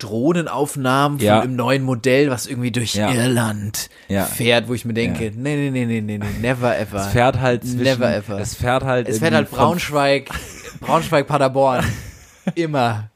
Drohnenaufnahmen 0.00 1.18
von 1.18 1.26
ja. 1.26 1.40
einem 1.40 1.54
neuen 1.54 1.82
Modell, 1.84 2.30
was 2.30 2.46
irgendwie 2.46 2.72
durch 2.72 2.94
ja. 2.94 3.12
Irland 3.12 3.90
ja. 4.08 4.24
fährt, 4.24 4.68
wo 4.68 4.74
ich 4.74 4.84
mir 4.84 4.94
denke, 4.94 5.32
nee, 5.36 5.56
nee, 5.56 5.70
nee, 5.70 5.84
nee, 5.84 6.00
nee, 6.00 6.18
nee, 6.18 6.26
never 6.40 6.76
ever. 6.76 7.06
Es 7.06 7.12
fährt 7.12 7.38
halt 7.40 7.62
zwischen, 7.62 7.82
never 7.82 8.12
ever. 8.12 8.40
Es 8.40 8.54
fährt 8.54 8.84
halt 8.84 9.08
Es 9.08 9.20
fährt 9.20 9.34
halt 9.34 9.50
Braunschweig, 9.50 10.30
Braunschweig, 10.80 11.26
Paderborn. 11.26 11.84
Immer. 12.54 13.10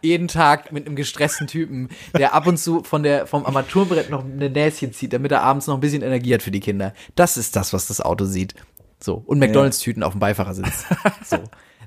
Jeden 0.00 0.28
Tag 0.28 0.72
mit 0.72 0.86
einem 0.86 0.96
gestressten 0.96 1.46
Typen, 1.46 1.88
der 2.16 2.34
ab 2.34 2.46
und 2.46 2.56
zu 2.56 2.82
von 2.84 3.02
der, 3.02 3.26
vom 3.26 3.44
Armaturenbrett 3.44 4.10
noch 4.10 4.24
eine 4.24 4.48
Näschen 4.48 4.92
zieht, 4.92 5.12
damit 5.12 5.32
er 5.32 5.42
abends 5.42 5.66
noch 5.66 5.74
ein 5.74 5.80
bisschen 5.80 6.02
Energie 6.02 6.34
hat 6.34 6.42
für 6.42 6.50
die 6.50 6.60
Kinder. 6.60 6.94
Das 7.14 7.36
ist 7.36 7.56
das, 7.56 7.72
was 7.72 7.86
das 7.86 8.00
Auto 8.00 8.26
sieht. 8.26 8.54
So. 9.00 9.22
Und 9.26 9.38
McDonalds-Tüten 9.38 10.02
auf 10.02 10.12
dem 10.12 10.20
Beifahrersitz. 10.20 10.86
So. 11.24 11.38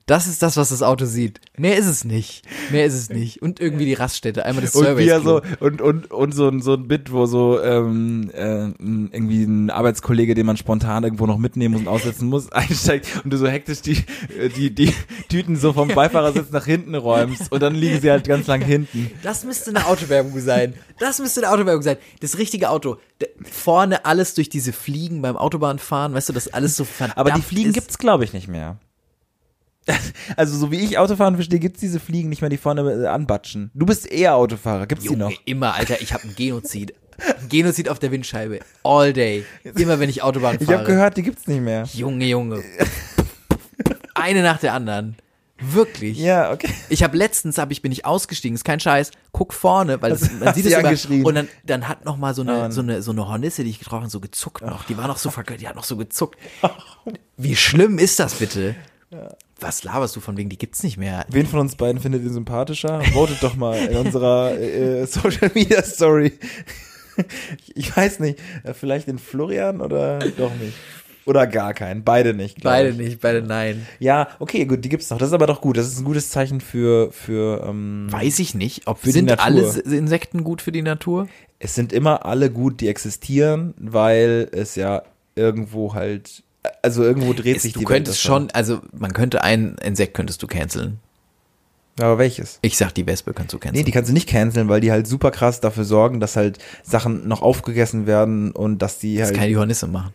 Das 0.08 0.26
ist 0.26 0.42
das, 0.42 0.56
was 0.56 0.70
das 0.70 0.82
Auto 0.82 1.04
sieht. 1.04 1.42
Mehr 1.58 1.78
ist 1.78 1.86
es 1.86 2.06
nicht. 2.06 2.44
Mehr 2.72 2.86
ist 2.86 2.94
es 2.94 3.10
nicht. 3.10 3.42
Und 3.42 3.60
irgendwie 3.60 3.84
die 3.84 3.94
Raststätte, 3.94 4.46
einmal 4.46 4.64
das 4.64 4.72
Service. 4.72 4.92
Und 4.92 4.98
wie 5.00 5.10
er 5.10 5.20
so 5.22 5.42
und 5.60 5.82
und 5.82 6.10
und 6.12 6.34
so 6.34 6.48
ein 6.48 6.62
so 6.62 6.76
ein 6.76 6.88
Bit, 6.88 7.12
wo 7.12 7.26
so 7.26 7.62
ähm, 7.62 8.32
äh, 8.34 8.70
irgendwie 8.80 9.44
ein 9.44 9.70
Arbeitskollege, 9.70 10.34
den 10.34 10.46
man 10.46 10.56
spontan 10.56 11.04
irgendwo 11.04 11.26
noch 11.26 11.38
mitnehmen 11.38 11.76
und 11.76 11.90
aussetzen 11.90 12.30
muss, 12.30 12.50
einsteigt 12.54 13.22
und 13.26 13.34
du 13.34 13.38
so 13.38 13.48
hektisch 13.50 13.82
die 13.82 14.02
die 14.56 14.74
die 14.74 14.94
Tüten 15.28 15.58
so 15.58 15.74
vom 15.74 15.90
Beifahrersitz 15.90 16.52
nach 16.52 16.66
hinten 16.66 16.96
räumst 16.96 17.52
und 17.52 17.62
dann 17.62 17.76
liegen 17.76 18.00
sie 18.00 18.10
halt 18.10 18.26
ganz 18.26 18.48
lang 18.48 18.62
hinten. 18.62 19.12
Das 19.24 19.44
müsste 19.44 19.72
eine 19.72 19.88
Autowerbung 19.88 20.40
sein. 20.40 20.74
Das 21.00 21.20
müsste 21.20 21.42
eine 21.42 21.52
Autowerbung 21.52 21.82
sein. 21.82 21.98
Das 22.22 22.38
richtige 22.38 22.70
Auto. 22.70 22.96
Vorne 23.44 24.06
alles 24.06 24.36
durch 24.36 24.48
diese 24.48 24.72
Fliegen 24.72 25.22
beim 25.22 25.36
Autobahnfahren, 25.36 26.14
weißt 26.14 26.30
du, 26.30 26.34
das 26.34 26.54
alles 26.54 26.78
so 26.78 26.86
verdammt 26.86 27.18
Aber 27.18 27.32
die 27.32 27.42
Fliegen 27.42 27.72
ist. 27.72 27.74
gibt's 27.74 27.98
glaube 27.98 28.24
ich 28.24 28.32
nicht 28.32 28.48
mehr. 28.48 28.78
Also 30.36 30.58
so 30.58 30.72
wie 30.72 30.80
ich 30.80 30.98
Autofahren 30.98 31.36
verstehe, 31.36 31.60
gibt's 31.60 31.80
diese 31.80 32.00
Fliegen 32.00 32.30
nicht 32.30 32.42
mehr, 32.42 32.50
die 32.50 32.58
vorne 32.58 32.82
äh, 32.82 33.08
anbatschen. 33.08 33.72
Du 33.74 33.86
bist 33.86 34.10
eher 34.12 34.36
Autofahrer, 34.36 34.88
gibt's 34.88 35.06
Junge, 35.06 35.18
die 35.18 35.24
noch? 35.24 35.42
Immer, 35.46 35.74
Alter, 35.76 36.02
ich 36.02 36.14
habe 36.14 36.24
ein 36.24 36.36
Genozid. 36.36 36.94
Genozid 37.50 37.90
auf 37.90 38.00
der 38.00 38.12
Windscheibe. 38.12 38.60
All 38.84 39.14
day. 39.14 39.46
Immer 39.76 40.00
wenn 40.00 40.10
ich 40.10 40.22
Autobahn 40.22 40.60
fahre. 40.60 40.64
Ich 40.64 40.72
habe 40.72 40.84
gehört, 40.84 41.18
die 41.18 41.24
gibt's 41.24 41.48
nicht 41.48 41.62
mehr. 41.62 41.84
Junge, 41.94 42.26
Junge. 42.26 42.64
Eine 44.14 44.44
nach 44.44 44.60
der 44.60 44.74
anderen. 44.74 45.16
Wirklich. 45.60 46.20
Ja, 46.20 46.52
okay. 46.52 46.72
Ich 46.90 47.02
habe 47.02 47.18
letztens, 47.18 47.58
hab 47.58 47.72
ich 47.72 47.82
bin 47.82 47.92
ich 47.92 48.06
ausgestiegen, 48.06 48.54
ist 48.56 48.64
kein 48.64 48.80
Scheiß. 48.80 49.12
Guck 49.32 49.54
vorne, 49.54 50.00
weil 50.02 50.12
das, 50.12 50.32
man 50.40 50.54
sieht 50.54 50.68
es 50.68 51.06
immer. 51.06 51.26
Und 51.26 51.34
dann, 51.34 51.48
dann 51.66 51.88
hat 51.88 52.06
noch 52.06 52.18
mal 52.18 52.36
so 52.36 52.44
eine, 52.44 52.72
so 52.72 52.82
eine, 52.82 53.02
so 53.02 53.12
eine 53.12 53.28
Hornisse, 53.28 53.64
die 53.64 53.72
ich 53.72 53.80
getroffen 53.80 54.04
habe, 54.04 54.12
so 54.12 54.20
gezuckt 54.20 54.62
noch. 54.62 54.84
Die 54.86 54.98
war 54.98 55.08
noch 55.08 55.18
so 55.18 55.32
vergönnt, 55.32 55.62
die 55.62 55.68
hat 55.68 55.76
noch 55.76 55.84
so 55.84 55.98
gezuckt. 55.98 56.38
Wie 57.38 57.56
schlimm 57.56 57.98
ist 57.98 58.20
das 58.20 58.36
bitte? 58.36 58.76
Ja. 59.10 59.30
Was 59.60 59.84
laberst 59.84 60.16
du 60.16 60.20
von 60.20 60.38
wegen, 60.38 60.50
die 60.50 60.58
gibt's 60.58 60.84
nicht 60.84 60.98
mehr? 60.98 61.26
Wen 61.30 61.48
von 61.48 61.60
uns 61.60 61.76
beiden 61.76 62.02
findet 62.02 62.24
ihr 62.24 62.30
sympathischer? 62.32 63.02
Votet 63.14 63.42
doch 63.42 63.56
mal 63.56 63.78
in 63.78 63.98
unserer 63.98 64.58
äh, 64.60 65.06
Social 65.08 65.52
Media 65.54 65.82
Story. 65.84 66.34
ich 67.76 67.96
weiß 67.96 68.20
nicht, 68.20 68.40
äh, 68.64 68.74
vielleicht 68.74 69.08
den 69.08 69.18
Florian 69.18 69.82
oder 69.82 70.20
doch 70.20 70.54
nicht? 70.56 70.76
Oder 71.26 71.46
gar 71.46 71.74
keinen. 71.74 72.06
Beide 72.06 72.34
nicht. 72.34 72.64
Beide 72.64 72.90
ich. 72.90 72.98
nicht, 72.98 73.20
beide 73.20 73.42
nein. 73.42 73.86
Ja, 74.00 74.30
okay, 74.40 74.64
gut, 74.66 74.86
die 74.86 74.90
gibt's 74.90 75.10
noch. 75.10 75.18
Das 75.18 75.28
ist 75.28 75.34
aber 75.34 75.46
doch 75.46 75.60
gut. 75.60 75.76
Das 75.76 75.86
ist 75.86 76.00
ein 76.00 76.06
gutes 76.06 76.30
Zeichen 76.30 76.62
für, 76.62 77.12
für 77.12 77.66
ähm, 77.68 78.08
Weiß 78.10 78.40
ich 78.40 78.56
nicht. 78.56 78.88
Ob 78.88 79.00
sind 79.02 79.38
alle 79.38 79.62
Insekten 79.82 80.46
gut 80.46 80.62
für 80.62 80.72
die 80.72 80.82
Natur? 80.82 81.28
Es 81.60 81.76
sind 81.76 81.92
immer 81.92 82.26
alle 82.26 82.50
gut, 82.50 82.80
die 82.80 82.88
existieren, 82.88 83.74
weil 83.78 84.48
es 84.54 84.76
ja 84.76 85.04
irgendwo 85.36 85.94
halt 85.94 86.44
also 86.82 87.04
irgendwo 87.04 87.34
dreht 87.34 87.58
es, 87.58 87.64
sich 87.64 87.74
die 87.74 87.80
Du 87.80 87.86
könntest 87.86 88.22
schon, 88.22 88.50
also 88.52 88.82
man 88.98 89.14
könnte 89.14 89.44
ein 89.44 89.76
Insekt 89.84 90.14
könntest 90.14 90.42
du 90.44 90.48
canceln. 90.48 91.00
Aber 92.00 92.20
welches? 92.20 92.60
Ich 92.62 92.78
sag, 92.78 92.94
die 92.94 93.08
Wespe 93.08 93.34
kannst 93.34 93.54
du 93.54 93.58
canceln. 93.58 93.80
Nee, 93.80 93.84
die 93.84 93.92
kannst 93.92 94.10
du 94.10 94.14
nicht 94.14 94.30
canceln, 94.30 94.70
weil 94.70 94.82
die 94.82 94.92
halt 94.92 95.08
super 95.08 95.32
krass 95.32 95.62
dafür 95.62 95.84
sorgen, 95.84 96.20
dass 96.20 96.36
halt 96.36 96.60
Sachen 96.84 97.28
noch 97.28 97.42
aufgegessen 97.42 98.06
werden 98.06 98.52
und 98.52 98.80
dass 98.82 99.00
die 99.00 99.22
halt. 99.22 99.32
Das 99.32 99.38
kann 99.38 99.50
die 99.50 99.58
Hornisse 99.58 99.88
machen. 99.88 100.14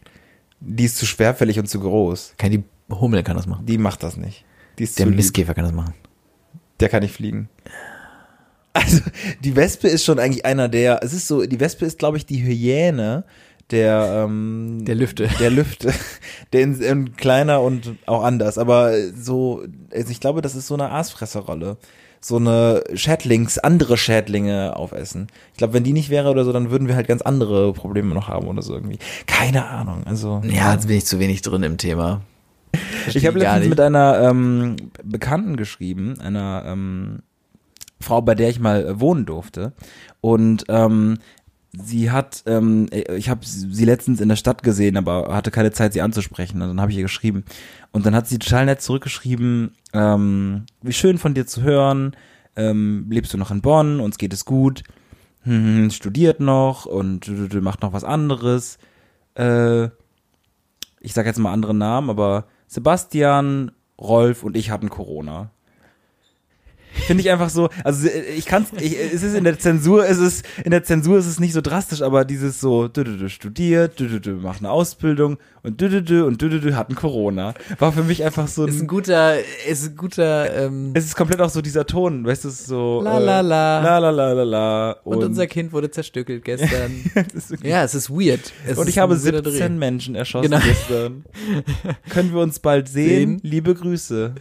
Die 0.61 0.85
ist 0.85 0.97
zu 0.97 1.07
schwerfällig 1.07 1.59
und 1.59 1.67
zu 1.67 1.81
groß. 1.81 2.35
Kann 2.39 2.53
die 2.53 2.63
Hummel 2.89 3.23
kann 3.25 3.37
das 3.37 3.47
machen. 3.47 3.67
Die 3.67 3.79
macht 3.79 4.03
das 4.03 4.17
nicht. 4.17 4.45
Ist 4.79 4.99
Der 4.99 5.07
Mistkäfer 5.07 5.55
kann 5.55 5.65
das 5.65 5.73
machen. 5.73 5.95
Der 6.81 6.89
kann 6.89 7.03
nicht 7.03 7.15
fliegen. 7.15 7.49
Also, 8.75 9.01
die 9.45 9.55
Wespe 9.55 9.89
ist 9.89 10.05
schon 10.05 10.19
eigentlich 10.19 10.47
einer 10.47 10.69
der, 10.69 11.03
es 11.03 11.13
ist 11.13 11.29
so, 11.29 11.45
die 11.45 11.61
Wespe 11.61 11.85
ist, 11.85 11.99
glaube 11.99 12.17
ich, 12.17 12.25
die 12.25 12.43
Hyäne, 12.43 13.25
der 13.73 14.25
ähm, 14.27 14.85
der 14.85 14.95
Lüfte. 14.95 15.29
der 15.41 15.51
Lüfte. 15.51 15.93
Der 16.53 16.61
in, 16.61 16.81
in 16.83 17.17
kleiner 17.17 17.63
und 17.63 17.97
auch 18.05 18.23
anders. 18.23 18.59
Aber 18.59 18.93
so 19.15 19.63
also 19.93 20.11
ich 20.11 20.21
glaube 20.21 20.43
das 20.43 20.55
ist 20.55 20.67
so 20.67 20.75
eine 20.75 20.91
Aasfresserrolle. 20.91 21.79
So 22.21 22.37
eine 22.37 22.85
Schädlings 22.95 23.59
andere 23.59 23.97
Schädlinge 23.97 24.77
aufessen. 24.77 25.29
Ich 25.53 25.59
glaube 25.59 25.73
wenn 25.73 25.83
die 25.83 25.95
nicht 25.95 26.11
wäre 26.11 26.31
oder 26.31 26.45
so 26.45 26.53
dann 26.53 26.71
würden 26.71 26.89
wir 26.89 26.95
halt 26.95 27.09
ganz 27.09 27.23
andere 27.23 27.73
Probleme 27.73 28.15
noch 28.15 28.29
haben 28.29 28.47
oder 28.47 28.63
so 28.63 28.75
irgendwie. 28.75 28.99
Keine 29.27 29.67
Ahnung 29.67 30.03
also. 30.05 30.43
Ja 30.45 30.75
jetzt 30.75 30.87
bin 30.87 30.99
ich 30.99 31.07
zu 31.07 31.19
wenig 31.19 31.43
drin 31.43 31.63
im 31.63 31.79
Thema. 31.79 32.21
Verstehe 33.03 33.21
ich 33.21 33.27
habe 33.27 33.39
letztens 33.39 33.69
mit 33.69 33.81
einer 33.81 34.21
ähm, 34.21 34.77
Bekannten 35.03 35.57
geschrieben 35.57 36.21
einer 36.21 36.65
ähm, 36.67 37.21
Frau, 38.03 38.21
bei 38.21 38.35
der 38.35 38.51
ich 38.51 38.61
mal 38.61 39.01
wohnen 39.01 39.25
durfte. 39.25 39.73
Und 40.21 40.65
ähm, 40.69 41.19
sie 41.73 42.11
hat, 42.11 42.43
ähm, 42.47 42.89
ich 42.91 43.29
habe 43.29 43.41
sie 43.45 43.85
letztens 43.85 44.21
in 44.21 44.29
der 44.29 44.37
Stadt 44.37 44.63
gesehen, 44.63 44.97
aber 44.97 45.35
hatte 45.35 45.51
keine 45.51 45.73
Zeit, 45.73 45.93
sie 45.93 46.03
anzusprechen. 46.03 46.61
Und 46.61 46.69
dann 46.69 46.81
habe 46.81 46.93
ich 46.93 46.99
ihr 46.99 47.05
geschrieben. 47.05 47.45
Und 47.93 48.07
dann 48.07 48.15
hat 48.15 48.29
sie 48.29 48.39
total 48.39 48.67
nett 48.67 48.83
zurückgeschrieben, 48.83 49.75
ähm, 49.93 50.67
wie 50.83 50.93
schön 50.93 51.19
von 51.19 51.35
dir 51.35 51.47
zu 51.47 51.63
hören. 51.63 52.15
Ähm, 52.57 53.07
lebst 53.11 53.33
du 53.33 53.39
noch 53.39 53.51
in 53.51 53.63
Bonn? 53.63 54.01
Uns 54.01 54.19
geht 54.19 54.35
es 54.35 54.45
gut. 54.45 54.83
Hm, 55.45 55.91
studiert 55.91 56.41
noch 56.41 56.87
und 56.87 57.29
macht 57.55 57.83
noch 57.83 57.93
was 57.93 58.05
anderes. 58.05 58.79
Äh, 59.35 59.87
ich 61.01 61.15
sage 61.15 61.29
jetzt 61.29 61.39
mal 61.39 61.53
andere 61.53 61.75
Namen, 61.75 62.11
aber 62.11 62.47
Sebastian, 62.69 63.73
Rolf 63.99 64.45
und 64.45 64.57
ich 64.57 64.71
hatten 64.71 64.89
Corona. 64.89 65.51
Finde 66.93 67.23
ich 67.23 67.31
einfach 67.31 67.49
so, 67.49 67.69
also 67.85 68.09
ich 68.37 68.47
kann 68.47 68.67
es, 68.71 68.83
es 68.83 69.23
ist 69.23 69.35
in 69.35 69.45
der 69.45 69.59
Zensur, 69.59 70.07
es 70.07 70.19
ist, 70.19 70.45
in 70.65 70.71
der 70.71 70.85
Zensur 70.85 71.19
ist 71.19 71.27
es 71.27 71.41
nicht 71.41 71.53
so 71.53 71.61
drastisch, 71.61 72.03
aber 72.03 72.25
dieses 72.25 72.61
so, 72.61 72.89
du, 72.89 73.05
du, 73.05 73.17
du 73.17 73.29
studiert, 73.29 73.99
du, 73.99 74.09
du, 74.09 74.21
du 74.21 74.31
macht 74.33 74.61
eine 74.61 74.71
Ausbildung 74.71 75.39
und 75.63 75.81
du, 75.81 75.89
du, 75.89 76.03
du 76.03 76.27
und 76.27 76.43
du, 76.43 76.49
du, 76.49 76.61
du 76.61 76.77
hatten 76.77 76.95
Corona. 76.95 77.55
War 77.79 77.93
für 77.93 78.03
mich 78.03 78.25
einfach 78.25 78.49
so 78.49 78.65
ein. 78.65 78.69
Ist 78.69 78.81
ein 78.81 78.87
guter, 78.87 79.37
ist 79.69 79.87
ein 79.87 79.97
guter, 79.97 80.55
ähm, 80.55 80.91
Es 80.95 81.05
ist 81.05 81.17
komplett 81.17 81.41
auch 81.41 81.51
so 81.51 81.63
dieser 81.63 81.87
Ton, 81.87 82.27
weißt 82.27 82.45
du, 82.45 82.51
so. 82.51 83.01
La 83.03 83.19
la 83.19 83.41
la. 83.41 83.81
Äh, 83.81 83.85
la 83.85 83.99
la 83.99 84.11
la 84.11 84.33
la 84.33 84.43
la. 84.43 84.97
Und, 85.05 85.19
und 85.19 85.25
unser 85.25 85.47
Kind 85.47 85.73
wurde 85.73 85.91
zerstückelt 85.91 86.45
gestern. 86.45 86.93
okay. 87.15 87.69
Ja, 87.69 87.85
es 87.85 87.95
ist 87.95 88.11
weird. 88.11 88.53
Es 88.67 88.79
und 88.79 88.89
ich 88.89 88.99
habe 88.99 89.17
17 89.17 89.79
Menschen 89.79 90.15
erschossen 90.15 90.51
genau. 90.51 90.63
gestern. 90.65 91.25
Können 92.11 92.33
wir 92.33 92.41
uns 92.41 92.59
bald 92.59 92.89
sehen? 92.89 93.39
sehen? 93.39 93.41
Liebe 93.43 93.75
Grüße. 93.75 94.35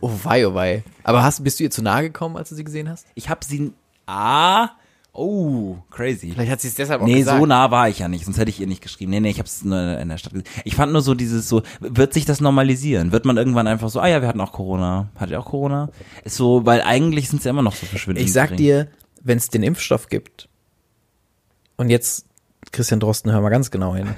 Oh 0.00 0.12
wei, 0.22 0.46
oh 0.46 0.54
wei. 0.54 0.82
Aber 1.04 1.22
hast, 1.22 1.42
bist 1.42 1.58
du 1.58 1.64
ihr 1.64 1.70
zu 1.70 1.82
nahe 1.82 2.02
gekommen, 2.02 2.36
als 2.36 2.48
du 2.48 2.54
sie 2.54 2.64
gesehen 2.64 2.88
hast? 2.88 3.06
Ich 3.14 3.28
habe 3.28 3.44
sie. 3.44 3.72
Ah. 4.06 4.70
Oh, 5.18 5.76
crazy. 5.90 6.32
Vielleicht 6.32 6.52
hat 6.52 6.60
sie 6.60 6.68
es 6.68 6.74
deshalb 6.74 7.00
auch 7.00 7.06
nee, 7.06 7.20
gesagt. 7.20 7.38
Nee, 7.38 7.40
so 7.40 7.46
nah 7.46 7.70
war 7.70 7.88
ich 7.88 8.00
ja 8.00 8.08
nicht, 8.08 8.26
sonst 8.26 8.36
hätte 8.36 8.50
ich 8.50 8.60
ihr 8.60 8.66
nicht 8.66 8.82
geschrieben. 8.82 9.10
Nee, 9.12 9.20
nee, 9.20 9.30
ich 9.30 9.38
habe 9.38 9.46
es 9.46 9.64
nur 9.64 9.98
in 9.98 10.10
der 10.10 10.18
Stadt 10.18 10.34
gesehen. 10.34 10.48
Ich 10.64 10.76
fand 10.76 10.92
nur 10.92 11.00
so 11.00 11.14
dieses 11.14 11.48
so, 11.48 11.62
wird 11.80 12.12
sich 12.12 12.26
das 12.26 12.42
normalisieren? 12.42 13.12
Wird 13.12 13.24
man 13.24 13.38
irgendwann 13.38 13.66
einfach 13.66 13.88
so, 13.88 13.98
ah 13.98 14.06
ja, 14.06 14.20
wir 14.20 14.28
hatten 14.28 14.42
auch 14.42 14.52
Corona. 14.52 15.08
Hattet 15.14 15.30
ihr 15.30 15.40
auch 15.40 15.46
Corona? 15.46 15.88
Ist 16.24 16.36
so, 16.36 16.66
weil 16.66 16.82
eigentlich 16.82 17.30
sind 17.30 17.38
es 17.38 17.44
ja 17.44 17.50
immer 17.50 17.62
noch 17.62 17.74
so 17.74 17.86
verschwindend. 17.86 18.26
Ich 18.26 18.32
sag 18.34 18.48
gering. 18.50 18.58
dir, 18.58 18.88
wenn 19.22 19.38
es 19.38 19.48
den 19.48 19.62
Impfstoff 19.62 20.10
gibt, 20.10 20.50
und 21.76 21.90
jetzt, 21.90 22.26
Christian 22.72 23.00
Drosten, 23.00 23.32
hör 23.32 23.40
mal 23.40 23.50
ganz 23.50 23.70
genau 23.70 23.94
hin. 23.94 24.14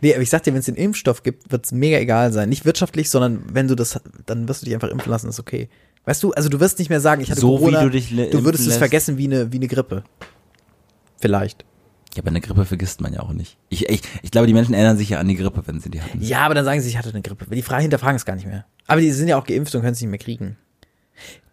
Nee, 0.00 0.14
aber 0.14 0.22
ich 0.22 0.30
sag 0.30 0.42
dir, 0.42 0.52
wenn 0.52 0.60
es 0.60 0.66
den 0.66 0.76
Impfstoff 0.76 1.22
gibt, 1.22 1.50
wird 1.50 1.64
es 1.64 1.72
mega 1.72 1.98
egal 1.98 2.32
sein. 2.32 2.48
Nicht 2.48 2.64
wirtschaftlich, 2.64 3.10
sondern 3.10 3.42
wenn 3.52 3.68
du 3.68 3.74
das, 3.74 4.00
dann 4.26 4.48
wirst 4.48 4.62
du 4.62 4.66
dich 4.66 4.74
einfach 4.74 4.88
impfen 4.88 5.10
lassen, 5.10 5.28
ist 5.28 5.40
okay. 5.40 5.68
Weißt 6.04 6.22
du, 6.22 6.32
also 6.32 6.48
du 6.48 6.60
wirst 6.60 6.78
nicht 6.78 6.88
mehr 6.88 7.00
sagen, 7.00 7.20
ich 7.20 7.30
hatte 7.30 7.40
so 7.40 7.58
Corona, 7.58 7.80
wie 7.80 7.84
du 7.84 7.90
dich 7.90 8.10
du 8.10 8.44
würdest 8.44 8.66
es 8.66 8.76
vergessen 8.76 9.18
wie 9.18 9.26
eine, 9.26 9.52
wie 9.52 9.56
eine 9.56 9.68
Grippe. 9.68 10.04
Vielleicht. 11.20 11.64
Ja, 12.14 12.22
aber 12.22 12.28
eine 12.28 12.40
Grippe 12.40 12.64
vergisst 12.64 13.00
man 13.00 13.12
ja 13.12 13.20
auch 13.20 13.32
nicht. 13.32 13.58
Ich, 13.68 13.88
ich, 13.88 14.02
ich 14.22 14.30
glaube, 14.30 14.46
die 14.46 14.54
Menschen 14.54 14.74
erinnern 14.74 14.96
sich 14.96 15.10
ja 15.10 15.18
an 15.18 15.28
die 15.28 15.36
Grippe, 15.36 15.62
wenn 15.66 15.80
sie 15.80 15.90
die 15.90 16.00
hatten. 16.00 16.22
Ja, 16.22 16.40
aber 16.40 16.54
dann 16.54 16.64
sagen 16.64 16.80
sie, 16.80 16.88
ich 16.88 16.96
hatte 16.96 17.10
eine 17.10 17.22
Grippe. 17.22 17.46
Die 17.54 17.62
Frage 17.62 17.82
hinterfragen 17.82 18.16
es 18.16 18.24
gar 18.24 18.36
nicht 18.36 18.46
mehr. 18.46 18.64
Aber 18.86 19.00
die 19.00 19.10
sind 19.10 19.28
ja 19.28 19.38
auch 19.38 19.44
geimpft 19.44 19.74
und 19.74 19.82
können 19.82 19.92
es 19.92 20.00
nicht 20.00 20.08
mehr 20.08 20.18
kriegen. 20.18 20.56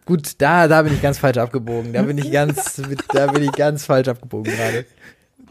Gut, 0.06 0.34
da, 0.38 0.68
da 0.68 0.84
bin 0.84 0.94
ich 0.94 1.02
ganz 1.02 1.18
falsch 1.18 1.38
abgebogen. 1.38 1.92
Da 1.92 2.04
bin 2.04 2.18
ich 2.18 2.32
ganz, 2.32 2.82
da 3.14 3.28
bin 3.28 3.44
ich 3.44 3.52
ganz 3.52 3.86
falsch 3.86 4.08
abgebogen 4.08 4.54
gerade. 4.56 4.86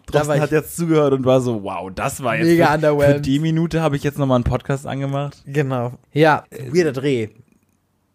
Drosten 0.06 0.40
hat 0.40 0.50
jetzt 0.50 0.76
zugehört 0.76 1.12
und 1.12 1.24
war 1.24 1.40
so, 1.40 1.62
wow, 1.62 1.90
das 1.94 2.22
war 2.22 2.36
jetzt 2.36 2.46
mega 2.46 2.78
für, 2.78 3.00
für 3.00 3.20
die 3.20 3.38
Minute 3.38 3.80
habe 3.82 3.96
ich 3.96 4.02
jetzt 4.02 4.18
nochmal 4.18 4.36
einen 4.36 4.44
Podcast 4.44 4.86
angemacht. 4.86 5.42
Genau. 5.46 5.92
Ja, 6.12 6.44
weirder 6.70 6.92
Dreh. 6.92 7.28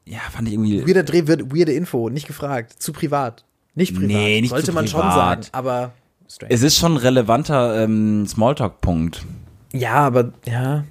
Ja, 0.05 0.19
fand 0.31 0.47
ich 0.47 0.53
irgendwie. 0.53 0.87
Weirder 0.87 1.03
Dreh 1.03 1.27
wird 1.27 1.53
weirde 1.53 1.73
Info, 1.73 2.09
nicht 2.09 2.27
gefragt, 2.27 2.81
zu 2.81 2.93
privat. 2.93 3.45
Nicht 3.75 3.93
privat. 3.93 4.07
Nee, 4.07 4.41
nicht 4.41 4.49
Sollte 4.49 4.67
zu 4.67 4.73
man 4.73 4.85
privat. 4.85 5.01
schon 5.03 5.11
sagen, 5.13 5.41
aber 5.51 5.91
strange. 6.27 6.53
Es 6.53 6.63
ist 6.63 6.77
schon 6.77 6.93
ein 6.93 6.97
relevanter 6.97 7.83
ähm, 7.83 8.25
Smalltalk-Punkt. 8.27 9.25
Ja, 9.73 9.95
aber 9.95 10.33
ja, 10.45 10.83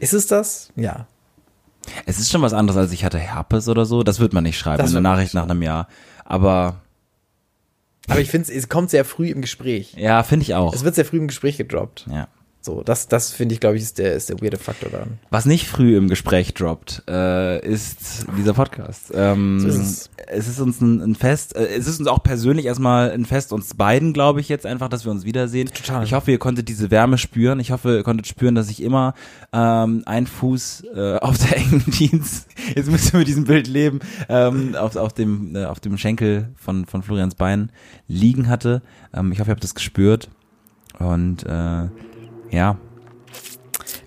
ist 0.00 0.12
es 0.12 0.26
das? 0.26 0.70
Ja. 0.76 1.06
Es 2.04 2.18
ist 2.18 2.30
schon 2.30 2.42
was 2.42 2.52
anderes, 2.52 2.78
als 2.78 2.92
ich 2.92 3.04
hatte 3.04 3.18
Herpes 3.18 3.68
oder 3.68 3.86
so. 3.86 4.02
Das 4.02 4.20
wird 4.20 4.32
man 4.32 4.44
nicht 4.44 4.58
schreiben 4.58 4.78
Das 4.78 4.90
in 4.90 4.94
der 4.94 5.00
Nachricht 5.02 5.34
nach 5.34 5.44
einem 5.44 5.62
Jahr. 5.62 5.88
Aber 6.24 6.82
Aber 8.08 8.20
ich 8.20 8.30
finde, 8.30 8.52
es 8.52 8.68
kommt 8.68 8.90
sehr 8.90 9.04
früh 9.04 9.28
im 9.28 9.40
Gespräch. 9.40 9.94
ja, 9.96 10.22
finde 10.22 10.44
ich 10.44 10.54
auch. 10.54 10.74
Es 10.74 10.84
wird 10.84 10.94
sehr 10.94 11.04
früh 11.04 11.18
im 11.18 11.28
Gespräch 11.28 11.56
gedroppt. 11.56 12.06
Ja. 12.10 12.28
So, 12.60 12.82
das, 12.82 13.06
das 13.06 13.32
finde 13.32 13.54
ich, 13.54 13.60
glaube 13.60 13.76
ich, 13.76 13.82
ist 13.82 13.98
der, 13.98 14.14
ist 14.14 14.28
der 14.28 14.42
weirde 14.42 14.58
Faktor 14.58 14.90
daran. 14.90 15.18
Was 15.30 15.46
nicht 15.46 15.68
früh 15.68 15.96
im 15.96 16.08
Gespräch 16.08 16.54
droppt, 16.54 17.04
äh, 17.08 17.64
ist 17.64 18.26
dieser 18.36 18.52
Podcast. 18.52 19.12
Ähm, 19.14 19.60
So 19.60 19.68
ist 19.68 19.76
es. 19.78 20.10
es 20.26 20.48
ist 20.48 20.60
uns 20.60 20.80
ein, 20.80 21.00
ein 21.00 21.14
Fest, 21.14 21.54
äh, 21.56 21.66
es 21.66 21.86
ist 21.86 22.00
uns 22.00 22.08
auch 22.08 22.22
persönlich 22.22 22.66
erstmal 22.66 23.12
ein 23.12 23.24
Fest, 23.26 23.52
uns 23.52 23.74
beiden, 23.74 24.12
glaube 24.12 24.40
ich, 24.40 24.48
jetzt 24.48 24.66
einfach, 24.66 24.88
dass 24.88 25.04
wir 25.04 25.12
uns 25.12 25.24
wiedersehen. 25.24 25.68
Total. 25.68 26.02
Ich 26.04 26.12
hoffe, 26.12 26.32
ihr 26.32 26.38
konntet 26.38 26.68
diese 26.68 26.90
Wärme 26.90 27.16
spüren. 27.16 27.60
Ich 27.60 27.70
hoffe, 27.70 27.96
ihr 27.96 28.02
konntet 28.02 28.26
spüren, 28.26 28.56
dass 28.56 28.68
ich 28.68 28.82
immer 28.82 29.14
ähm, 29.52 30.02
ein 30.04 30.26
Fuß 30.26 30.82
äh, 30.94 31.16
auf 31.18 31.38
der 31.38 31.56
engen 31.58 31.84
Jeans, 31.92 32.48
jetzt 32.74 32.90
müsst 32.90 33.14
ihr 33.14 33.20
mit 33.20 33.28
diesem 33.28 33.44
Bild 33.44 33.68
leben, 33.68 34.00
ähm, 34.28 34.74
auf, 34.74 34.96
auf, 34.96 35.12
dem, 35.12 35.54
äh, 35.54 35.64
auf 35.64 35.78
dem 35.78 35.96
Schenkel 35.96 36.48
von, 36.56 36.86
von 36.86 37.04
Florians 37.04 37.36
Bein 37.36 37.70
liegen 38.08 38.48
hatte. 38.48 38.82
Ähm, 39.14 39.30
ich 39.30 39.38
hoffe, 39.38 39.50
ihr 39.50 39.54
habt 39.54 39.64
das 39.64 39.76
gespürt. 39.76 40.28
Und 40.98 41.44
äh, 41.46 41.86
ja, 42.50 42.76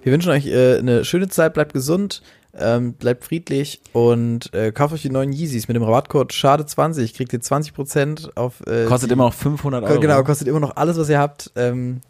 Wir 0.04 0.12
wünschen 0.12 0.32
euch 0.32 0.48
äh, 0.48 0.78
eine 0.78 1.06
schöne 1.06 1.30
Zeit, 1.30 1.54
bleibt 1.54 1.74
gesund, 1.74 2.22
ähm, 2.58 2.94
bleibt 2.94 3.24
friedlich 3.24 3.82
und 3.94 4.54
äh, 4.54 4.72
kauft 4.72 4.94
euch 4.94 5.04
die 5.04 5.10
neuen 5.10 5.32
Yeezys 5.32 5.68
mit 5.68 5.76
dem 5.76 5.84
Rabattcode 5.84 6.32
Schade20, 6.32 7.16
kriegt 7.16 7.34
ihr 7.34 7.40
20% 7.40 8.36
auf 8.36 8.62
äh, 8.68 8.86
kostet 8.86 9.10
die, 9.10 9.14
immer 9.14 9.26
noch 9.26 9.34
500 9.34 9.84
Euro. 9.84 10.00
Genau, 10.00 10.24
kostet 10.24 10.48
immer 10.48 10.60
noch 10.60 10.76
alles, 10.76 10.98
was 10.98 11.10
ihr 11.10 11.20
habt. 11.20 11.52
Ähm, 11.56 12.02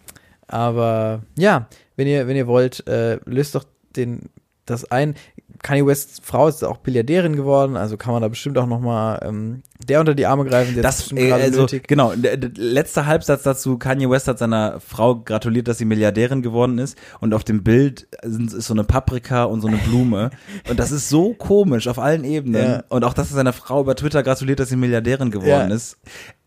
aber 0.48 1.22
ja, 1.38 1.68
wenn 1.96 2.08
ihr, 2.08 2.28
wenn 2.28 2.36
ihr 2.36 2.48
wollt, 2.48 2.88
äh, 2.88 3.20
löst 3.26 3.56
doch 3.56 3.66
den, 3.96 4.30
das 4.66 4.90
ein. 4.90 5.16
Kanye 5.64 5.86
Wests 5.86 6.20
Frau 6.24 6.48
ist 6.48 6.64
auch 6.64 6.78
Billiardärin 6.78 7.36
geworden, 7.36 7.78
also 7.78 7.96
kann 7.98 8.14
man 8.14 8.22
da 8.22 8.28
bestimmt 8.28 8.58
auch 8.58 8.66
nochmal 8.66 9.20
ähm, 9.24 9.62
der 9.88 10.00
unter 10.00 10.14
die 10.16 10.26
Arme 10.26 10.46
greifen, 10.46 10.74
der 10.74 10.84
Das, 10.84 11.12
äh, 11.12 11.32
also, 11.32 11.62
nötig. 11.62 11.88
genau, 11.88 12.14
der, 12.16 12.38
der 12.38 12.52
letzte 12.56 13.06
Halbsatz 13.06 13.44
dazu, 13.44 13.78
Kanye 13.78 14.10
West 14.10 14.28
hat 14.28 14.40
seiner 14.40 14.80
Frau 14.80 15.16
gratuliert, 15.22 15.68
dass 15.68 15.78
sie 15.78 15.86
Milliardärin 15.86 16.42
geworden 16.42 16.78
ist 16.80 16.98
und 17.20 17.34
auf 17.34 17.44
dem 17.44 17.64
Bild 17.64 18.08
sind, 18.24 18.54
ist 18.54 18.66
so 18.68 18.74
eine 18.74 18.84
Paprika 18.84 19.44
und 19.46 19.62
so 19.62 19.68
eine 19.68 19.78
Blume 19.78 20.32
und 20.70 20.80
das 20.80 20.92
ist 20.92 21.10
so 21.10 21.34
komisch 21.34 21.88
auf 21.88 22.00
allen 22.00 22.24
Ebenen 22.24 22.64
Ja. 22.72 22.84
und 22.90 23.04
auch, 23.04 23.14
dass 23.14 23.32
er 23.32 23.36
seiner 23.36 23.54
Frau 23.54 23.82
über 23.82 23.96
Twitter 23.96 24.24
gratuliert, 24.24 24.60
dass 24.60 24.70
sie 24.70 24.76
Milliardärin 24.76 25.32
geworden 25.32 25.70
Ja. 25.70 25.76
ist. 25.76 25.98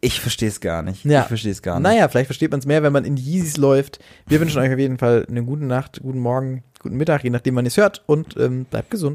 Ich 0.01 0.21
verstehe 0.21 0.49
es 0.49 0.61
gar 0.61 0.83
nicht. 0.83 1.05
Ja. 1.05 1.23
Ich 1.23 1.29
verstehe 1.29 1.53
es 1.53 1.62
gar 1.62 1.81
nicht. 1.81 1.85
Naja, 1.91 2.09
vielleicht 2.09 2.27
versteht 2.27 2.51
man 2.51 2.61
es 2.61 2.67
mehr, 2.67 2.83
wenn 2.83 2.93
man 2.93 3.05
in 3.07 3.17
Yeezys 3.17 3.57
läuft. 3.57 4.01
Wir 4.27 4.39
wünschen 4.41 4.61
euch 4.61 4.71
auf 4.73 4.79
jeden 4.79 4.99
Fall 4.99 5.25
eine 5.31 5.43
gute 5.45 5.65
Nacht, 5.65 6.01
guten 6.03 6.19
Morgen, 6.19 6.62
guten 6.85 6.97
Mittag, 6.99 7.24
je 7.24 7.30
nachdem, 7.30 7.57
wann 7.57 7.64
ihr 7.64 7.68
es 7.68 7.76
hört 7.76 8.03
und 8.07 8.37
ähm, 8.37 8.66
bleibt 8.66 8.91
gesund. 8.91 9.12